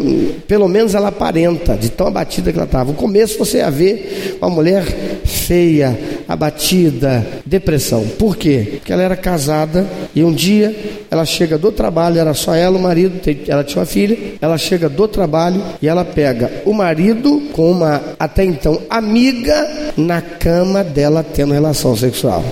pelo 0.48 0.68
menos 0.68 0.96
ela 0.96 1.10
aparenta, 1.10 1.76
de 1.76 1.90
tão 1.90 2.08
abatida 2.08 2.52
que 2.52 2.58
ela 2.58 2.66
estava. 2.66 2.92
No 2.92 2.98
começo 2.98 3.38
você 3.38 3.58
ia 3.58 3.70
ver 3.70 4.38
uma 4.42 4.50
mulher 4.50 4.86
feia, 5.24 5.98
abatida, 6.28 7.26
depressão. 7.46 8.06
Por 8.18 8.36
quê? 8.36 8.68
Porque 8.76 8.92
ela 8.94 9.04
era 9.04 9.16
casada 9.16 9.86
e 10.16 10.24
um 10.24 10.34
dia 10.34 10.76
ela 11.12 11.26
chega 11.26 11.58
do 11.58 11.72
trabalho, 11.72 12.20
era 12.20 12.34
só 12.34 12.56
ela, 12.56 12.78
o 12.78 12.82
marido, 12.82 13.20
ela 13.48 13.64
tinha 13.64 13.80
uma 13.80 13.86
filha, 13.86 14.18
ela 14.42 14.58
chega 14.58 14.90
do 14.90 15.08
trabalho 15.08 15.62
e 15.82 15.88
ela 15.88 16.04
pega 16.04 16.52
o 16.66 16.74
marido 16.74 17.44
com 17.52 17.72
uma 17.72 18.02
até 18.18 18.44
então 18.44 18.82
amiga 18.90 19.92
na 19.96 20.23
cama 20.40 20.84
dela 20.84 21.24
tendo 21.24 21.54
relação 21.54 21.96
sexual. 21.96 22.44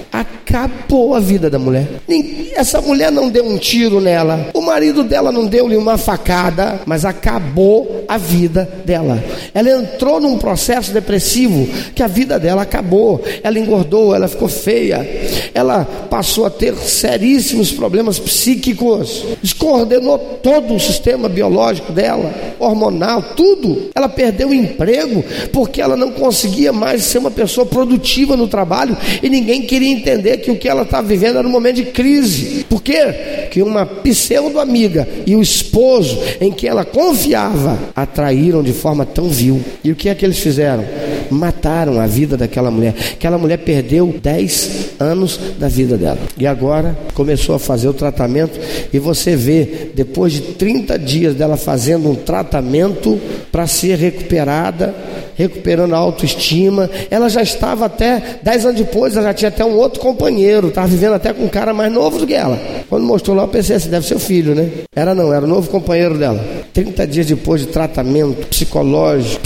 Acabou 0.52 1.16
a 1.16 1.20
vida 1.22 1.50
da 1.50 1.58
mulher. 1.58 1.88
Essa 2.54 2.82
mulher 2.82 3.10
não 3.10 3.30
deu 3.30 3.46
um 3.46 3.58
tiro 3.58 4.02
nela, 4.02 4.50
o 4.54 4.62
marido 4.62 5.02
dela 5.02 5.32
não 5.32 5.46
deu-lhe 5.46 5.78
uma 5.78 5.98
facada, 5.98 6.82
mas 6.86 7.06
acabou 7.06 8.04
a 8.06 8.18
vida 8.18 8.70
dela. 8.84 9.24
Ela 9.54 9.70
entrou 9.72 10.20
num 10.20 10.38
processo 10.38 10.92
depressivo 10.92 11.66
que 11.96 12.04
a 12.04 12.08
vida 12.08 12.38
dela 12.38 12.64
acabou. 12.64 13.24
Ela 13.42 13.58
engordou, 13.58 14.14
ela 14.14 14.28
ficou 14.28 14.50
feia, 14.50 15.08
ela 15.54 15.86
passou 16.10 16.46
a 16.46 16.50
ter 16.50 16.76
seríssimos 16.76 17.72
problemas 17.72 18.20
psíquicos, 18.20 19.24
descoordenou 19.42 20.20
todo 20.44 20.76
o 20.76 20.80
sistema 20.80 21.30
biológico 21.30 21.94
dela, 21.94 22.34
hormonal, 22.60 23.24
tudo. 23.38 23.90
Ela 23.96 24.10
perdeu 24.10 24.50
o 24.50 24.54
emprego 24.54 25.24
porque 25.54 25.82
ela 25.82 25.96
não 25.96 26.12
conseguia 26.12 26.74
mais 26.74 27.04
ser 27.04 27.20
uma 27.20 27.32
pessoa 27.32 27.66
produtiva 27.66 28.36
no 28.36 28.50
trabalho 28.50 28.98
e 29.24 29.30
ninguém 29.30 29.62
queria 29.62 29.90
entender 29.94 30.41
que 30.42 30.52
o 30.52 30.58
que 30.58 30.68
ela 30.68 30.84
estava 30.84 31.08
vivendo 31.08 31.38
era 31.38 31.48
um 31.48 31.52
momento 31.52 31.78
de 31.78 31.86
crise. 31.86 32.66
Por 32.70 32.82
quê? 32.82 33.48
Que 33.50 33.62
uma 33.62 33.86
pseudo-amiga 33.86 35.08
e 35.26 35.36
o 35.36 35.42
esposo 35.42 36.20
em 36.40 36.52
que 36.52 36.68
ela 36.68 36.84
confiava 36.84 37.80
atraíram 37.96 38.62
de 38.64 38.74
forma 38.74 39.06
tão 39.06 39.30
vil. 39.30 39.62
E 39.84 39.92
o 39.92 39.96
que 39.96 40.10
é 40.10 40.16
que 40.16 40.26
eles 40.26 40.40
fizeram? 40.40 40.86
Mataram 41.30 42.00
a 42.00 42.08
vida 42.08 42.36
daquela 42.36 42.72
mulher. 42.72 42.96
Aquela 43.14 43.38
mulher 43.38 43.58
perdeu 43.58 44.14
10 44.22 44.92
anos 45.00 45.40
da 45.60 45.68
vida 45.68 45.98
dela. 45.98 46.20
E 46.38 46.48
agora 46.48 46.98
começou 47.14 47.56
a 47.56 47.60
fazer 47.60 47.88
o 47.88 47.94
tratamento. 47.94 48.60
E 48.92 49.00
você 49.00 49.36
vê, 49.36 49.92
depois 49.94 50.34
de 50.34 50.42
30 50.42 50.98
dias 50.98 51.36
dela 51.36 51.58
fazendo 51.58 52.10
um 52.10 52.16
tratamento 52.16 53.20
para 53.52 53.68
ser 53.68 53.98
recuperada, 53.98 54.94
recuperando 55.36 55.94
a 55.94 55.98
autoestima. 55.98 56.90
Ela 57.10 57.30
já 57.30 57.42
estava 57.42 57.86
até, 57.86 58.40
10 58.44 58.66
anos 58.66 58.78
depois, 58.78 59.16
ela 59.16 59.28
já 59.28 59.34
tinha 59.34 59.50
até 59.50 59.66
um 59.66 59.76
outro 59.76 60.00
companheiro, 60.00 60.68
estava 60.68 60.88
vivendo 60.88 61.14
até 61.14 61.34
com 61.34 61.44
um 61.44 61.50
cara 61.50 61.74
mais 61.74 61.92
novo 61.92 62.20
do 62.20 62.28
que 62.28 62.34
ela. 62.34 62.60
Quando 62.90 63.06
mostrou 63.06 63.36
lá, 63.36 63.44
eu 63.44 63.48
pensei 63.48 63.76
assim: 63.76 63.90
deve 63.90 64.06
ser 64.06 64.16
o 64.16 64.20
filho, 64.20 64.54
né? 64.54 64.70
Era 64.96 65.16
não, 65.16 65.34
era 65.34 65.46
o 65.46 65.48
novo 65.48 65.70
companheiro 65.70 66.18
dela. 66.18 66.44
30 66.74 67.08
dias 67.08 67.26
depois 67.26 67.62
de 67.62 67.68
tratamento 67.68 68.48
psicológico, 68.48 69.42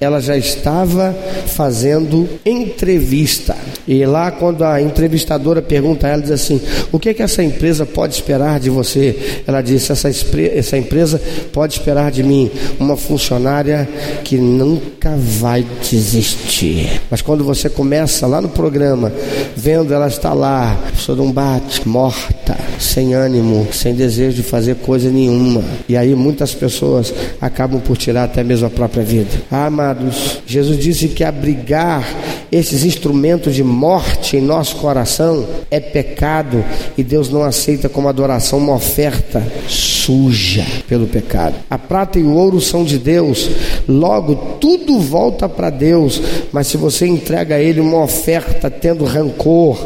ela 0.00 0.20
já 0.20 0.36
estava 0.36 1.14
fazendo 1.46 2.28
entrevista. 2.44 3.56
E 3.86 4.04
lá, 4.04 4.30
quando 4.30 4.62
a 4.64 4.80
entrevistadora 4.80 5.60
pergunta 5.60 6.06
a 6.06 6.10
ela, 6.10 6.22
diz 6.22 6.30
assim: 6.30 6.60
O 6.92 6.98
que, 6.98 7.08
é 7.08 7.14
que 7.14 7.22
essa 7.22 7.42
empresa 7.42 7.84
pode 7.84 8.14
esperar 8.14 8.60
de 8.60 8.70
você? 8.70 9.42
Ela 9.46 9.60
disse: 9.62 9.92
essa, 9.92 10.08
essa 10.08 10.78
empresa 10.78 11.20
pode 11.52 11.74
esperar 11.74 12.10
de 12.10 12.22
mim 12.22 12.50
uma 12.78 12.96
funcionária 12.96 13.88
que 14.24 14.36
nunca 14.36 15.14
vai 15.16 15.66
desistir. 15.90 17.00
Mas 17.10 17.22
quando 17.22 17.42
você 17.42 17.68
começa 17.68 18.26
lá 18.26 18.40
no 18.40 18.48
programa, 18.48 19.12
vendo 19.56 19.92
ela 19.92 20.08
estar 20.08 20.34
lá, 20.34 20.78
pessoa 20.90 21.16
não 21.16 21.32
bate, 21.32 21.88
morta, 21.88 22.56
sem 22.78 23.14
ânimo, 23.14 23.66
sem 23.72 23.94
desejo 23.94 24.36
de 24.36 24.42
fazer 24.42 24.76
coisa 24.76 25.10
nenhuma. 25.10 25.62
E 25.88 25.96
aí 25.96 26.14
muitas 26.14 26.54
pessoas 26.54 27.12
acabam 27.40 27.80
por 27.80 27.96
tirar 27.96 28.24
até 28.24 28.44
mesmo 28.44 28.66
a 28.66 28.70
própria 28.70 29.02
vida. 29.02 29.19
Ah, 29.50 29.66
amados, 29.66 30.40
Jesus 30.46 30.78
disse 30.78 31.08
que 31.08 31.24
abrigar 31.24 32.04
esses 32.50 32.84
instrumentos 32.84 33.54
de 33.54 33.62
morte 33.62 34.36
em 34.36 34.40
nosso 34.40 34.76
coração 34.76 35.46
é 35.70 35.78
pecado 35.78 36.64
e 36.98 37.02
Deus 37.02 37.30
não 37.30 37.44
aceita 37.44 37.88
como 37.88 38.08
adoração 38.08 38.58
uma 38.58 38.74
oferta 38.74 39.42
suja 39.68 40.66
pelo 40.88 41.06
pecado. 41.06 41.54
A 41.70 41.78
prata 41.78 42.18
e 42.18 42.22
o 42.22 42.34
ouro 42.34 42.60
são 42.60 42.84
de 42.84 42.98
Deus, 42.98 43.48
logo 43.88 44.34
tudo 44.60 44.98
volta 44.98 45.48
para 45.48 45.70
Deus, 45.70 46.20
mas 46.50 46.66
se 46.66 46.76
você 46.76 47.06
entrega 47.06 47.54
a 47.54 47.60
Ele 47.60 47.80
uma 47.80 48.02
oferta 48.02 48.68
tendo 48.68 49.04
rancor, 49.04 49.78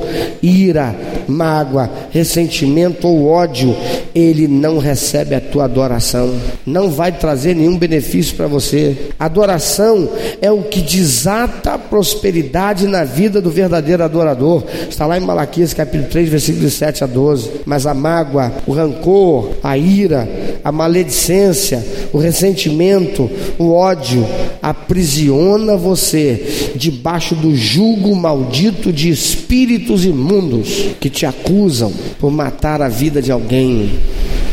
ira, 0.42 0.94
mágoa, 1.28 1.90
ressentimento 2.10 3.06
ou 3.06 3.26
ódio, 3.26 3.76
Ele 4.14 4.48
não 4.48 4.78
recebe 4.78 5.34
a 5.34 5.40
tua 5.40 5.64
adoração, 5.64 6.34
não 6.64 6.90
vai 6.90 7.12
trazer 7.12 7.54
nenhum 7.54 7.76
benefício 7.76 8.34
para 8.34 8.46
você. 8.46 8.96
Adoração 9.18 10.08
é 10.40 10.50
o 10.50 10.62
que 10.62 10.80
desata 10.80 11.74
a 11.74 11.78
prosperidade 11.78 12.86
na 12.86 13.04
vida 13.04 13.40
do 13.40 13.50
verdadeiro 13.50 14.02
adorador. 14.02 14.64
Está 14.88 15.06
lá 15.06 15.16
em 15.16 15.20
Malaquias 15.20 15.72
capítulo 15.72 16.10
3, 16.10 16.28
versículos 16.28 16.72
7 16.74 17.04
a 17.04 17.06
12. 17.06 17.50
Mas 17.64 17.86
a 17.86 17.94
mágoa, 17.94 18.52
o 18.66 18.72
rancor, 18.72 19.50
a 19.62 19.78
ira, 19.78 20.28
a 20.62 20.72
maledicência, 20.72 21.84
o 22.12 22.18
ressentimento, 22.18 23.30
o 23.58 23.72
ódio 23.72 24.26
aprisiona 24.60 25.76
você 25.76 26.72
debaixo 26.74 27.34
do 27.34 27.54
jugo 27.54 28.14
maldito 28.14 28.92
de 28.92 29.10
espíritos 29.10 30.04
imundos 30.04 30.86
que 31.00 31.10
te 31.10 31.26
acusam 31.26 31.92
por 32.18 32.30
matar 32.30 32.82
a 32.82 32.88
vida 32.88 33.22
de 33.22 33.30
alguém 33.30 33.90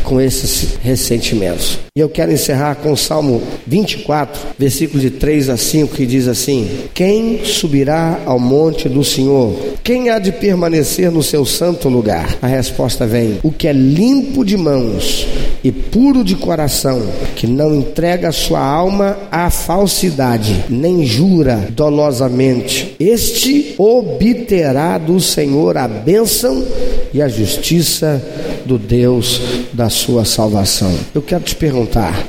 com 0.02 0.20
esses 0.20 0.76
ressentimentos. 0.82 1.78
E 1.94 2.00
eu 2.00 2.08
quero 2.08 2.32
encerrar 2.32 2.76
com 2.76 2.90
o 2.90 2.96
Salmo 2.96 3.42
24, 3.66 4.40
versículos 4.58 5.02
de 5.02 5.10
3 5.10 5.50
a 5.50 5.58
5, 5.58 5.94
que 5.94 6.06
diz 6.06 6.26
assim: 6.26 6.66
Quem 6.94 7.44
subirá 7.44 8.18
ao 8.24 8.38
monte 8.38 8.88
do 8.88 9.04
Senhor? 9.04 9.54
Quem 9.84 10.08
há 10.08 10.18
de 10.18 10.32
permanecer 10.32 11.10
no 11.10 11.22
seu 11.22 11.44
santo 11.44 11.90
lugar? 11.90 12.38
A 12.40 12.46
resposta 12.46 13.06
vem: 13.06 13.38
O 13.42 13.52
que 13.52 13.68
é 13.68 13.74
limpo 13.74 14.42
de 14.42 14.56
mãos 14.56 15.26
e 15.62 15.70
puro 15.70 16.24
de 16.24 16.34
coração, 16.34 17.02
que 17.36 17.46
não 17.46 17.74
entrega 17.74 18.32
sua 18.32 18.60
alma 18.60 19.18
à 19.30 19.50
falsidade, 19.50 20.64
nem 20.70 21.04
jura 21.04 21.68
dolosamente, 21.72 22.96
este 22.98 23.74
obterá 23.76 24.96
do 24.96 25.20
Senhor 25.20 25.76
a 25.76 25.86
bênção 25.86 26.64
e 27.12 27.20
a 27.20 27.28
justiça 27.28 28.22
do 28.64 28.78
Deus 28.78 29.40
da 29.72 29.88
sua 29.88 30.24
salvação. 30.24 30.92
Eu 31.14 31.22
quero 31.22 31.44
te 31.44 31.54
perguntar: 31.54 31.81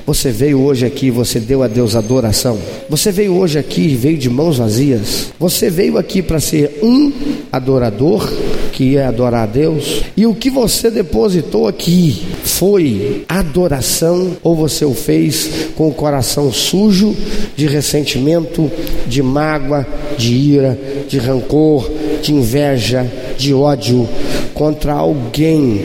você 0.05 0.31
veio 0.31 0.61
hoje 0.61 0.85
aqui, 0.85 1.09
você 1.09 1.39
deu 1.39 1.63
a 1.63 1.67
Deus 1.67 1.95
adoração? 1.95 2.57
Você 2.89 3.11
veio 3.11 3.35
hoje 3.35 3.59
aqui 3.59 3.81
e 3.81 3.95
veio 3.95 4.17
de 4.17 4.29
mãos 4.29 4.57
vazias? 4.57 5.31
Você 5.39 5.69
veio 5.69 5.97
aqui 5.97 6.21
para 6.21 6.39
ser 6.39 6.79
um 6.81 7.11
adorador 7.51 8.31
que 8.71 8.83
ia 8.83 9.07
adorar 9.07 9.43
a 9.43 9.45
Deus? 9.45 10.01
E 10.15 10.25
o 10.25 10.33
que 10.33 10.49
você 10.49 10.89
depositou 10.89 11.67
aqui 11.67 12.23
foi 12.43 13.25
adoração 13.29 14.37
ou 14.43 14.55
você 14.55 14.85
o 14.85 14.93
fez 14.93 15.49
com 15.75 15.87
o 15.87 15.93
coração 15.93 16.51
sujo 16.51 17.15
de 17.55 17.67
ressentimento, 17.67 18.71
de 19.07 19.21
mágoa, 19.21 19.85
de 20.17 20.33
ira, 20.33 20.77
de 21.07 21.17
rancor, 21.17 21.89
de 22.21 22.33
inveja, 22.33 23.05
de 23.37 23.53
ódio 23.53 24.07
contra 24.53 24.93
alguém 24.93 25.81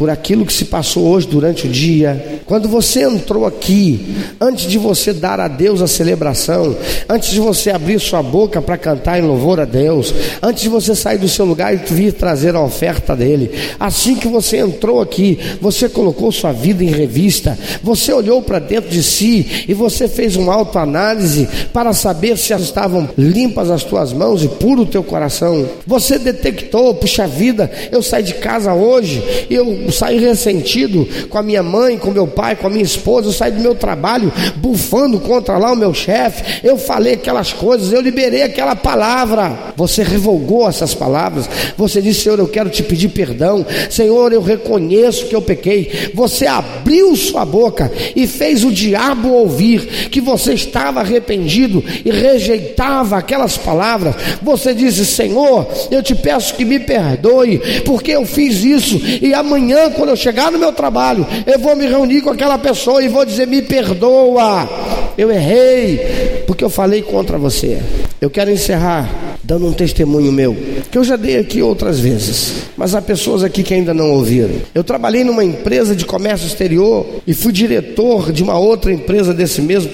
por 0.00 0.08
aquilo 0.08 0.46
que 0.46 0.52
se 0.54 0.64
passou 0.64 1.08
hoje 1.08 1.26
durante 1.26 1.66
o 1.66 1.70
dia. 1.70 2.40
Quando 2.46 2.66
você 2.70 3.02
entrou 3.02 3.44
aqui, 3.44 4.16
antes 4.40 4.64
de 4.64 4.78
você 4.78 5.12
dar 5.12 5.38
a 5.38 5.46
Deus 5.46 5.82
a 5.82 5.86
celebração, 5.86 6.74
antes 7.06 7.28
de 7.28 7.38
você 7.38 7.70
abrir 7.70 8.00
sua 8.00 8.22
boca 8.22 8.62
para 8.62 8.78
cantar 8.78 9.18
em 9.18 9.26
louvor 9.26 9.60
a 9.60 9.66
Deus, 9.66 10.14
antes 10.42 10.62
de 10.62 10.70
você 10.70 10.94
sair 10.94 11.18
do 11.18 11.28
seu 11.28 11.44
lugar 11.44 11.74
e 11.74 11.76
vir 11.76 12.14
trazer 12.14 12.54
a 12.54 12.62
oferta 12.62 13.14
dele, 13.14 13.50
assim 13.78 14.14
que 14.14 14.26
você 14.26 14.56
entrou 14.56 15.02
aqui, 15.02 15.38
você 15.60 15.86
colocou 15.86 16.32
sua 16.32 16.50
vida 16.50 16.82
em 16.82 16.88
revista, 16.88 17.58
você 17.82 18.10
olhou 18.10 18.40
para 18.40 18.58
dentro 18.58 18.88
de 18.88 19.02
si 19.02 19.66
e 19.68 19.74
você 19.74 20.08
fez 20.08 20.34
uma 20.34 20.54
autoanálise 20.54 21.46
para 21.74 21.92
saber 21.92 22.38
se 22.38 22.54
estavam 22.54 23.06
limpas 23.18 23.68
as 23.68 23.84
tuas 23.84 24.14
mãos 24.14 24.42
e 24.42 24.48
puro 24.48 24.84
o 24.84 24.86
teu 24.86 25.04
coração. 25.04 25.68
Você 25.86 26.18
detectou, 26.18 26.94
puxa 26.94 27.26
vida, 27.26 27.70
eu 27.92 28.02
saí 28.02 28.22
de 28.22 28.32
casa 28.32 28.72
hoje, 28.72 29.22
eu 29.50 29.89
saí 29.90 30.18
ressentido 30.18 31.06
com 31.28 31.38
a 31.38 31.42
minha 31.42 31.62
mãe, 31.62 31.98
com 31.98 32.10
meu 32.10 32.26
pai, 32.26 32.56
com 32.56 32.66
a 32.66 32.70
minha 32.70 32.84
esposa, 32.84 33.28
eu 33.28 33.52
do 33.52 33.60
meu 33.60 33.74
trabalho 33.74 34.32
bufando 34.56 35.18
contra 35.20 35.56
lá 35.58 35.72
o 35.72 35.76
meu 35.76 35.94
chefe, 35.94 36.60
eu 36.62 36.76
falei 36.76 37.14
aquelas 37.14 37.52
coisas, 37.52 37.92
eu 37.92 38.00
liberei 38.00 38.42
aquela 38.42 38.76
palavra. 38.76 39.72
Você 39.76 40.02
revogou 40.02 40.68
essas 40.68 40.94
palavras, 40.94 41.48
você 41.76 42.02
disse, 42.02 42.22
Senhor, 42.22 42.38
eu 42.38 42.48
quero 42.48 42.68
te 42.68 42.82
pedir 42.82 43.08
perdão, 43.08 43.64
Senhor, 43.88 44.32
eu 44.32 44.42
reconheço 44.42 45.26
que 45.26 45.34
eu 45.34 45.42
pequei. 45.42 46.10
Você 46.14 46.46
abriu 46.46 47.16
sua 47.16 47.44
boca 47.44 47.90
e 48.14 48.26
fez 48.26 48.64
o 48.64 48.70
diabo 48.70 49.30
ouvir 49.30 50.08
que 50.10 50.20
você 50.20 50.52
estava 50.52 51.00
arrependido 51.00 51.82
e 52.04 52.10
rejeitava 52.10 53.16
aquelas 53.16 53.56
palavras. 53.56 54.14
Você 54.42 54.74
disse, 54.74 55.04
Senhor, 55.06 55.66
eu 55.90 56.02
te 56.02 56.14
peço 56.14 56.54
que 56.54 56.64
me 56.64 56.78
perdoe, 56.78 57.58
porque 57.84 58.12
eu 58.12 58.26
fiz 58.26 58.62
isso, 58.64 59.00
e 59.22 59.32
amanhã, 59.34 59.79
quando 59.90 60.10
eu 60.10 60.16
chegar 60.16 60.50
no 60.50 60.58
meu 60.58 60.72
trabalho, 60.72 61.26
eu 61.46 61.58
vou 61.58 61.74
me 61.74 61.86
reunir 61.86 62.20
com 62.20 62.30
aquela 62.30 62.58
pessoa 62.58 63.02
e 63.02 63.08
vou 63.08 63.24
dizer: 63.24 63.46
me 63.46 63.62
perdoa, 63.62 64.68
eu 65.16 65.30
errei, 65.30 66.39
porque 66.50 66.64
eu 66.64 66.68
falei 66.68 67.00
contra 67.00 67.38
você. 67.38 67.80
Eu 68.20 68.28
quero 68.28 68.50
encerrar 68.50 69.08
dando 69.40 69.66
um 69.66 69.72
testemunho 69.72 70.32
meu, 70.32 70.56
que 70.90 70.98
eu 70.98 71.04
já 71.04 71.14
dei 71.14 71.38
aqui 71.38 71.62
outras 71.62 72.00
vezes, 72.00 72.64
mas 72.76 72.92
há 72.92 73.00
pessoas 73.00 73.44
aqui 73.44 73.62
que 73.62 73.72
ainda 73.72 73.94
não 73.94 74.10
ouviram. 74.10 74.56
Eu 74.74 74.82
trabalhei 74.82 75.22
numa 75.22 75.44
empresa 75.44 75.94
de 75.94 76.04
comércio 76.04 76.48
exterior 76.48 77.06
e 77.24 77.32
fui 77.32 77.52
diretor 77.52 78.32
de 78.32 78.42
uma 78.42 78.58
outra 78.58 78.92
empresa 78.92 79.32
desse 79.32 79.62
mesmo 79.62 79.90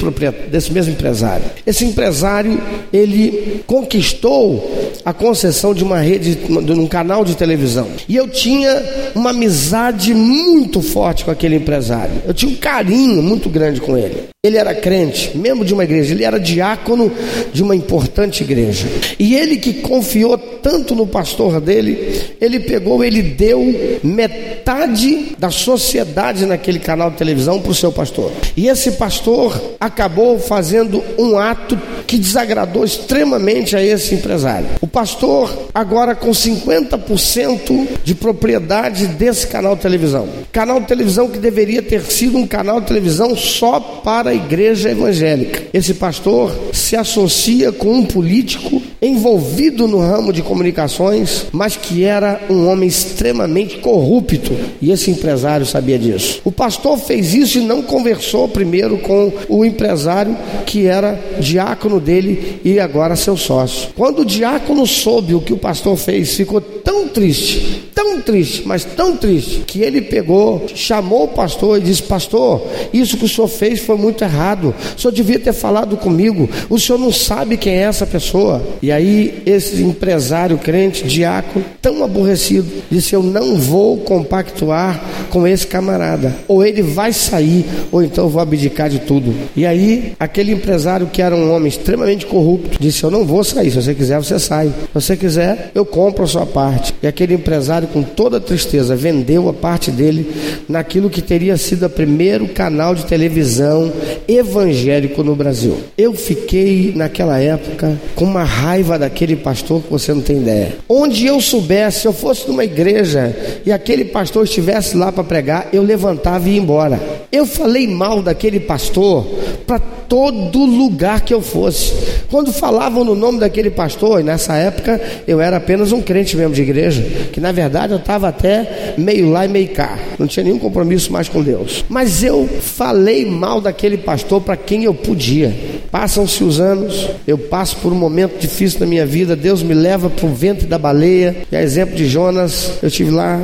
desse 0.51 0.73
mesmo 0.73 0.93
empresário. 0.93 1.45
Esse 1.67 1.85
empresário, 1.85 2.59
ele 2.91 3.63
conquistou 3.67 4.91
a 5.05 5.13
concessão 5.13 5.75
de 5.75 5.85
uma 5.85 6.01
rede, 6.01 6.37
de 6.37 6.73
um 6.73 6.87
canal 6.87 7.23
de 7.23 7.37
televisão. 7.37 7.89
E 8.09 8.17
eu 8.17 8.29
tinha 8.29 8.83
uma 9.15 9.31
amizade 9.31 10.15
muito 10.15 10.81
forte 10.81 11.23
com 11.25 11.31
aquele 11.31 11.57
empresário. 11.57 12.15
Eu 12.27 12.33
tinha 12.33 12.51
um 12.51 12.57
carinho 12.57 13.23
muito 13.23 13.49
grande 13.51 13.81
com 13.81 13.97
ele. 13.97 14.25
Ele 14.47 14.57
era 14.57 14.73
crente, 14.75 15.37
membro 15.37 15.65
de 15.65 15.75
uma 15.75 15.83
igreja, 15.83 16.15
ele 16.15 16.23
era 16.23 16.39
diácono 16.47 17.13
de 17.53 17.63
uma 17.63 17.75
importante 17.75 18.45
igreja. 18.45 18.87
E 19.19 19.35
ele 19.35 19.57
que 19.57 19.75
confiou 19.75 20.39
tanto 20.39 20.95
no 20.95 21.07
pastor 21.07 21.61
dele, 21.61 22.37
ele 22.41 22.61
pegou, 22.61 23.03
ele 23.03 23.23
deu 23.23 24.01
metade 24.03 25.35
da 25.39 25.51
sociedade 25.51 26.47
naquele 26.47 26.79
canal 26.79 27.11
de 27.11 27.17
televisão 27.17 27.61
para 27.61 27.73
o 27.73 27.75
seu 27.75 27.91
pastor. 27.93 28.31
E 28.57 28.69
esse 28.69 28.93
pastor 28.93 29.61
acabou 29.81 30.39
fazendo 30.39 31.03
um 31.19 31.37
ato 31.37 31.79
que 32.07 32.19
desagradou 32.19 32.85
extremamente 32.85 33.77
a 33.77 33.83
esse 33.83 34.15
empresário. 34.15 34.69
O 34.81 34.87
pastor, 34.87 35.69
agora 35.75 36.15
com 36.15 36.31
50% 36.31 37.87
de 38.05 38.15
propriedade 38.15 39.07
desse 39.09 39.47
canal 39.47 39.77
de 39.77 39.83
televisão. 39.83 40.29
Canal 40.53 40.81
de 40.81 40.87
televisão 40.87 41.29
que 41.29 41.39
deveria 41.39 41.83
ter 41.83 42.03
sido 42.03 42.39
um 42.39 42.47
canal 42.47 42.81
de 42.81 42.87
televisão 42.87 43.37
só 43.37 43.81
para 43.81 44.35
igreja 44.35 44.91
evangélica. 44.91 45.63
Esse 45.73 45.95
pastor 45.95 46.53
se 46.73 46.97
associa 46.97 47.73
com 47.73 47.93
um 47.93 48.05
político 48.05 48.83
envolvido 49.01 49.87
no 49.87 49.99
ramo 49.99 50.33
de 50.33 50.43
comunicações, 50.43 51.47
mas 51.53 51.77
que 51.77 52.05
era 52.05 52.41
um 52.49 52.69
homem 52.69 52.89
extremamente 52.89 53.79
corrupto, 53.79 54.57
e 54.81 54.91
esse 54.91 55.11
empresário 55.11 55.67
sabia 55.67 55.99
disso. 55.99 56.41
O 56.45 56.51
pastor 56.51 56.99
fez 56.99 57.35
isso 57.35 57.59
e 57.59 57.63
não 57.63 57.83
conversou 57.83 58.49
primeiro 58.49 58.99
com 58.99 59.33
o 59.49 59.65
empresário 59.65 60.37
que 60.65 60.87
era 60.87 61.21
diácono 61.39 61.96
dele 62.01 62.61
e 62.65 62.79
agora 62.79 63.17
seu 63.17 63.37
sócio. 63.37 63.91
Quando 63.97 64.21
o 64.21 64.25
diácono 64.25 64.87
soube 64.87 65.35
o 65.35 65.41
que 65.41 65.53
o 65.53 65.59
pastor 65.59 65.97
fez, 65.97 66.35
ficou 66.35 66.61
tão 66.61 67.09
triste, 67.09 67.86
tão 67.97 68.21
triste, 68.21 68.63
mas 68.67 68.85
tão 68.85 69.17
triste, 69.17 69.65
que 69.67 69.81
ele 69.81 70.03
pegou, 70.03 70.67
chamou 70.75 71.25
o 71.25 71.29
pastor 71.29 71.79
e 71.79 71.81
disse: 71.81 72.03
Pastor, 72.03 72.63
isso 72.93 73.17
que 73.17 73.25
o 73.25 73.29
senhor 73.29 73.49
fez 73.49 73.81
foi 73.81 73.97
muito 73.97 74.23
errado. 74.23 74.75
O 74.95 75.01
senhor 75.01 75.13
devia 75.13 75.39
ter 75.39 75.55
falado 75.55 75.97
comigo. 75.97 76.47
O 76.69 76.79
senhor 76.79 76.99
não 76.99 77.11
sabe 77.11 77.57
quem 77.57 77.73
é 77.73 77.83
essa 77.83 78.07
pessoa. 78.07 78.63
E 78.83 78.93
aí, 78.93 79.43
esse 79.47 79.83
empresário 79.83 80.59
crente, 80.59 81.05
diácono, 81.05 81.65
tão 81.81 82.05
aborrecido, 82.05 82.71
disse: 82.91 83.15
Eu 83.15 83.23
não 83.23 83.57
vou 83.57 83.97
compactuar 83.99 85.03
com 85.31 85.47
esse 85.47 85.67
camarada. 85.67 86.35
Ou 86.47 86.65
ele 86.65 86.83
vai 86.83 87.15
sair, 87.15 87.65
ou 87.91 88.03
então 88.03 88.25
eu 88.25 88.31
vou 88.31 88.43
abdicar 88.43 88.91
de 88.91 88.99
tudo. 88.99 89.35
E 89.57 89.65
aí, 89.65 90.13
aquele 90.21 90.53
empresário 90.53 91.07
que 91.07 91.23
era 91.23 91.35
um 91.35 91.51
homem 91.51 91.69
extremamente 91.69 92.27
corrupto, 92.27 92.77
disse: 92.79 93.03
Eu 93.03 93.11
não 93.11 93.25
vou 93.25 93.43
sair. 93.43 93.71
Se 93.71 93.81
você 93.81 93.95
quiser, 93.95 94.19
você 94.19 94.39
sai. 94.39 94.67
Se 94.67 94.75
você 94.93 95.17
quiser, 95.17 95.71
eu 95.75 95.87
compro 95.87 96.25
a 96.25 96.27
sua 96.27 96.45
parte. 96.45 96.95
E 97.03 97.07
aquele 97.07 97.33
empresário, 97.33 97.86
com 97.87 98.03
toda 98.03 98.41
tristeza, 98.41 98.97
vendeu 98.97 99.49
a 99.49 99.53
parte 99.53 99.91
dele 99.91 100.31
naquilo 100.69 101.11
que 101.11 101.23
teria 101.23 101.57
sido 101.57 101.87
o 101.87 101.91
primeiro 101.91 102.49
canal 102.49 102.95
de 102.95 103.07
televisão 103.07 103.93
evangélico 104.29 105.23
no 105.23 105.35
Brasil. 105.35 105.77
Eu 105.97 106.13
fiquei 106.15 106.93
naquela 106.95 107.39
época 107.39 108.01
com 108.15 108.25
uma 108.25 108.45
raiva 108.45 108.99
daquele 108.99 109.37
pastor 109.37 109.83
que 109.83 109.91
você 109.91 110.13
não 110.13 110.21
tem 110.21 110.39
ideia. 110.39 110.77
Onde 110.89 111.27
eu 111.27 111.41
soubesse, 111.41 112.01
se 112.01 112.07
eu 112.07 112.13
fosse 112.13 112.47
numa 112.49 112.65
igreja 112.65 113.35
e 113.65 113.73
aquele 113.73 114.05
pastor 114.05 114.45
estivesse 114.45 114.97
lá 114.97 115.11
para 115.11 115.25
pregar, 115.25 115.69
eu 115.73 115.83
levantava 115.83 116.49
e 116.49 116.53
ia 116.53 116.61
embora. 116.61 117.01
Eu 117.31 117.47
falei 117.47 117.87
mal 117.87 118.23
daquele 118.23 118.61
pastor 118.61 119.27
para 119.67 119.81
todo 120.09 120.65
lugar 120.65 121.21
que 121.21 121.35
eu 121.35 121.41
fosse. 121.41 121.93
Quando 122.31 122.53
falavam 122.53 123.05
no 123.05 123.15
nome 123.15 123.39
daquele 123.39 123.71
pastor, 123.71 124.21
e 124.21 124.23
nessa 124.23 124.55
época 124.57 125.01
eu 125.27 125.41
era 125.41 125.57
apenas 125.57 125.93
um 125.93 126.01
crente 126.01 126.37
mesmo 126.37 126.55
de 126.55 126.63
igreja, 126.63 127.03
que 127.33 127.41
na 127.41 127.53
verdade 127.53 127.93
eu 127.93 127.99
estava 127.99 128.29
até 128.29 128.95
meio 128.97 129.31
lá 129.31 129.45
e 129.45 129.49
meio 129.49 129.69
cá, 129.69 129.99
não 130.19 130.27
tinha 130.27 130.45
nenhum 130.45 130.59
compromisso 130.59 131.13
mais 131.13 131.29
com 131.29 131.43
Deus. 131.43 131.85
Mas 131.89 132.23
eu 132.23 132.49
falei 132.61 133.25
mal 133.25 133.61
daquele 133.61 133.97
pastor 133.97 134.41
para 134.41 134.57
quem 134.57 134.85
eu 134.85 134.95
podia. 134.95 135.55
Passam-se 135.91 136.43
os 136.43 136.61
anos, 136.61 137.09
eu 137.27 137.39
passo 137.39 137.77
por 137.77 137.93
um 137.93 137.97
momento 137.97 138.39
difícil 138.39 138.81
na 138.81 138.87
minha 138.87 139.07
vida, 139.07 139.37
Deus 139.37 139.63
me 139.63 139.75
leva 139.75 140.11
para 140.11 140.27
o 140.27 140.35
ventre 140.35 140.67
da 140.67 140.79
baleia, 140.79 141.37
e 141.51 141.57
a 141.57 141.63
exemplo 141.63 141.95
de 141.95 142.07
Jonas, 142.07 142.73
eu 142.83 142.89
estive 142.89 143.11
lá 143.11 143.41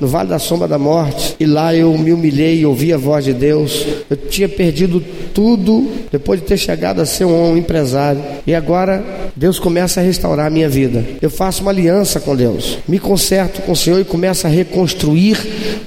no 0.00 0.06
Vale 0.06 0.28
da 0.28 0.38
Sombra 0.38 0.68
da 0.68 0.78
Morte, 0.78 1.36
e 1.38 1.46
lá 1.46 1.74
eu 1.74 1.96
me 1.96 2.12
humilhei 2.12 2.60
e 2.60 2.66
ouvi 2.66 2.92
a 2.92 2.96
voz 2.96 3.24
de 3.24 3.32
Deus. 3.32 3.86
Eu 4.10 4.16
tinha 4.16 4.48
perdido 4.48 5.02
tudo 5.32 5.90
depois 6.10 6.40
de 6.40 6.46
ter 6.46 6.56
chegado 6.56 7.00
a 7.00 7.06
ser 7.06 7.24
um 7.24 7.56
empresário. 7.56 8.20
E 8.46 8.54
agora 8.54 9.04
Deus 9.34 9.58
começa 9.58 10.00
a 10.00 10.02
restaurar 10.02 10.46
a 10.46 10.50
minha 10.50 10.68
vida. 10.68 11.04
Eu 11.20 11.28
faço 11.28 11.62
uma 11.62 11.70
aliança 11.70 12.20
com 12.20 12.36
Deus, 12.36 12.78
me 12.86 12.98
conserto 12.98 13.62
com 13.62 13.72
o 13.72 13.76
Senhor 13.76 14.00
e 14.00 14.04
começo 14.04 14.46
a 14.46 14.50
reconstruir 14.50 15.36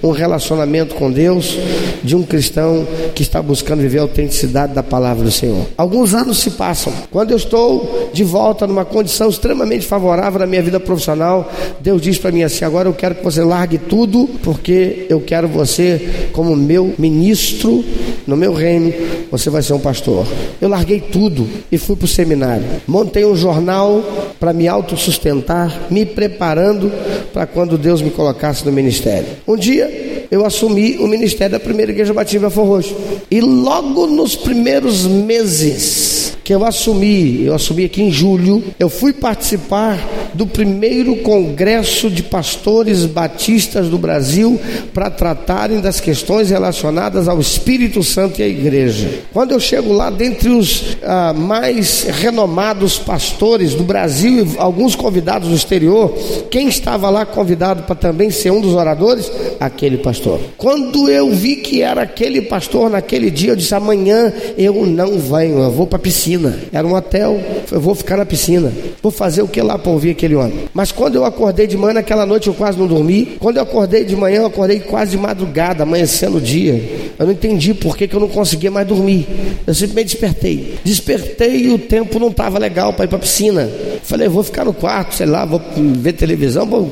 um 0.03 0.11
relacionamento 0.11 0.95
com 0.95 1.11
Deus 1.11 1.57
de 2.03 2.15
um 2.15 2.23
cristão 2.23 2.85
que 3.15 3.21
está 3.21 3.41
buscando 3.41 3.81
viver 3.81 3.99
a 3.99 4.03
autenticidade 4.03 4.73
da 4.73 4.83
palavra 4.83 5.23
do 5.23 5.31
Senhor. 5.31 5.65
Alguns 5.77 5.96
anos 6.13 6.39
se 6.39 6.51
passam. 6.51 6.93
Quando 7.11 7.31
eu 7.31 7.37
estou 7.37 8.09
de 8.13 8.23
volta 8.23 8.67
numa 8.67 8.85
condição 8.85 9.29
extremamente 9.29 9.85
favorável 9.85 10.39
na 10.39 10.45
minha 10.45 10.61
vida 10.61 10.79
profissional, 10.79 11.51
Deus 11.79 12.01
diz 12.01 12.17
para 12.17 12.31
mim 12.31 12.43
assim: 12.43 12.65
agora 12.65 12.87
eu 12.87 12.93
quero 12.93 13.15
que 13.15 13.23
você 13.23 13.43
largue 13.43 13.77
tudo, 13.77 14.29
porque 14.43 15.05
eu 15.09 15.21
quero 15.21 15.47
você 15.47 16.29
como 16.33 16.55
meu 16.55 16.93
ministro 16.97 17.83
no 18.25 18.35
meu 18.35 18.53
reino. 18.53 18.93
Você 19.31 19.49
vai 19.49 19.61
ser 19.61 19.73
um 19.73 19.79
pastor. 19.79 20.25
Eu 20.61 20.69
larguei 20.69 20.99
tudo 20.99 21.47
e 21.71 21.77
fui 21.77 21.95
para 21.95 22.05
o 22.05 22.07
seminário. 22.07 22.65
Montei 22.87 23.25
um 23.25 23.35
jornal 23.35 24.03
para 24.39 24.53
me 24.53 24.67
autossustentar, 24.67 25.87
me 25.89 26.05
preparando 26.05 26.91
para 27.33 27.45
quando 27.45 27.77
Deus 27.77 28.01
me 28.01 28.09
colocasse 28.09 28.65
no 28.65 28.71
ministério. 28.71 29.27
Um 29.47 29.55
dia 29.55 30.16
eu 30.29 30.45
assumi 30.45 30.97
o 30.97 31.07
ministério 31.07 31.53
da 31.53 31.59
primeira 31.59 31.91
igreja 31.91 32.13
batista 32.13 32.39
Belfor 32.39 32.65
Roxo. 32.65 32.95
E 33.29 33.41
logo 33.41 34.07
nos 34.07 34.35
primeiros 34.35 35.05
meses 35.05 36.36
que 36.47 36.55
eu 36.55 36.63
assumi, 36.63 37.43
eu 37.43 37.53
assumi 37.53 37.83
aqui 37.83 38.01
em 38.01 38.09
julho, 38.09 38.63
eu 38.79 38.89
fui 38.89 39.11
participar 39.11 39.99
do 40.33 40.47
primeiro 40.47 41.17
congresso 41.17 42.09
de 42.09 42.23
pastores 42.23 43.05
batistas 43.05 43.89
do 43.89 43.97
Brasil 43.97 44.57
para 44.93 45.09
tratarem 45.09 45.81
das 45.81 45.99
questões 45.99 46.49
relacionadas 46.49 47.27
ao 47.27 47.41
Espírito 47.41 48.01
Santo 48.01 48.39
e 48.39 48.43
à 48.43 48.47
igreja. 48.47 49.09
Quando 49.33 49.51
eu 49.51 49.59
chego 49.59 49.91
lá, 49.91 50.09
dentre 50.09 50.47
os 50.47 50.95
ah, 51.03 51.33
mais 51.33 52.03
renomados 52.03 52.97
pastores 52.97 53.73
do 53.73 53.83
Brasil 53.83 54.45
e 54.45 54.57
alguns 54.57 54.95
convidados 54.95 55.49
do 55.49 55.55
exterior, 55.55 56.17
quem 56.49 56.69
estava 56.69 57.09
lá 57.09 57.25
convidado 57.25 57.83
para 57.83 57.95
também 57.95 58.31
ser 58.31 58.51
um 58.51 58.61
dos 58.61 58.73
oradores? 58.73 59.29
Aquele 59.59 59.97
pastor. 59.97 60.39
Quando 60.55 61.09
eu 61.09 61.29
vi 61.29 61.57
que 61.57 61.81
era 61.81 62.03
aquele 62.03 62.43
pastor 62.43 62.89
naquele 62.89 63.29
dia, 63.29 63.49
eu 63.49 63.55
disse: 63.57 63.75
amanhã 63.75 64.31
eu 64.57 64.85
não 64.85 65.19
venho, 65.19 65.59
eu 65.59 65.71
vou 65.71 65.85
para 65.85 65.97
a 65.97 66.01
piscina. 66.01 66.36
Era 66.71 66.85
um 66.85 66.93
hotel, 66.93 67.39
eu 67.71 67.79
vou 67.79 67.95
ficar 67.95 68.17
na 68.17 68.25
piscina. 68.25 68.71
Vou 69.01 69.11
fazer 69.11 69.41
o 69.41 69.47
que 69.47 69.61
lá 69.61 69.77
para 69.77 69.91
ouvir 69.91 70.11
aquele 70.11 70.35
homem? 70.35 70.65
Mas 70.73 70.91
quando 70.91 71.15
eu 71.15 71.25
acordei 71.25 71.67
de 71.67 71.77
manhã, 71.77 71.95
naquela 71.95 72.25
noite 72.25 72.47
eu 72.47 72.53
quase 72.53 72.77
não 72.77 72.87
dormi. 72.87 73.37
Quando 73.39 73.57
eu 73.57 73.63
acordei 73.63 74.03
de 74.03 74.15
manhã, 74.15 74.41
eu 74.41 74.45
acordei 74.45 74.79
quase 74.79 75.11
de 75.11 75.17
madrugada, 75.17 75.83
amanhecendo 75.83 76.37
o 76.37 76.41
dia. 76.41 76.81
Eu 77.17 77.25
não 77.25 77.33
entendi 77.33 77.73
por 77.73 77.97
que, 77.97 78.07
que 78.07 78.15
eu 78.15 78.19
não 78.19 78.27
conseguia 78.27 78.69
mais 78.69 78.87
dormir. 78.87 79.27
Eu 79.65 79.73
simplesmente 79.73 80.11
despertei. 80.11 80.75
Despertei 80.83 81.63
e 81.63 81.69
o 81.69 81.79
tempo 81.79 82.19
não 82.19 82.29
estava 82.29 82.59
legal 82.59 82.93
para 82.93 83.05
ir 83.05 83.07
para 83.07 83.17
a 83.17 83.21
piscina. 83.21 83.69
Falei, 84.03 84.27
vou 84.27 84.43
ficar 84.43 84.65
no 84.65 84.73
quarto, 84.73 85.15
sei 85.15 85.25
lá, 85.25 85.45
vou 85.45 85.61
ver 85.75 86.13
televisão, 86.13 86.65
vou, 86.65 86.91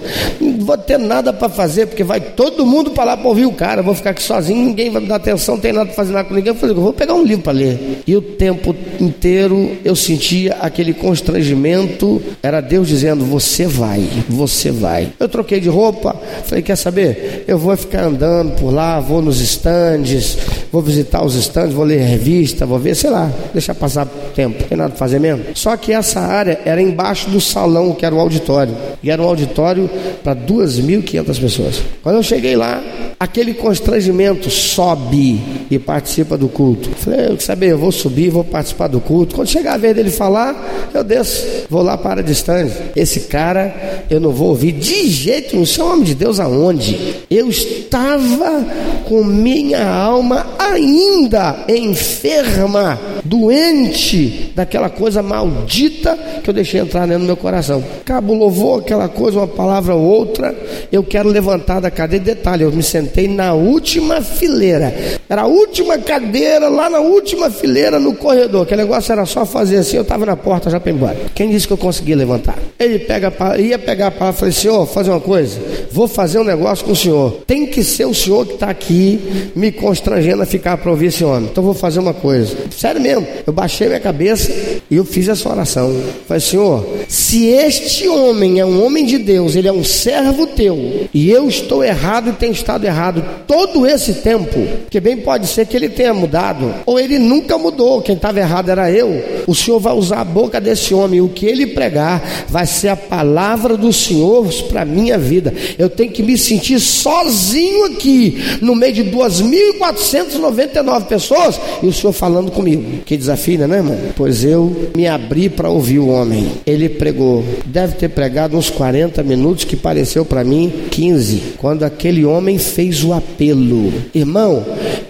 vou 0.65 0.77
ter 0.77 0.97
nada 0.97 1.31
para 1.31 1.47
fazer, 1.47 1.85
porque 1.85 2.03
vai 2.03 2.19
todo 2.19 2.65
mundo 2.65 2.91
para 2.91 3.03
lá 3.05 3.17
para 3.17 3.27
ouvir 3.27 3.45
o 3.45 3.53
cara. 3.53 3.81
vou 3.81 3.95
ficar 3.95 4.11
aqui 4.11 4.23
sozinho, 4.23 4.65
ninguém 4.65 4.89
vai 4.89 5.01
me 5.01 5.07
dar 5.07 5.15
atenção, 5.15 5.55
não 5.55 5.61
tem 5.61 5.71
nada 5.71 5.85
para 5.85 5.95
fazer 5.95 6.11
nada 6.11 6.27
com 6.27 6.33
ninguém. 6.33 6.53
Eu 6.53 6.55
falei, 6.55 6.75
vou 6.75 6.93
pegar 6.93 7.13
um 7.13 7.23
livro 7.23 7.43
para 7.43 7.53
ler. 7.53 8.01
E 8.05 8.15
o 8.15 8.21
tempo 8.21 8.75
inteiro 8.99 9.77
eu 9.83 9.95
sentia 9.95 10.57
aquele 10.59 10.93
constrangimento, 10.93 12.21
era 12.41 12.61
Deus 12.61 12.87
dizendo: 12.87 13.25
Você 13.25 13.65
vai, 13.65 14.07
você 14.27 14.71
vai. 14.71 15.09
Eu 15.19 15.29
troquei 15.29 15.59
de 15.59 15.69
roupa, 15.69 16.15
falei: 16.45 16.63
Quer 16.63 16.75
saber? 16.75 17.43
Eu 17.47 17.57
vou 17.57 17.75
ficar 17.77 18.03
andando 18.03 18.55
por 18.55 18.71
lá, 18.71 18.99
vou 18.99 19.21
nos 19.21 19.39
estandes, 19.41 20.37
vou 20.71 20.81
visitar 20.81 21.23
os 21.23 21.35
estandes, 21.35 21.73
vou 21.73 21.85
ler 21.85 21.99
revista, 21.99 22.65
vou 22.65 22.79
ver, 22.79 22.95
sei 22.95 23.09
lá, 23.09 23.31
deixar 23.53 23.75
passar 23.75 24.05
tempo, 24.35 24.59
não 24.61 24.67
tem 24.67 24.77
nada 24.77 24.89
para 24.89 24.99
fazer 24.99 25.19
mesmo. 25.19 25.45
Só 25.53 25.75
que 25.77 25.91
essa 25.91 26.19
área 26.19 26.59
era 26.65 26.81
embaixo 26.81 27.29
do 27.29 27.39
salão, 27.39 27.93
que 27.93 28.05
era 28.05 28.13
o 28.13 28.19
auditório, 28.19 28.75
e 29.01 29.09
era 29.09 29.21
um 29.21 29.25
auditório 29.25 29.89
para 30.23 30.33
2.500 30.55 31.39
pessoas. 31.39 31.81
Quando 32.01 32.15
eu 32.15 32.23
cheguei 32.23 32.55
lá, 32.55 32.81
aquele 33.19 33.53
constrangimento 33.53 34.49
sobe 34.49 35.41
e 35.69 35.79
participa 35.79 36.37
do 36.37 36.47
culto. 36.47 36.89
Falei, 36.91 37.27
eu 37.29 37.39
saber, 37.39 37.71
eu 37.71 37.77
vou 37.77 37.91
subir, 37.91 38.29
vou 38.29 38.43
participar 38.43 38.87
do 38.87 38.99
culto. 38.99 39.35
Quando 39.35 39.47
chegar 39.47 39.73
a 39.73 39.77
vez 39.77 39.95
dele 39.95 40.11
falar, 40.11 40.89
eu 40.93 41.03
desço, 41.03 41.65
vou 41.69 41.81
lá 41.81 41.97
para 41.97 42.21
a 42.21 42.23
distância. 42.23 42.91
Esse 42.95 43.21
cara 43.21 44.05
eu 44.09 44.19
não 44.19 44.31
vou 44.31 44.49
ouvir 44.49 44.71
de 44.71 45.07
jeito 45.07 45.53
nenhum. 45.53 45.65
Você 45.65 45.81
é 45.81 45.83
homem 45.83 46.03
de 46.03 46.15
Deus 46.15 46.39
aonde? 46.39 47.15
Eu 47.29 47.49
estava 47.49 48.65
com 49.05 49.23
minha 49.23 49.87
alma 49.87 50.45
ainda 50.57 51.65
enferma, 51.67 52.99
doente 53.23 54.51
daquela 54.55 54.89
coisa 54.89 55.21
maldita 55.21 56.17
que 56.43 56.49
eu 56.49 56.53
deixei 56.53 56.81
entrar 56.81 57.07
no 57.07 57.19
meu 57.19 57.37
coração. 57.37 57.83
Cabo 58.03 58.33
louvou 58.33 58.79
aquela 58.79 59.07
coisa, 59.07 59.39
uma 59.39 59.47
palavra 59.47 59.95
ou 59.95 60.01
outra. 60.01 60.44
Eu 60.91 61.03
quero 61.03 61.29
levantar 61.29 61.79
da 61.79 61.89
cadeira. 61.89 62.25
Detalhe, 62.25 62.63
eu 62.63 62.71
me 62.71 62.83
sentei 62.83 63.27
na 63.27 63.53
última 63.53 64.21
fileira. 64.21 64.93
Era 65.29 65.43
a 65.43 65.47
última 65.47 65.97
cadeira, 65.97 66.67
lá 66.69 66.89
na 66.89 66.99
última 66.99 67.49
fileira 67.49 67.99
no 67.99 68.15
corredor. 68.15 68.63
Aquele 68.63 68.83
negócio 68.83 69.11
era 69.11 69.25
só 69.25 69.45
fazer 69.45 69.77
assim. 69.77 69.97
Eu 69.97 70.03
estava 70.03 70.25
na 70.25 70.35
porta 70.35 70.69
já 70.69 70.79
para 70.79 70.91
embora. 70.91 71.17
Quem 71.33 71.49
disse 71.49 71.67
que 71.67 71.73
eu 71.73 71.77
conseguia 71.77 72.15
levantar? 72.15 72.57
Ele 72.79 72.99
pega, 72.99 73.31
ia 73.57 73.79
pegar 73.79 74.07
a 74.07 74.11
palavra 74.11 74.35
e 74.35 74.39
falei: 74.39 74.53
Senhor, 74.53 74.85
fazer 74.87 75.11
uma 75.11 75.21
coisa. 75.21 75.59
Vou 75.91 76.07
fazer 76.07 76.39
um 76.39 76.43
negócio 76.43 76.85
com 76.85 76.91
o 76.91 76.95
senhor. 76.95 77.43
Tem 77.47 77.65
que 77.65 77.83
ser 77.83 78.05
o 78.05 78.13
senhor 78.13 78.45
que 78.45 78.55
está 78.55 78.69
aqui 78.69 79.51
me 79.55 79.71
constrangendo 79.71 80.43
a 80.43 80.45
ficar 80.45 80.77
para 80.77 80.91
ouvir 80.91 81.07
esse 81.07 81.23
homem. 81.23 81.49
Então 81.49 81.63
vou 81.63 81.73
fazer 81.73 81.99
uma 81.99 82.13
coisa. 82.13 82.55
Sério 82.75 82.99
mesmo. 82.99 83.25
Eu 83.45 83.53
baixei 83.53 83.87
minha 83.87 83.99
cabeça 83.99 84.51
e 84.89 84.95
eu 84.95 85.05
fiz 85.05 85.29
essa 85.29 85.47
oração. 85.49 85.95
Falei, 86.27 86.41
Senhor, 86.41 86.85
se 87.07 87.45
este 87.47 88.09
homem 88.09 88.59
é 88.59 88.65
um 88.65 88.85
homem 88.85 89.05
de 89.05 89.17
Deus, 89.17 89.55
ele 89.55 89.67
é 89.67 89.71
um 89.71 89.83
servo 89.83 90.34
teu, 90.47 91.07
e 91.13 91.29
eu 91.29 91.47
estou 91.47 91.83
errado 91.83 92.29
e 92.29 92.33
tenho 92.33 92.51
estado 92.51 92.85
errado 92.85 93.23
todo 93.47 93.87
esse 93.87 94.15
tempo, 94.15 94.59
que 94.89 94.99
bem 94.99 95.17
pode 95.17 95.47
ser 95.47 95.65
que 95.65 95.75
ele 95.75 95.89
tenha 95.89 96.13
mudado, 96.13 96.73
ou 96.85 96.99
ele 96.99 97.19
nunca 97.19 97.57
mudou, 97.57 98.01
quem 98.01 98.15
estava 98.15 98.39
errado 98.39 98.69
era 98.69 98.91
eu. 98.91 99.43
O 99.47 99.55
Senhor 99.55 99.79
vai 99.79 99.93
usar 99.93 100.21
a 100.21 100.25
boca 100.25 100.59
desse 100.59 100.93
homem, 100.93 101.21
o 101.21 101.29
que 101.29 101.45
ele 101.45 101.67
pregar 101.67 102.21
vai 102.49 102.65
ser 102.65 102.89
a 102.89 102.95
palavra 102.95 103.77
do 103.77 103.93
Senhor 103.93 104.47
para 104.67 104.81
a 104.81 104.85
minha 104.85 105.17
vida. 105.17 105.53
Eu 105.77 105.89
tenho 105.89 106.11
que 106.11 106.23
me 106.23 106.37
sentir 106.37 106.79
sozinho 106.79 107.85
aqui, 107.85 108.37
no 108.61 108.75
meio 108.75 108.93
de 108.93 109.03
2.499 109.05 111.05
pessoas, 111.05 111.59
e 111.81 111.87
o 111.87 111.93
Senhor 111.93 112.13
falando 112.13 112.51
comigo. 112.51 112.83
Que 113.05 113.15
desafio, 113.15 113.67
né, 113.67 113.77
irmão? 113.77 113.97
Pois 114.15 114.43
eu 114.43 114.89
me 114.95 115.07
abri 115.07 115.49
para 115.49 115.69
ouvir 115.69 115.99
o 115.99 116.07
homem. 116.07 116.51
Ele 116.65 116.89
pregou, 116.89 117.43
deve 117.65 117.95
ter 117.95 118.09
pregado 118.09 118.57
uns 118.57 118.69
40 118.69 119.23
minutos, 119.23 119.63
que 119.63 119.75
pareceu 119.75 120.24
para 120.25 120.43
mim 120.43 120.71
15, 120.91 121.53
quando 121.57 121.83
aquele 121.83 122.25
homem 122.25 122.57
fez 122.57 123.03
o 123.03 123.13
apelo. 123.13 123.91
Irmão, 124.13 124.65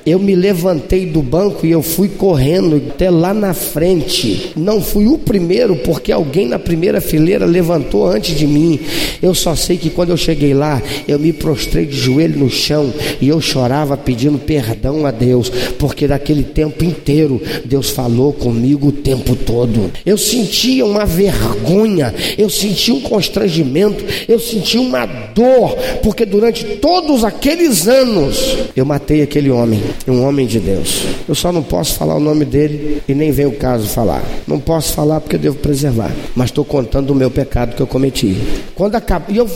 eu 0.06 0.20
me 0.20 0.36
levantei 0.36 1.06
do 1.06 1.22
banco 1.22 1.66
e 1.66 1.72
eu 1.72 1.82
fui 1.82 2.08
correndo 2.08 2.76
até 2.76 3.10
lá 3.10 3.34
na 3.34 3.53
frente. 3.53 4.51
Não 4.56 4.80
fui 4.80 5.08
o 5.08 5.18
primeiro, 5.18 5.76
porque 5.78 6.12
alguém 6.12 6.47
na 6.47 6.60
primeira 6.60 7.01
fileira 7.01 7.45
levantou 7.45 8.08
antes 8.08 8.38
de 8.38 8.45
mim. 8.45 8.80
Eu 9.22 9.34
só 9.34 9.56
sei 9.56 9.78
que 9.78 9.89
quando 9.89 10.12
eu 10.12 10.18
cheguei 10.18 10.53
lá, 10.53 10.82
eu 11.08 11.18
me 11.18 11.34
prostrei 11.34 11.86
de 11.86 11.97
joelho 11.97 12.39
no 12.39 12.49
chão 12.49 12.93
e 13.20 13.28
eu 13.28 13.41
chorava 13.41 13.97
pedindo 13.97 14.38
perdão 14.38 15.06
a 15.06 15.12
Deus, 15.12 15.49
porque 15.80 16.08
daquele 16.08 16.43
tempo 16.43 16.84
inteiro 16.84 17.41
Deus 17.66 17.89
falou 17.89 18.32
comigo 18.34 18.89
o 18.89 18.91
tempo 18.91 19.36
todo. 19.36 19.91
Eu 20.06 20.18
sentia 20.18 20.86
uma 20.86 21.06
vergonha, 21.06 22.14
eu 22.38 22.49
sentia 22.49 22.93
um 22.93 23.01
constrangimento, 23.01 24.03
eu 24.28 24.39
sentia 24.39 24.82
uma 24.82 25.06
dor, 25.06 25.76
porque 26.03 26.26
durante 26.26 26.64
todos 26.78 27.24
aqueles 27.24 27.88
anos 27.88 28.58
eu 28.76 28.86
matei 28.86 29.22
aquele 29.22 29.49
homem, 29.49 29.82
um 30.07 30.23
homem 30.23 30.45
de 30.45 30.59
Deus. 30.59 31.05
Eu 31.27 31.35
só 31.35 31.51
não 31.51 31.63
posso 31.63 31.95
falar 31.95 32.15
o 32.15 32.19
nome 32.19 32.45
dele 32.45 33.01
e 33.07 33.13
nem 33.13 33.31
vem 33.31 33.45
o 33.45 33.53
caso 33.53 33.87
falar. 33.87 34.23
Não 34.47 34.59
posso 34.59 34.93
falar 34.93 35.21
porque 35.21 35.35
eu 35.35 35.39
devo 35.39 35.55
preservar, 35.57 36.11
mas 36.35 36.49
estou 36.49 36.63
contando 36.63 37.11
o 37.11 37.15
meu 37.15 37.31
pecado 37.31 37.75
que 37.75 37.81
eu 37.81 37.87
cometi. 37.87 38.37
Quando 38.75 38.95
acabou, 38.95 39.33
e 39.33 39.37
eu 39.37 39.49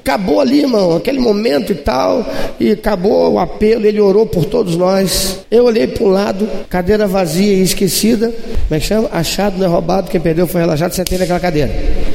acabou 0.00 0.40
ali, 0.40 0.60
irmão, 0.60 0.94
aquele 0.94 1.18
momento 1.18 1.72
e 1.72 1.74
tal, 1.74 2.24
e 2.60 2.70
acabou 2.70 3.32
o 3.32 3.38
apelo, 3.40 3.84
ele 3.84 4.00
orou 4.00 4.24
por 4.24 4.44
todos 4.44 4.76
nós. 4.76 5.40
Eu 5.50 5.64
olhei 5.64 5.88
para 5.88 6.04
um 6.04 6.08
lado, 6.08 6.48
cadeira 6.70 7.08
vazia 7.08 7.52
e 7.52 7.62
esquecida, 7.62 8.32
como 8.68 8.78
é 8.78 8.80
chama? 8.80 9.08
Achado, 9.12 9.58
não 9.58 9.66
é 9.66 9.68
roubado, 9.68 10.10
quem 10.10 10.20
perdeu 10.20 10.46
foi 10.46 10.60
relaxado, 10.60 10.92
sentei 10.92 11.18
naquela 11.18 11.40
cadeira. 11.40 11.72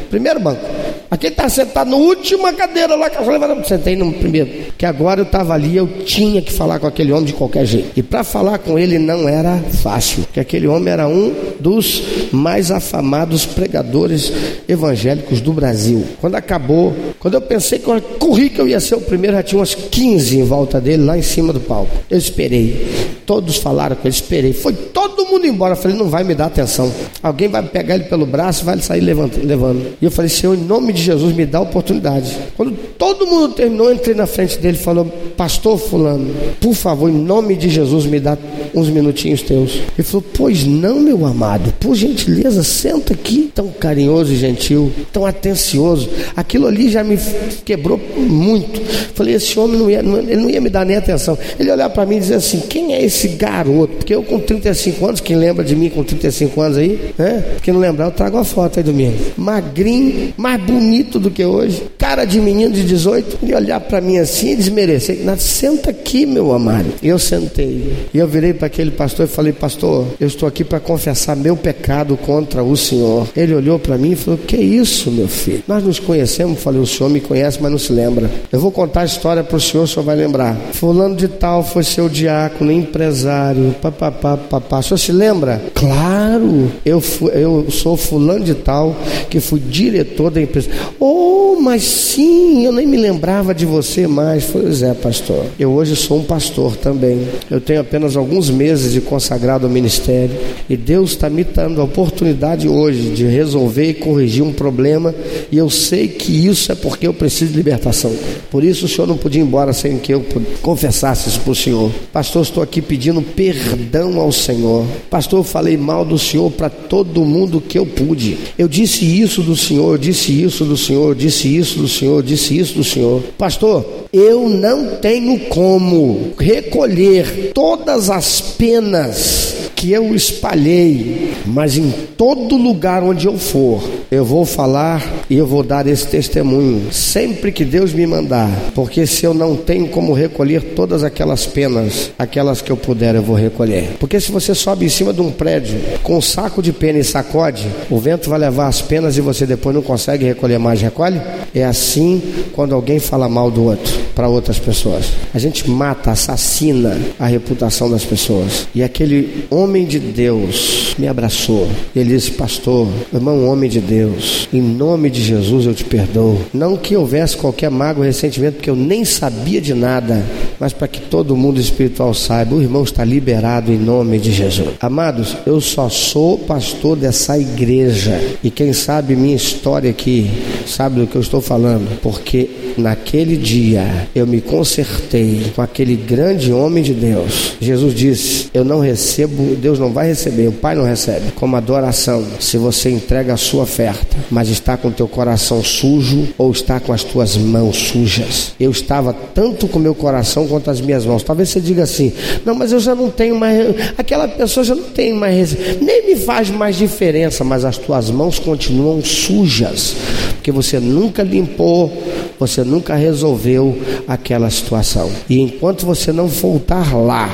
Primeiro 0.10 0.40
banco. 0.40 0.81
Aquele 1.12 1.34
está 1.34 1.50
sentado 1.50 1.92
na 1.92 1.98
última 1.98 2.54
cadeira 2.54 2.96
lá, 2.96 3.10
que 3.10 3.18
eu 3.18 3.64
sentei 3.66 3.98
no 3.98 4.14
primeiro. 4.14 4.50
Que 4.78 4.86
agora 4.86 5.20
eu 5.20 5.26
estava 5.26 5.54
ali, 5.54 5.76
eu 5.76 5.86
tinha 6.06 6.42
que 6.42 6.54
falar 6.54 6.80
com 6.80 6.88
aquele 6.88 7.12
homem 7.12 7.26
de 7.26 7.34
qualquer 7.34 7.66
jeito. 7.66 7.90
E 7.98 8.02
para 8.02 8.24
falar 8.24 8.60
com 8.60 8.80
ele 8.80 8.98
não 8.98 9.28
era 9.28 9.58
fácil, 9.84 10.24
porque 10.24 10.40
aquele 10.40 10.68
homem 10.68 10.94
era 10.94 11.10
um 11.10 11.34
dos 11.60 12.02
mais 12.32 12.72
afamados 12.72 13.46
pregadores 13.46 14.32
evangélicos 14.70 15.42
do 15.42 15.52
Brasil. 15.52 16.02
Quando 16.22 16.36
acabou, 16.36 16.96
quando 17.20 17.34
eu 17.34 17.42
pensei 17.42 17.78
que 17.78 17.90
eu 17.90 18.02
corri 18.18 18.50
que 18.50 18.62
eu 18.62 18.68
ia 18.70 18.80
ser 18.80 18.96
o 18.96 19.02
primeiro, 19.02 19.36
já 19.36 19.44
tinha 19.44 19.60
umas 19.60 19.76
15 19.76 20.40
em 20.40 20.44
volta 20.46 20.80
dele, 20.80 21.04
lá 21.04 21.18
em 21.18 21.22
cima 21.22 21.52
do 21.52 21.60
palco. 21.60 21.92
Eu 22.10 22.18
esperei. 22.18 23.12
Todos 23.26 23.58
falaram 23.58 23.98
com 23.98 24.08
ele, 24.08 24.16
esperei. 24.16 24.54
Foi 24.54 24.74
todo 24.74 25.26
mundo 25.26 25.46
embora. 25.46 25.74
Eu 25.74 25.78
falei, 25.78 25.98
não 25.98 26.08
vai 26.08 26.24
me 26.24 26.34
dar 26.34 26.46
atenção. 26.46 26.92
Alguém 27.22 27.50
vai 27.50 27.64
pegar 27.64 27.96
ele 27.96 28.06
pelo 28.06 28.26
braço 28.26 28.64
vai 28.64 28.78
sair 28.80 29.02
levando, 29.02 29.46
levando. 29.46 29.94
E 30.02 30.06
eu 30.06 30.12
falei, 30.12 30.30
Senhor, 30.30 30.56
em 30.56 30.62
nome 30.62 30.94
de 30.94 31.01
Jesus, 31.02 31.36
me 31.36 31.46
dá 31.46 31.60
oportunidade. 31.60 32.38
Quando 32.56 32.72
todo 32.98 33.26
mundo 33.26 33.54
terminou, 33.54 33.90
eu 33.90 33.96
entrei 33.96 34.16
na 34.16 34.28
frente 34.28 34.58
dele 34.60 34.78
e 34.78 34.82
falou: 34.82 35.06
Pastor 35.36 35.78
Fulano, 35.78 36.34
por 36.60 36.74
favor, 36.74 37.10
em 37.10 37.14
nome 37.14 37.56
de 37.56 37.70
Jesus, 37.70 38.06
me 38.06 38.20
dá 38.20 38.38
uns 38.74 38.90
minutinhos 38.90 39.42
teus. 39.42 39.82
Ele 39.98 40.04
falou: 40.04 40.24
Pois 40.36 40.66
não, 40.66 41.00
meu 41.00 41.26
amado, 41.26 41.74
por 41.80 41.96
gentileza, 41.96 42.64
senta 42.64 43.14
aqui. 43.14 43.52
Tão 43.54 43.68
carinhoso 43.68 44.32
e 44.32 44.38
gentil, 44.38 44.92
tão 45.12 45.26
atencioso. 45.26 46.10
Aquilo 46.36 46.68
ali 46.68 46.90
já 46.90 47.04
me 47.04 47.18
quebrou 47.66 48.00
muito. 48.18 48.82
Falei: 49.14 49.36
Esse 49.36 49.60
homem 49.60 49.78
não 49.78 49.90
ia, 49.90 50.00
ele 50.00 50.38
não 50.38 50.50
ia 50.50 50.62
me 50.62 50.70
dar 50.70 50.86
nem 50.86 50.98
atenção. 50.98 51.38
Ele 51.60 51.72
olhar 51.72 51.90
para 51.90 52.06
mim 52.06 52.18
e 52.18 52.20
dizer 52.20 52.36
assim: 52.36 52.60
Quem 52.62 52.94
é 52.94 53.04
esse 53.04 53.30
garoto? 53.30 53.96
Porque 53.96 54.14
eu 54.14 54.24
com 54.24 54.40
35 54.40 55.06
anos, 55.06 55.22
quem 55.22 55.36
lembra 55.36 55.64
de 55.64 55.76
mim 55.76 55.90
com 55.90 56.04
35 56.04 56.62
anos 56.62 56.78
aí? 56.78 57.14
Né? 57.18 57.44
Quem 57.62 57.74
não 57.74 57.82
lembrar, 57.82 58.06
eu 58.06 58.12
trago 58.12 58.38
a 58.38 58.44
foto 58.44 58.80
aí 58.80 58.84
do 58.84 58.94
menino. 58.94 59.18
Magrinho, 59.38 60.34
mais 60.38 60.62
bonito 60.62 60.91
bonito 60.92 61.20
do 61.20 61.32
que 61.32 61.46
hoje, 61.46 61.84
cara 61.98 62.26
de 62.26 62.42
menino 62.42 62.74
de 62.74 62.84
18, 62.84 63.40
ele 63.42 63.56
olhar 63.56 63.80
para 63.80 64.02
mim 64.02 64.18
assim 64.18 64.52
e 64.52 64.56
desmerecer. 64.58 65.20
Senta 65.38 65.92
aqui, 65.92 66.26
meu 66.26 66.52
amado. 66.52 66.88
E 67.02 67.08
eu 67.08 67.18
sentei. 67.18 67.94
E 68.14 68.18
eu 68.18 68.28
virei 68.28 68.54
para 68.54 68.68
aquele 68.68 68.92
pastor 68.92 69.26
e 69.26 69.30
falei: 69.30 69.54
Pastor, 69.54 70.06
eu 70.20 70.28
estou 70.28 70.48
aqui 70.50 70.66
para 70.66 70.82
confessar 70.82 71.36
meu 71.36 71.56
pecado 71.56 72.18
contra 72.18 72.62
o 72.62 72.76
Senhor. 72.76 73.28
Ele 73.36 73.56
olhou 73.56 73.80
para 73.80 73.98
mim 73.98 74.12
e 74.12 74.16
falou: 74.18 74.38
Que 74.38 74.58
isso, 74.58 75.10
meu 75.10 75.30
filho? 75.30 75.64
Nós 75.66 75.82
nos 75.82 75.98
conhecemos. 75.98 76.62
Falei: 76.62 76.82
O 76.82 76.86
senhor 76.86 77.10
me 77.10 77.22
conhece, 77.22 77.60
mas 77.62 77.72
não 77.72 77.80
se 77.80 77.94
lembra. 77.94 78.30
Eu 78.52 78.60
vou 78.60 78.72
contar 78.72 79.02
a 79.02 79.06
história 79.06 79.44
para 79.44 79.56
o 79.56 79.62
senhor, 79.62 79.84
o 79.84 79.88
senhor 79.88 80.04
vai 80.04 80.18
lembrar. 80.18 80.58
Fulano 80.74 81.16
de 81.16 81.30
tal 81.30 81.64
foi 81.64 81.84
seu 81.84 82.10
diácono, 82.10 82.72
empresário, 82.72 83.74
papapá, 83.82 84.36
papá. 84.36 84.80
O 84.80 84.84
senhor 84.84 84.98
se 84.98 85.12
lembra? 85.14 85.62
Claro, 85.74 86.70
eu, 86.86 87.00
fui, 87.00 87.32
eu 87.34 87.68
sou 87.70 87.96
fulano 87.96 88.44
de 88.44 88.56
tal 88.56 88.96
que 89.30 89.40
fui 89.40 89.62
diretor 89.62 90.30
da 90.30 90.42
empresa. 90.42 90.70
Oh, 91.00 91.41
mas 91.62 91.84
sim, 91.84 92.66
eu 92.66 92.72
nem 92.72 92.88
me 92.88 92.98
lembrava 92.98 93.54
de 93.54 93.66
você 93.66 94.08
mais. 94.08 94.46
Pois 94.46 94.82
é, 94.82 94.94
pastor. 94.94 95.46
Eu 95.60 95.72
hoje 95.72 95.96
sou 95.96 96.20
um 96.20 96.24
pastor 96.24 96.76
também. 96.76 97.28
Eu 97.50 97.62
tenho 97.62 97.82
apenas 97.82 98.18
alguns 98.18 98.50
meses 98.50 98.94
de 98.94 99.02
consagrado 99.02 99.66
ao 99.66 99.72
ministério 99.72 100.36
e 100.70 100.76
Deus 100.76 101.12
está 101.12 101.30
me 101.30 101.44
dando 101.44 101.80
a 101.80 101.84
oportunidade 101.84 102.68
hoje 102.68 103.12
de 103.12 103.26
resolver 103.26 103.90
e 103.90 103.94
corrigir 103.94 104.44
um 104.44 104.52
problema 104.52 105.14
e 105.52 105.58
eu 105.58 105.70
sei 105.70 106.08
que 106.08 106.48
isso 106.48 106.72
é 106.72 106.76
porque 106.76 107.08
eu 107.08 107.14
preciso 107.14 107.52
de 107.52 107.58
libertação. 107.58 108.12
Por 108.50 108.64
isso 108.64 108.86
o 108.86 108.90
senhor 108.90 109.08
não 109.08 109.18
podia 109.18 109.42
ir 109.42 109.46
embora 109.46 109.74
sem 109.74 109.98
que 109.98 110.14
eu 110.14 110.26
confessasse 110.62 111.30
isso 111.30 111.40
para 111.42 111.52
o 111.52 111.56
senhor. 111.56 111.92
Pastor, 112.12 112.42
estou 112.42 112.64
aqui 112.64 112.82
pedindo 112.82 113.22
perdão 113.22 114.20
ao 114.20 114.32
Senhor. 114.32 114.86
Pastor, 115.10 115.40
eu 115.40 115.44
falei 115.44 115.78
mal 115.78 116.04
do 116.04 116.18
senhor 116.18 116.52
para 116.52 116.70
todo 116.70 117.26
mundo 117.26 117.62
que 117.62 117.78
eu 117.78 117.86
pude. 117.86 118.38
Eu 118.58 118.68
disse 118.68 119.06
isso 119.06 119.42
do 119.42 119.56
senhor, 119.56 119.98
disse 119.98 120.44
isso 120.44 120.66
do 120.66 120.78
senhor, 120.78 121.16
disse 121.16 121.51
isso 121.58 121.80
do 121.80 121.88
senhor, 121.88 122.24
disse 122.24 122.58
isso 122.58 122.76
do 122.76 122.84
senhor. 122.84 123.22
Pastor, 123.38 123.86
eu 124.12 124.50
não 124.50 124.98
tenho 124.98 125.40
como 125.48 126.34
recolher 126.38 127.52
todas 127.54 128.10
as 128.10 128.42
penas 128.42 129.52
que 129.82 129.92
eu 129.92 130.14
espalhei, 130.14 131.34
mas 131.44 131.76
em 131.76 131.92
todo 132.16 132.56
lugar 132.56 133.02
onde 133.02 133.26
eu 133.26 133.36
for, 133.40 133.82
eu 134.12 134.24
vou 134.24 134.46
falar 134.46 135.04
e 135.28 135.36
eu 135.36 135.48
vou 135.48 135.64
dar 135.64 135.88
esse 135.88 136.06
testemunho, 136.06 136.94
sempre 136.94 137.52
que 137.52 137.66
Deus 137.66 137.92
me 137.92 138.06
mandar, 138.06 138.48
porque 138.76 139.08
se 139.08 139.26
eu 139.26 139.34
não 139.34 139.56
tenho 139.56 139.88
como 139.88 140.14
recolher 140.14 140.62
todas 140.76 141.04
aquelas 141.04 141.48
penas, 141.48 142.12
aquelas 142.20 142.62
que 142.62 142.72
eu 142.72 142.78
puder, 142.78 143.16
eu 143.16 143.24
vou 143.24 143.36
recolher. 143.36 143.96
Porque 144.00 144.20
se 144.20 144.32
você 144.32 144.54
sobe 144.54 144.86
em 144.86 144.90
cima 144.90 145.12
de 145.12 145.22
um 145.22 145.32
prédio 145.32 145.80
com 146.04 146.16
um 146.16 146.22
saco 146.22 146.62
de 146.62 146.72
pena 146.72 147.00
e 147.00 147.04
sacode, 147.04 147.66
o 147.90 147.98
vento 147.98 148.30
vai 148.30 148.38
levar 148.38 148.68
as 148.68 148.84
penas 148.84 149.18
e 149.18 149.22
você 149.22 149.48
depois 149.48 149.76
não 149.76 149.82
consegue 149.82 150.26
recolher 150.26 150.60
mais, 150.60 150.80
recolhe? 150.80 151.20
É 151.54 151.64
assim 151.64 152.22
quando 152.54 152.74
alguém 152.74 153.00
fala 153.00 153.28
mal 153.30 153.50
do 153.50 153.64
outro 153.64 154.02
para 154.16 154.28
outras 154.28 154.60
pessoas. 154.60 155.12
A 155.34 155.40
gente 155.40 155.70
mata, 155.70 156.12
assassina 156.12 157.00
a 157.20 157.26
reputação 157.26 157.90
das 157.90 158.04
pessoas. 158.04 158.68
E 158.74 158.84
aquele 158.84 159.46
homem 159.50 159.86
de 159.86 160.00
Deus 160.00 160.96
me 160.98 161.08
abraçou. 161.08 161.68
Ele 161.96 162.16
disse: 162.16 162.32
Pastor, 162.32 162.88
irmão, 163.14 163.48
homem 163.48 163.70
de 163.70 163.80
Deus, 163.80 164.48
em 164.54 164.62
nome 164.62 165.10
de 165.10 165.22
Jesus 165.22 165.66
eu 165.66 165.74
te 165.74 165.84
perdoo. 165.84 166.38
Não 166.54 166.78
que 166.78 166.96
houvesse 166.96 167.38
qualquer 167.38 167.70
mágoa, 167.70 168.06
ressentimento, 168.06 168.56
porque 168.56 168.70
eu 168.70 168.76
nem 168.76 169.06
sabia 169.06 169.62
de 169.62 169.74
nada, 169.74 170.24
mas 170.60 170.74
para 170.74 170.88
que 170.88 171.02
todo 171.02 171.36
mundo 171.36 171.60
espiritual 171.60 172.14
saiba, 172.14 172.56
o 172.56 172.62
irmão 172.62 172.84
está 172.84 173.04
liberado 173.04 173.72
em 173.72 173.78
nome 173.78 174.20
de 174.20 174.32
Jesus. 174.32 174.70
Amados, 174.80 175.38
eu 175.46 175.62
só 175.62 175.90
sou 175.90 176.38
pastor 176.38 176.98
dessa 176.98 177.38
igreja. 177.38 178.20
E 178.44 178.50
quem 178.50 178.74
sabe 178.74 179.16
minha 179.16 179.36
história 179.36 179.90
aqui, 179.90 180.30
sabe 180.66 181.00
do 181.00 181.08
que 181.08 181.16
eu 181.16 181.22
estou 181.22 181.31
falando, 181.40 182.00
porque 182.02 182.50
naquele 182.78 183.38
dia 183.38 184.08
eu 184.14 184.26
me 184.26 184.42
consertei 184.42 185.52
com 185.56 185.62
aquele 185.62 185.96
grande 185.96 186.52
homem 186.52 186.84
de 186.84 186.94
Deus. 186.94 187.54
Jesus 187.62 187.94
disse: 187.94 188.50
Eu 188.54 188.66
não 188.66 188.80
recebo, 188.80 189.56
Deus 189.56 189.80
não 189.80 189.94
vai 189.94 190.08
receber, 190.08 190.48
o 190.48 190.52
Pai 190.52 190.76
não 190.76 190.84
recebe, 190.84 191.32
como 191.36 191.56
adoração, 191.56 192.26
se 192.40 192.58
você 192.58 192.90
entrega 192.90 193.34
a 193.34 193.38
sua 193.38 193.64
oferta, 193.64 194.18
mas 194.30 194.50
está 194.50 194.76
com 194.76 194.92
teu 194.92 195.08
coração 195.08 195.64
sujo 195.64 196.28
ou 196.38 196.52
está 196.52 196.80
com 196.80 196.92
as 196.92 197.04
tuas 197.04 197.38
mãos 197.38 197.78
sujas. 197.78 198.54
Eu 198.60 198.72
estava 198.72 199.14
tanto 199.14 199.68
com 199.68 199.80
meu 199.80 199.96
coração 199.96 200.48
quanto 200.48 200.70
as 200.70 200.82
minhas 200.82 201.06
mãos. 201.06 201.24
Talvez 201.24 201.50
você 201.50 201.60
diga 201.60 201.84
assim: 201.84 202.12
Não, 202.46 202.56
mas 202.56 202.72
eu 202.72 202.80
já 202.80 202.96
não 202.96 203.10
tenho 203.10 203.36
mais, 203.36 203.76
aquela 203.98 204.28
pessoa 204.28 204.64
já 204.64 204.76
não 204.76 204.84
tem 204.84 205.14
mais, 205.14 205.56
nem 205.80 206.08
me 206.08 206.16
faz 206.16 206.50
mais 206.50 206.76
diferença, 206.76 207.44
mas 207.44 207.64
as 207.64 207.78
tuas 207.78 208.10
mãos 208.10 208.40
continuam 208.40 209.04
sujas, 209.04 209.96
porque 210.34 210.52
você 210.52 210.80
nunca 210.80 211.21
limpou, 211.22 211.92
você 212.40 212.64
nunca 212.64 212.96
resolveu 212.96 213.78
aquela 214.08 214.50
situação. 214.50 215.10
E 215.30 215.40
enquanto 215.40 215.86
você 215.86 216.12
não 216.12 216.28
voltar 216.28 216.96
lá 216.96 217.30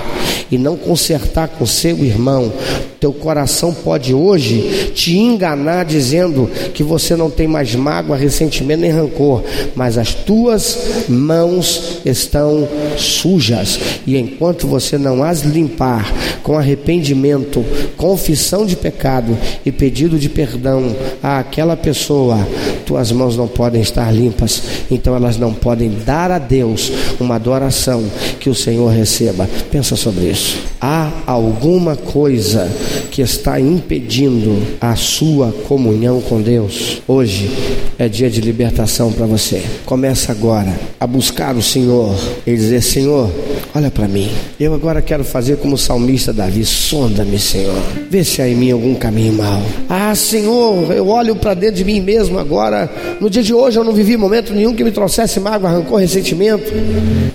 e 0.52 0.58
não 0.58 0.76
consertar 0.76 1.48
com 1.48 1.66
seu 1.66 1.98
irmão, 2.04 2.52
teu 3.00 3.14
coração 3.14 3.74
pode 3.74 4.14
hoje 4.14 4.92
te 4.94 5.18
enganar 5.18 5.86
dizendo 5.86 6.50
que 6.74 6.84
você 6.84 7.16
não 7.16 7.30
tem 7.30 7.48
mais 7.48 7.76
mágoa, 7.76 8.18
ressentimento 8.18 8.82
nem 8.82 8.92
rancor, 8.92 9.44
mas 9.76 9.98
as 9.98 10.14
tuas 10.14 11.06
mãos 11.08 12.00
estão 12.06 12.68
sujas. 12.98 13.80
E 14.06 14.18
enquanto 14.18 14.68
você 14.68 14.98
não 14.98 15.24
as 15.24 15.42
limpar 15.42 16.12
com 16.44 16.58
arrependimento, 16.58 17.64
confissão 17.96 18.66
de 18.66 18.76
pecado 18.76 19.38
e 19.66 19.72
pedido 19.72 20.18
de 20.18 20.30
perdão 20.30 20.96
àquela 21.22 21.76
pessoa, 21.76 22.48
tuas 22.86 23.12
mãos 23.12 23.36
não 23.36 23.48
podem 23.48 23.82
estar 23.82 24.12
limpas, 24.14 24.62
então 24.90 25.16
elas 25.16 25.38
não 25.38 25.54
podem 25.54 25.92
dar 26.06 26.32
a 26.32 26.40
Deus 26.40 26.92
uma 27.20 27.36
adoração 27.36 28.04
que 28.40 28.50
o 28.50 28.56
Senhor 28.56 28.90
receba. 28.90 29.50
Pensa 29.70 29.96
sobre 29.96 30.30
isso. 30.30 30.58
Há 30.80 31.12
alguma 31.26 31.96
coisa 31.96 32.70
que 33.12 33.22
está 33.22 33.60
impedindo 33.60 34.62
a 34.80 34.96
sua 34.96 35.52
comunhão 35.68 36.22
com 36.22 36.42
Deus? 36.42 37.02
Hoje 37.08 37.50
é 37.98 38.08
dia 38.08 38.30
de 38.30 38.42
libertação 38.42 39.12
para 39.12 39.26
você. 39.26 39.62
Começa 39.86 40.32
agora 40.32 40.74
a 41.00 41.08
buscar 41.08 41.56
o 41.56 41.62
Senhor 41.62 42.16
e 42.46 42.56
dizer: 42.56 42.82
Senhor, 42.82 43.30
olha 43.74 43.90
para 43.90 44.08
mim. 44.08 44.30
Eu 44.60 44.74
agora 44.74 45.02
quero 45.02 45.24
fazer 45.24 45.58
como 45.58 45.76
o 45.76 45.78
salmista 45.78 46.32
Davi: 46.32 46.66
sonda-me, 46.66 47.40
Senhor. 47.40 47.82
Vê 48.10 48.24
se 48.24 48.42
há 48.42 48.48
em 48.48 48.56
mim 48.56 48.72
algum 48.72 48.96
caminho 48.96 49.34
mau. 49.34 49.62
Ah, 49.90 50.14
Senhor, 50.16 50.92
eu 50.92 51.08
olho 51.08 51.36
para 51.36 51.54
dentro 51.54 51.78
de 51.78 51.84
mim 51.84 52.02
mesmo 52.02 52.40
agora. 52.40 52.90
No 53.20 53.30
dia 53.30 53.44
de 53.44 53.54
hoje 53.54 53.78
eu 53.78 53.84
não 53.84 53.94
vivi 53.94 54.16
momento 54.16 54.54
nenhum 54.54 54.76
que 54.76 54.84
me 54.84 54.92
trouxesse 54.92 55.40
mágoa, 55.40 55.70
rancor, 55.70 56.00
ressentimento. 56.00 56.72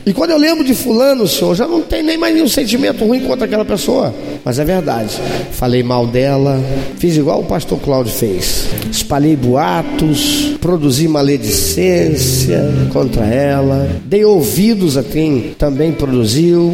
E 0.04 0.12
quando 0.12 0.30
eu 0.30 0.38
lembro 0.38 0.64
de 0.64 0.74
Fulano, 0.74 1.26
Senhor, 1.26 1.54
já 1.54 1.66
não 1.66 1.82
tem 1.82 2.02
nem 2.02 2.16
mais 2.16 2.34
nenhum 2.34 2.48
sentimento 2.48 3.04
ruim 3.04 3.20
contra 3.20 3.46
aquela 3.46 3.64
pessoa. 3.64 4.14
Mas 4.44 4.58
é 4.58 4.64
verdade. 4.64 5.20
Falei 5.50 5.82
mal 5.82 6.06
dela, 6.06 6.60
fiz 6.98 7.16
igual 7.16 7.40
o 7.40 7.44
pastor 7.44 7.78
Cláudio 7.78 8.12
fez. 8.12 8.68
Espalhei 8.90 9.36
boatos, 9.36 10.54
produzi 10.60 11.08
maledicência 11.08 12.62
contra 12.92 13.24
ela, 13.24 13.88
dei 14.04 14.24
ouvidos 14.24 14.96
a 14.96 15.02
quem 15.02 15.54
também 15.58 15.92
produziu. 15.92 16.72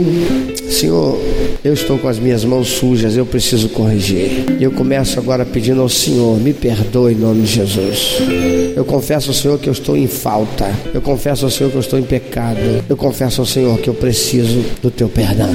Senhor, 0.71 1.19
eu 1.65 1.73
estou 1.73 1.99
com 1.99 2.09
as 2.09 2.19
minhas 2.19 2.45
mãos 2.45 2.69
sujas, 2.69 3.17
eu 3.17 3.27
preciso 3.27 3.69
corrigir. 3.71 4.45
Eu 4.61 4.71
começo 4.71 5.19
agora 5.19 5.45
pedindo 5.45 5.81
ao 5.81 5.89
Senhor, 5.89 6.39
me 6.39 6.53
perdoe 6.53 7.15
em 7.15 7.17
nome 7.17 7.43
de 7.43 7.55
Jesus. 7.55 8.19
Eu 8.77 8.85
confesso 8.85 9.31
ao 9.31 9.35
Senhor 9.35 9.59
que 9.59 9.69
eu 9.69 9.73
estou 9.73 9.97
em 9.97 10.07
falta. 10.07 10.71
Eu 10.95 11.01
confesso 11.01 11.45
ao 11.45 11.51
Senhor 11.51 11.71
que 11.71 11.77
eu 11.77 11.81
estou 11.81 11.99
em 11.99 12.05
pecado. 12.05 12.85
Eu 12.89 12.97
confesso 12.97 13.41
ao 13.41 13.47
Senhor 13.47 13.79
que 13.79 13.89
eu 13.89 13.95
preciso 13.95 14.63
do 14.81 14.91
teu 14.91 15.09
perdão. 15.09 15.51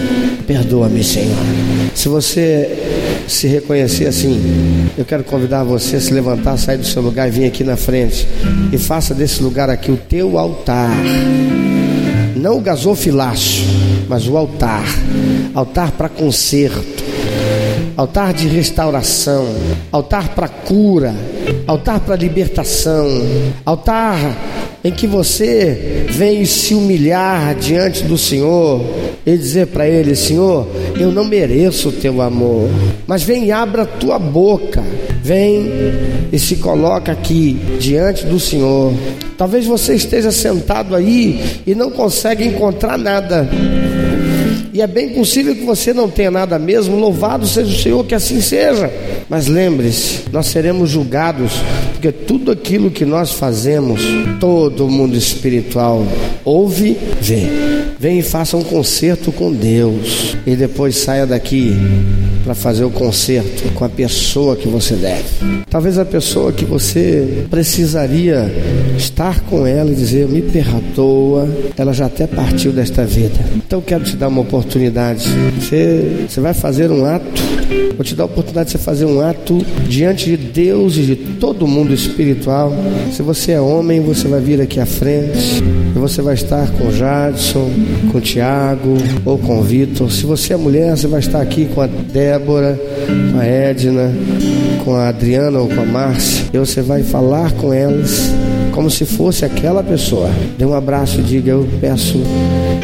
Perdoa-me, 0.48 1.04
Senhor. 1.04 1.38
Se 1.96 2.10
você 2.10 3.24
se 3.28 3.48
reconhecer 3.48 4.08
assim, 4.08 4.90
eu 4.98 5.06
quero 5.06 5.24
convidar 5.24 5.64
você 5.64 5.96
a 5.96 6.02
se 6.02 6.14
levantar, 6.14 6.58
sair 6.58 6.78
do 6.78 6.86
seu 6.86 7.02
lugar 7.02 7.28
e 7.28 7.32
vir 7.32 7.46
aqui 7.46 7.64
na 7.64 7.78
frente 7.78 8.28
e 8.72 8.78
faça 8.78 9.14
desse 9.14 9.42
lugar 9.42 9.70
aqui 9.70 9.92
o 9.92 9.98
teu 9.98 10.38
altar. 10.38 10.92
Não 12.36 12.58
o 12.58 12.62
gasofilácio, 12.62 13.64
mas 14.10 14.28
o 14.28 14.36
altar. 14.36 14.84
Altar 15.54 15.92
para 15.92 16.10
conserto, 16.10 17.04
altar 17.96 18.34
de 18.34 18.48
restauração, 18.48 19.48
altar 19.92 20.30
para 20.30 20.48
cura, 20.48 21.14
altar 21.68 22.00
para 22.00 22.16
libertação, 22.16 23.08
altar 23.64 24.18
em 24.84 24.92
que 24.92 25.06
você 25.06 26.06
vem 26.10 26.44
se 26.44 26.74
humilhar 26.74 27.56
diante 27.56 28.04
do 28.04 28.18
Senhor 28.18 28.84
e 29.26 29.38
dizer 29.38 29.68
para 29.68 29.88
Ele: 29.88 30.16
Senhor, 30.16 30.68
eu 31.00 31.12
não 31.12 31.24
mereço 31.24 31.90
o 31.90 31.92
teu 31.92 32.22
amor, 32.22 32.70
mas 33.08 33.24
vem 33.24 33.46
e 33.46 33.52
abra 33.52 33.84
a 33.84 33.86
tua 33.86 34.20
boca, 34.20 34.84
vem 35.22 35.70
e 36.32 36.40
se 36.40 36.58
coloca 36.58 37.12
aqui 37.12 37.58
diante 37.80 38.26
do 38.26 38.40
Senhor. 38.40 38.94
Talvez 39.38 39.66
você 39.66 39.96
esteja 39.96 40.32
sentado 40.32 40.96
aí 40.96 41.62
e 41.66 41.74
não 41.74 41.92
consegue 41.92 42.46
encontrar 42.46 42.98
nada. 42.98 43.50
E 44.74 44.82
é 44.82 44.88
bem 44.88 45.10
possível 45.10 45.56
que 45.56 45.64
você 45.64 45.94
não 45.94 46.10
tenha 46.10 46.32
nada 46.32 46.58
mesmo, 46.58 46.96
louvado 46.96 47.46
seja 47.46 47.72
o 47.72 47.80
Senhor, 47.80 48.04
que 48.06 48.16
assim 48.16 48.42
seja. 48.42 48.92
Mas 49.30 49.46
lembre-se, 49.46 50.24
nós 50.32 50.48
seremos 50.48 50.90
julgados, 50.90 51.52
porque 51.92 52.12
tudo 52.12 52.52
aquilo 52.52 52.90
que 52.90 53.06
nós 53.06 53.34
fazemos, 53.34 54.02
todo 54.40 54.90
mundo 54.90 55.16
espiritual 55.16 56.04
ouve, 56.44 56.98
vê. 57.22 57.48
Vem 58.00 58.20
e 58.20 58.24
faça 58.24 58.58
um 58.58 58.64
concerto 58.64 59.32
com 59.32 59.54
Deus. 59.54 60.36
E 60.46 60.56
depois 60.56 60.98
saia 60.98 61.28
daqui 61.28 61.72
para 62.44 62.54
fazer 62.54 62.84
o 62.84 62.90
concerto 62.90 63.72
com 63.74 63.86
a 63.86 63.90
pessoa 63.90 64.56
que 64.56 64.68
você 64.68 64.96
deve. 64.96 65.64
Talvez 65.70 65.98
a 65.98 66.04
pessoa 66.04 66.52
que 66.52 66.66
você 66.66 67.46
precisaria 67.50 68.52
estar 68.98 69.40
com 69.42 69.66
ela 69.66 69.92
e 69.92 69.96
dizer: 69.96 70.28
Me 70.28 70.42
perdoa, 70.42 71.48
ela 71.78 71.94
já 71.94 72.08
até 72.08 72.28
partiu 72.28 72.74
desta 72.74 73.06
vida. 73.06 73.40
Então 73.56 73.80
quero 73.80 74.04
te 74.04 74.18
dar 74.18 74.28
uma 74.28 74.42
oportunidade. 74.42 74.63
Você, 75.60 76.26
você 76.28 76.42
vai 76.42 76.54
fazer 76.54 76.92
um 76.92 77.06
ato, 77.06 77.42
vou 77.96 78.04
te 78.04 78.16
dar 78.16 78.24
a 78.24 78.26
oportunidade 78.26 78.68
de 78.68 78.72
você 78.74 78.78
fazer 78.78 79.06
um 79.06 79.22
ato 79.22 79.58
diante 79.88 80.26
de 80.26 80.38
Deus 80.38 80.98
e 80.98 81.02
de 81.02 81.16
todo 81.16 81.68
mundo 81.68 81.94
espiritual. 81.94 82.74
Se 83.12 83.22
você 83.22 83.54
é 83.54 83.62
homem, 83.62 84.02
você 84.02 84.28
vai 84.28 84.42
vir 84.42 84.62
aqui 84.62 84.80
à 84.80 84.86
frente 84.86 85.64
você 86.04 86.22
vai 86.22 86.34
estar 86.34 86.70
com 86.72 86.92
Jadson, 86.92 87.72
com 88.12 88.20
Tiago 88.20 88.98
ou 89.24 89.38
com 89.38 89.62
Vitor. 89.62 90.12
Se 90.12 90.26
você 90.26 90.54
é 90.54 90.58
mulher, 90.58 90.98
você 90.98 91.08
vai 91.08 91.22
estar 91.22 91.42
aqui 91.42 91.66
com 91.66 91.80
a 91.80 91.88
Débora, 91.88 92.78
com 93.32 93.40
a 93.40 93.46
Edna, 93.46 94.12
com 94.84 94.96
a 94.96 95.08
Adriana 95.08 95.60
ou 95.60 95.70
com 95.70 95.80
a 95.80 95.86
Márcia. 95.86 96.46
E 96.52 96.58
você 96.58 96.82
vai 96.82 97.04
falar 97.04 97.54
com 97.54 97.74
elas 97.74 98.34
como 98.74 98.90
se 98.90 99.06
fosse 99.06 99.46
aquela 99.46 99.84
pessoa. 99.84 100.30
Dê 100.58 100.66
um 100.66 100.74
abraço 100.74 101.20
e 101.20 101.24
diga: 101.24 101.52
Eu 101.52 101.68
peço 101.80 102.20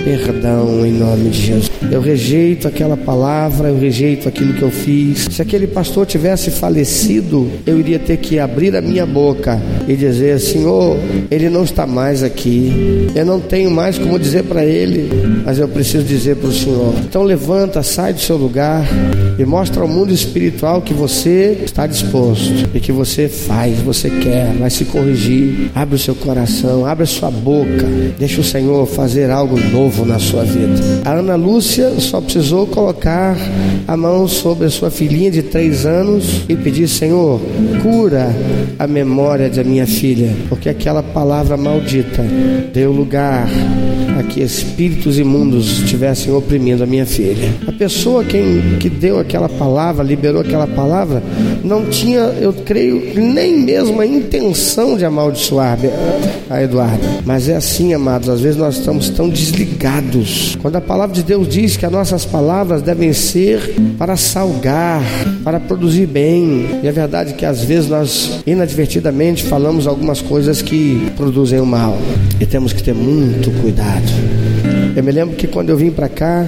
perdão 0.03 0.85
em 0.85 0.91
nome 0.91 1.29
de 1.29 1.41
Jesus. 1.41 1.71
Eu 1.91 2.01
rejeito 2.01 2.67
aquela 2.67 2.95
palavra, 2.95 3.69
eu 3.69 3.77
rejeito 3.77 4.27
aquilo 4.29 4.53
que 4.53 4.61
eu 4.61 4.71
fiz. 4.71 5.27
Se 5.31 5.41
aquele 5.41 5.67
pastor 5.67 6.05
tivesse 6.05 6.51
falecido, 6.51 7.49
eu 7.65 7.79
iria 7.79 7.99
ter 7.99 8.17
que 8.17 8.39
abrir 8.39 8.75
a 8.75 8.81
minha 8.81 9.05
boca 9.05 9.59
e 9.87 9.95
dizer: 9.95 10.39
Senhor, 10.39 10.97
ele 11.29 11.49
não 11.49 11.63
está 11.63 11.85
mais 11.85 12.23
aqui. 12.23 13.07
Eu 13.15 13.25
não 13.25 13.39
tenho 13.39 13.71
mais 13.71 13.97
como 13.97 14.19
dizer 14.19 14.43
para 14.43 14.63
ele, 14.63 15.09
mas 15.43 15.57
eu 15.57 15.67
preciso 15.67 16.03
dizer 16.03 16.35
para 16.37 16.49
o 16.49 16.53
Senhor. 16.53 16.93
Então 17.03 17.23
levanta, 17.23 17.81
sai 17.81 18.13
do 18.13 18.19
seu 18.19 18.37
lugar 18.37 18.85
e 19.37 19.45
mostra 19.45 19.81
ao 19.81 19.87
mundo 19.87 20.13
espiritual 20.13 20.81
que 20.81 20.93
você 20.93 21.59
está 21.63 21.87
disposto 21.87 22.69
e 22.73 22.79
que 22.79 22.91
você 22.91 23.27
faz, 23.27 23.79
você 23.79 24.09
quer, 24.09 24.53
vai 24.53 24.69
se 24.69 24.85
corrigir. 24.85 25.71
Abre 25.79 25.95
o 25.95 25.97
seu 25.97 26.13
coração, 26.13 26.85
abre 26.85 27.05
a 27.05 27.07
sua 27.07 27.31
boca, 27.31 27.87
deixa 28.17 28.41
o 28.41 28.43
Senhor 28.43 28.85
fazer 28.85 29.31
algo 29.31 29.57
novo 29.57 30.03
na 30.03 30.19
sua 30.19 30.43
vida. 30.43 30.75
A 31.05 31.13
Ana 31.13 31.37
Lúcia 31.37 31.97
só 32.01 32.19
precisou 32.19 32.67
colocar 32.67 33.37
a 33.87 33.95
mão 33.95 34.27
sobre 34.27 34.65
a 34.65 34.69
sua 34.69 34.91
filhinha 34.91 35.31
de 35.31 35.41
três 35.41 35.85
anos 35.85 36.43
e 36.49 36.55
pedir: 36.57 36.85
Senhor, 36.89 37.39
cura 37.81 38.27
a 38.77 38.85
memória 38.85 39.49
da 39.49 39.63
minha 39.63 39.87
filha, 39.87 40.35
porque 40.49 40.67
aquela 40.67 41.01
palavra 41.01 41.55
maldita 41.55 42.25
deu 42.73 42.91
lugar 42.91 43.47
a 44.19 44.23
que 44.23 44.41
espíritos 44.41 45.17
imundos 45.17 45.79
estivessem 45.81 46.33
oprimindo 46.33 46.83
a 46.83 46.85
minha 46.85 47.05
filha. 47.05 47.53
A 47.67 47.71
pessoa 47.71 48.23
quem, 48.23 48.77
que 48.79 48.89
deu 48.89 49.19
aquela 49.19 49.47
palavra, 49.47 50.03
liberou 50.03 50.41
aquela 50.41 50.67
palavra, 50.67 51.23
não 51.63 51.85
tinha, 51.85 52.19
eu 52.19 52.53
creio, 52.53 53.13
nem 53.15 53.59
mesmo 53.59 53.99
a 54.01 54.05
intenção 54.05 54.97
de 54.97 55.05
amaldiçoar 55.05 55.79
a 56.49 56.61
Eduarda. 56.61 57.21
Mas 57.25 57.47
é 57.47 57.55
assim, 57.55 57.93
amados, 57.93 58.29
às 58.29 58.41
vezes 58.41 58.57
nós 58.57 58.77
estamos 58.77 59.09
tão 59.09 59.29
desligados. 59.29 60.57
Quando 60.61 60.75
a 60.75 60.81
palavra 60.81 61.15
de 61.15 61.23
Deus 61.23 61.47
diz 61.47 61.77
que 61.77 61.85
as 61.85 61.91
nossas 61.91 62.25
palavras 62.25 62.81
devem 62.81 63.13
ser 63.13 63.75
para 63.97 64.17
salgar, 64.17 65.03
para 65.43 65.59
produzir 65.59 66.07
bem, 66.07 66.79
e 66.83 66.87
é 66.87 66.91
verdade 66.91 67.33
que 67.33 67.45
às 67.45 67.63
vezes 67.63 67.89
nós 67.89 68.41
inadvertidamente 68.45 69.43
falamos 69.43 69.87
algumas 69.87 70.21
coisas 70.21 70.61
que 70.61 71.11
produzem 71.15 71.59
o 71.59 71.65
mal, 71.65 71.97
e 72.39 72.45
temos 72.45 72.73
que 72.73 72.81
ter 72.81 72.93
muito 72.93 73.51
cuidado. 73.61 74.08
to 74.09 74.38
Eu 74.99 75.03
me 75.05 75.13
lembro 75.13 75.33
que 75.37 75.47
quando 75.47 75.69
eu 75.69 75.77
vim 75.77 75.91
para 75.91 76.09
cá, 76.09 76.45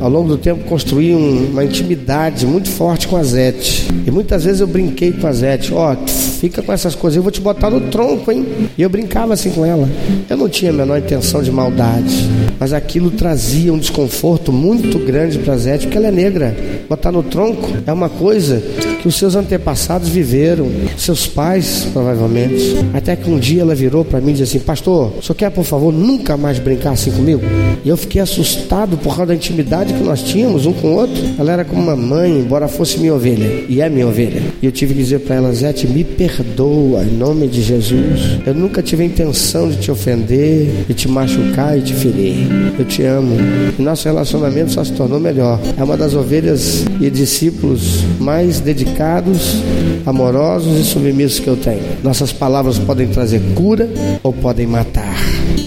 ao 0.00 0.10
longo 0.10 0.26
do 0.26 0.36
tempo 0.36 0.64
construí 0.64 1.14
um, 1.14 1.50
uma 1.52 1.64
intimidade 1.64 2.44
muito 2.44 2.68
forte 2.68 3.06
com 3.06 3.16
a 3.16 3.22
Zete. 3.22 3.86
E 4.04 4.10
muitas 4.10 4.44
vezes 4.44 4.60
eu 4.60 4.66
brinquei 4.66 5.12
com 5.12 5.28
a 5.28 5.32
Zete, 5.32 5.72
ó, 5.72 5.92
oh, 5.92 6.08
fica 6.08 6.60
com 6.60 6.72
essas 6.72 6.96
coisas, 6.96 7.16
eu 7.16 7.22
vou 7.22 7.30
te 7.30 7.40
botar 7.40 7.70
no 7.70 7.82
tronco, 7.82 8.32
hein? 8.32 8.44
E 8.76 8.82
eu 8.82 8.90
brincava 8.90 9.32
assim 9.32 9.50
com 9.50 9.64
ela. 9.64 9.88
Eu 10.28 10.36
não 10.36 10.48
tinha 10.48 10.72
a 10.72 10.74
menor 10.74 10.98
intenção 10.98 11.40
de 11.40 11.52
maldade, 11.52 12.28
mas 12.58 12.72
aquilo 12.72 13.12
trazia 13.12 13.72
um 13.72 13.78
desconforto 13.78 14.52
muito 14.52 14.98
grande 14.98 15.38
para 15.38 15.54
a 15.54 15.56
Zete, 15.56 15.86
porque 15.86 15.96
ela 15.96 16.08
é 16.08 16.10
negra. 16.10 16.56
Botar 16.88 17.12
no 17.12 17.22
tronco 17.22 17.70
é 17.86 17.92
uma 17.92 18.08
coisa 18.08 18.60
que 19.00 19.06
os 19.06 19.16
seus 19.16 19.36
antepassados 19.36 20.08
viveram, 20.08 20.66
seus 20.98 21.28
pais, 21.28 21.86
provavelmente. 21.92 22.74
Até 22.92 23.14
que 23.14 23.30
um 23.30 23.38
dia 23.38 23.62
ela 23.62 23.74
virou 23.74 24.04
para 24.04 24.20
mim 24.20 24.32
e 24.32 24.34
disse 24.34 24.56
assim: 24.56 24.64
Pastor, 24.64 25.12
senhor 25.22 25.34
quer, 25.36 25.50
por 25.50 25.64
favor, 25.64 25.92
nunca 25.92 26.36
mais 26.36 26.58
brincar 26.58 26.92
assim 26.92 27.12
comigo? 27.12 27.42
E 27.84 27.88
eu 27.88 27.96
fiquei 27.96 28.20
assustado 28.20 28.96
por 28.96 29.14
causa 29.14 29.26
da 29.26 29.34
intimidade 29.34 29.92
que 29.92 30.02
nós 30.02 30.22
tínhamos 30.22 30.64
um 30.64 30.72
com 30.72 30.88
o 30.88 30.94
outro. 30.94 31.22
Ela 31.38 31.52
era 31.52 31.64
como 31.64 31.82
uma 31.82 31.94
mãe, 31.94 32.30
embora 32.38 32.66
fosse 32.66 32.98
minha 32.98 33.14
ovelha, 33.14 33.64
e 33.68 33.80
é 33.80 33.88
minha 33.90 34.06
ovelha. 34.06 34.42
E 34.62 34.66
eu 34.66 34.72
tive 34.72 34.94
que 34.94 35.00
dizer 35.02 35.20
para 35.20 35.36
ela: 35.36 35.52
Zete, 35.52 35.86
me 35.86 36.02
perdoa 36.02 37.04
em 37.04 37.16
nome 37.16 37.46
de 37.46 37.62
Jesus. 37.62 38.38
Eu 38.46 38.54
nunca 38.54 38.82
tive 38.82 39.02
a 39.02 39.06
intenção 39.06 39.68
de 39.68 39.76
te 39.76 39.90
ofender, 39.90 40.86
de 40.88 40.94
te 40.94 41.08
machucar 41.08 41.76
e 41.76 41.82
te 41.82 41.92
ferir. 41.92 42.48
Eu 42.78 42.84
te 42.86 43.02
amo. 43.02 43.36
E 43.78 43.82
nosso 43.82 44.04
relacionamento 44.06 44.72
só 44.72 44.82
se 44.82 44.92
tornou 44.92 45.20
melhor. 45.20 45.60
É 45.76 45.84
uma 45.84 45.96
das 45.96 46.14
ovelhas 46.14 46.86
e 47.00 47.10
discípulos 47.10 48.02
mais 48.18 48.60
dedicados, 48.60 49.62
amorosos 50.06 50.80
e 50.80 50.84
submissos 50.84 51.38
que 51.38 51.48
eu 51.48 51.56
tenho. 51.56 51.82
Nossas 52.02 52.32
palavras 52.32 52.78
podem 52.78 53.08
trazer 53.08 53.42
cura 53.54 53.88
ou 54.22 54.32
podem 54.32 54.66
matar. 54.66 55.14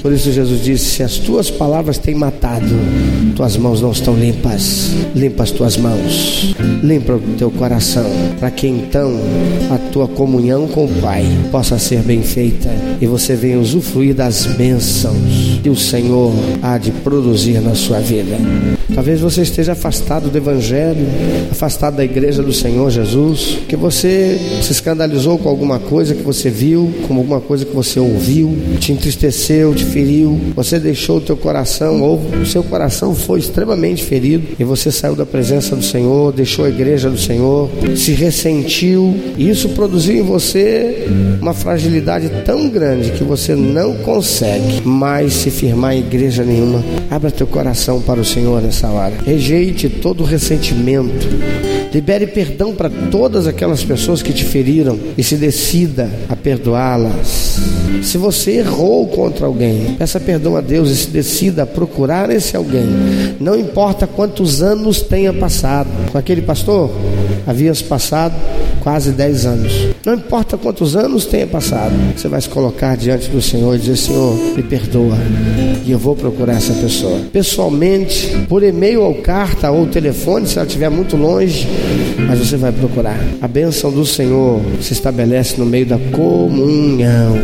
Por 0.07 0.13
isso 0.13 0.31
Jesus 0.31 0.63
disse: 0.63 0.85
Se 0.85 1.03
as 1.03 1.17
tuas 1.17 1.51
palavras 1.51 1.97
têm 1.97 2.15
matado, 2.15 2.73
tuas 3.35 3.57
mãos 3.57 3.81
não 3.81 3.91
estão 3.91 4.15
limpas. 4.15 4.93
Limpa 5.13 5.43
as 5.43 5.51
tuas 5.51 5.75
mãos, 5.75 6.55
limpa 6.81 7.13
o 7.13 7.19
teu 7.37 7.51
coração, 7.51 8.05
para 8.39 8.49
que 8.49 8.67
então 8.67 9.19
a 9.69 9.77
tua 9.91 10.07
comunhão 10.07 10.65
com 10.67 10.85
o 10.85 11.01
Pai 11.01 11.25
possa 11.51 11.77
ser 11.77 12.03
bem 12.03 12.21
feita 12.21 12.69
e 13.01 13.05
você 13.05 13.35
venha 13.35 13.59
usufruir 13.59 14.15
das 14.15 14.45
bênçãos 14.45 15.59
que 15.61 15.69
o 15.69 15.75
Senhor 15.75 16.31
há 16.61 16.77
de 16.77 16.91
produzir 16.91 17.59
na 17.59 17.75
sua 17.75 17.99
vida. 17.99 18.37
Talvez 18.93 19.19
você 19.19 19.41
esteja 19.41 19.73
afastado 19.73 20.29
do 20.29 20.37
Evangelho, 20.37 21.05
afastado 21.51 21.97
da 21.97 22.03
igreja 22.03 22.41
do 22.41 22.53
Senhor 22.53 22.89
Jesus, 22.89 23.59
que 23.67 23.75
você 23.75 24.39
se 24.61 24.71
escandalizou 24.71 25.37
com 25.37 25.49
alguma 25.49 25.77
coisa 25.77 26.15
que 26.15 26.23
você 26.23 26.49
viu, 26.49 26.91
com 27.07 27.15
alguma 27.15 27.41
coisa 27.41 27.65
que 27.65 27.75
você 27.75 27.99
ouviu, 27.99 28.57
te 28.79 28.91
entristeceu, 28.91 29.75
te 29.75 29.83
feriu, 29.97 30.39
você 30.55 30.79
deixou 30.79 31.17
o 31.17 31.21
teu 31.21 31.35
coração, 31.35 32.03
ou 32.03 32.21
o 32.39 32.45
seu 32.45 32.61
coração 32.61 33.15
foi 33.15 33.39
extremamente 33.39 34.03
ferido, 34.03 34.49
e 34.59 34.63
você 34.63 34.91
saiu 34.91 35.15
da 35.15 35.25
presença 35.25 35.75
do 35.75 35.83
Senhor, 35.83 36.31
deixou 36.31 36.65
a 36.65 36.69
igreja 36.69 37.09
do 37.09 37.17
Senhor, 37.17 37.67
se 37.95 38.11
ressentiu, 38.11 39.15
e 39.35 39.49
isso 39.49 39.69
produziu 39.69 40.17
em 40.19 40.21
você 40.21 41.07
uma 41.41 41.51
fragilidade 41.51 42.29
tão 42.45 42.69
grande 42.69 43.09
que 43.09 43.23
você 43.23 43.55
não 43.55 43.95
consegue 43.95 44.87
mais 44.87 45.33
se 45.33 45.49
firmar 45.49 45.95
em 45.95 46.01
igreja 46.01 46.43
nenhuma. 46.43 46.83
Abra 47.09 47.31
teu 47.31 47.47
coração 47.47 47.99
para 47.99 48.19
o 48.19 48.25
Senhor 48.25 48.61
nessa 48.61 48.87
hora. 48.89 49.15
Rejeite 49.25 49.89
todo 49.89 50.23
ressentimento. 50.23 51.27
Libere 51.91 52.27
perdão 52.27 52.75
para 52.75 52.89
todas 52.89 53.47
aquelas 53.47 53.83
pessoas 53.83 54.21
que 54.21 54.31
te 54.31 54.43
feriram 54.43 54.99
e 55.17 55.23
se 55.23 55.37
decida 55.37 56.07
a 56.29 56.35
perdoá-las. 56.35 57.76
Se 58.03 58.17
você 58.17 58.59
errou 58.59 59.07
contra 59.07 59.45
alguém, 59.45 59.95
peça 59.97 60.19
perdão 60.19 60.55
a 60.55 60.61
Deus 60.61 60.89
e 60.89 60.95
se 60.95 61.09
decida 61.09 61.63
a 61.63 61.65
procurar 61.65 62.29
esse 62.29 62.55
alguém. 62.55 62.85
Não 63.39 63.57
importa 63.57 64.07
quantos 64.07 64.61
anos 64.61 65.01
tenha 65.01 65.33
passado. 65.33 65.89
Com 66.11 66.17
aquele 66.17 66.41
pastor, 66.41 66.91
havia 67.47 67.73
passado 67.87 68.35
quase 68.81 69.11
10 69.11 69.45
anos. 69.45 69.87
Não 70.05 70.13
importa 70.13 70.57
quantos 70.57 70.95
anos 70.95 71.25
tenha 71.25 71.47
passado, 71.47 71.93
você 72.15 72.27
vai 72.27 72.41
se 72.41 72.49
colocar 72.49 72.95
diante 72.97 73.29
do 73.29 73.41
Senhor 73.41 73.75
e 73.75 73.79
dizer: 73.79 73.95
Senhor, 73.95 74.35
me 74.55 74.61
perdoa. 74.61 75.17
E 75.85 75.91
eu 75.91 75.97
vou 75.97 76.15
procurar 76.15 76.57
essa 76.57 76.73
pessoa. 76.73 77.21
Pessoalmente, 77.31 78.37
por 78.49 78.61
e-mail 78.61 79.01
ou 79.01 79.15
carta 79.15 79.71
ou 79.71 79.87
telefone, 79.87 80.45
se 80.45 80.57
ela 80.57 80.67
estiver 80.67 80.89
muito 80.89 81.15
longe, 81.15 81.67
mas 82.27 82.39
você 82.39 82.57
vai 82.57 82.73
procurar. 82.73 83.19
A 83.41 83.47
bênção 83.47 83.91
do 83.91 84.05
Senhor 84.05 84.61
se 84.81 84.93
estabelece 84.93 85.57
no 85.57 85.65
meio 85.65 85.85
da 85.85 85.97
comunhão. 86.11 87.37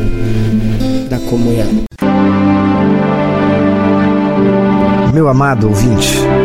Da 1.09 1.19
comunhão. 1.19 1.83
Meu 5.13 5.27
amado 5.29 5.67
ouvinte 5.69 6.17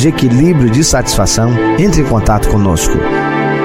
de 0.00 0.08
equilíbrio, 0.08 0.70
de 0.70 0.84
satisfação, 0.84 1.50
entre 1.78 2.02
em 2.02 2.04
contato 2.04 2.48
conosco. 2.48 2.94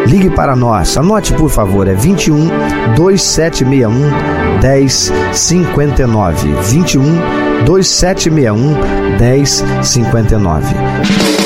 Ligue 0.07 0.30
para 0.32 0.55
nós. 0.55 0.97
Anote, 0.97 1.34
por 1.34 1.49
favor, 1.49 1.88
é 1.88 1.93
21 1.93 2.47
2761 2.95 4.49
1059. 4.62 6.54
21 6.70 7.04
2761 7.66 8.76
1059. 9.20 10.76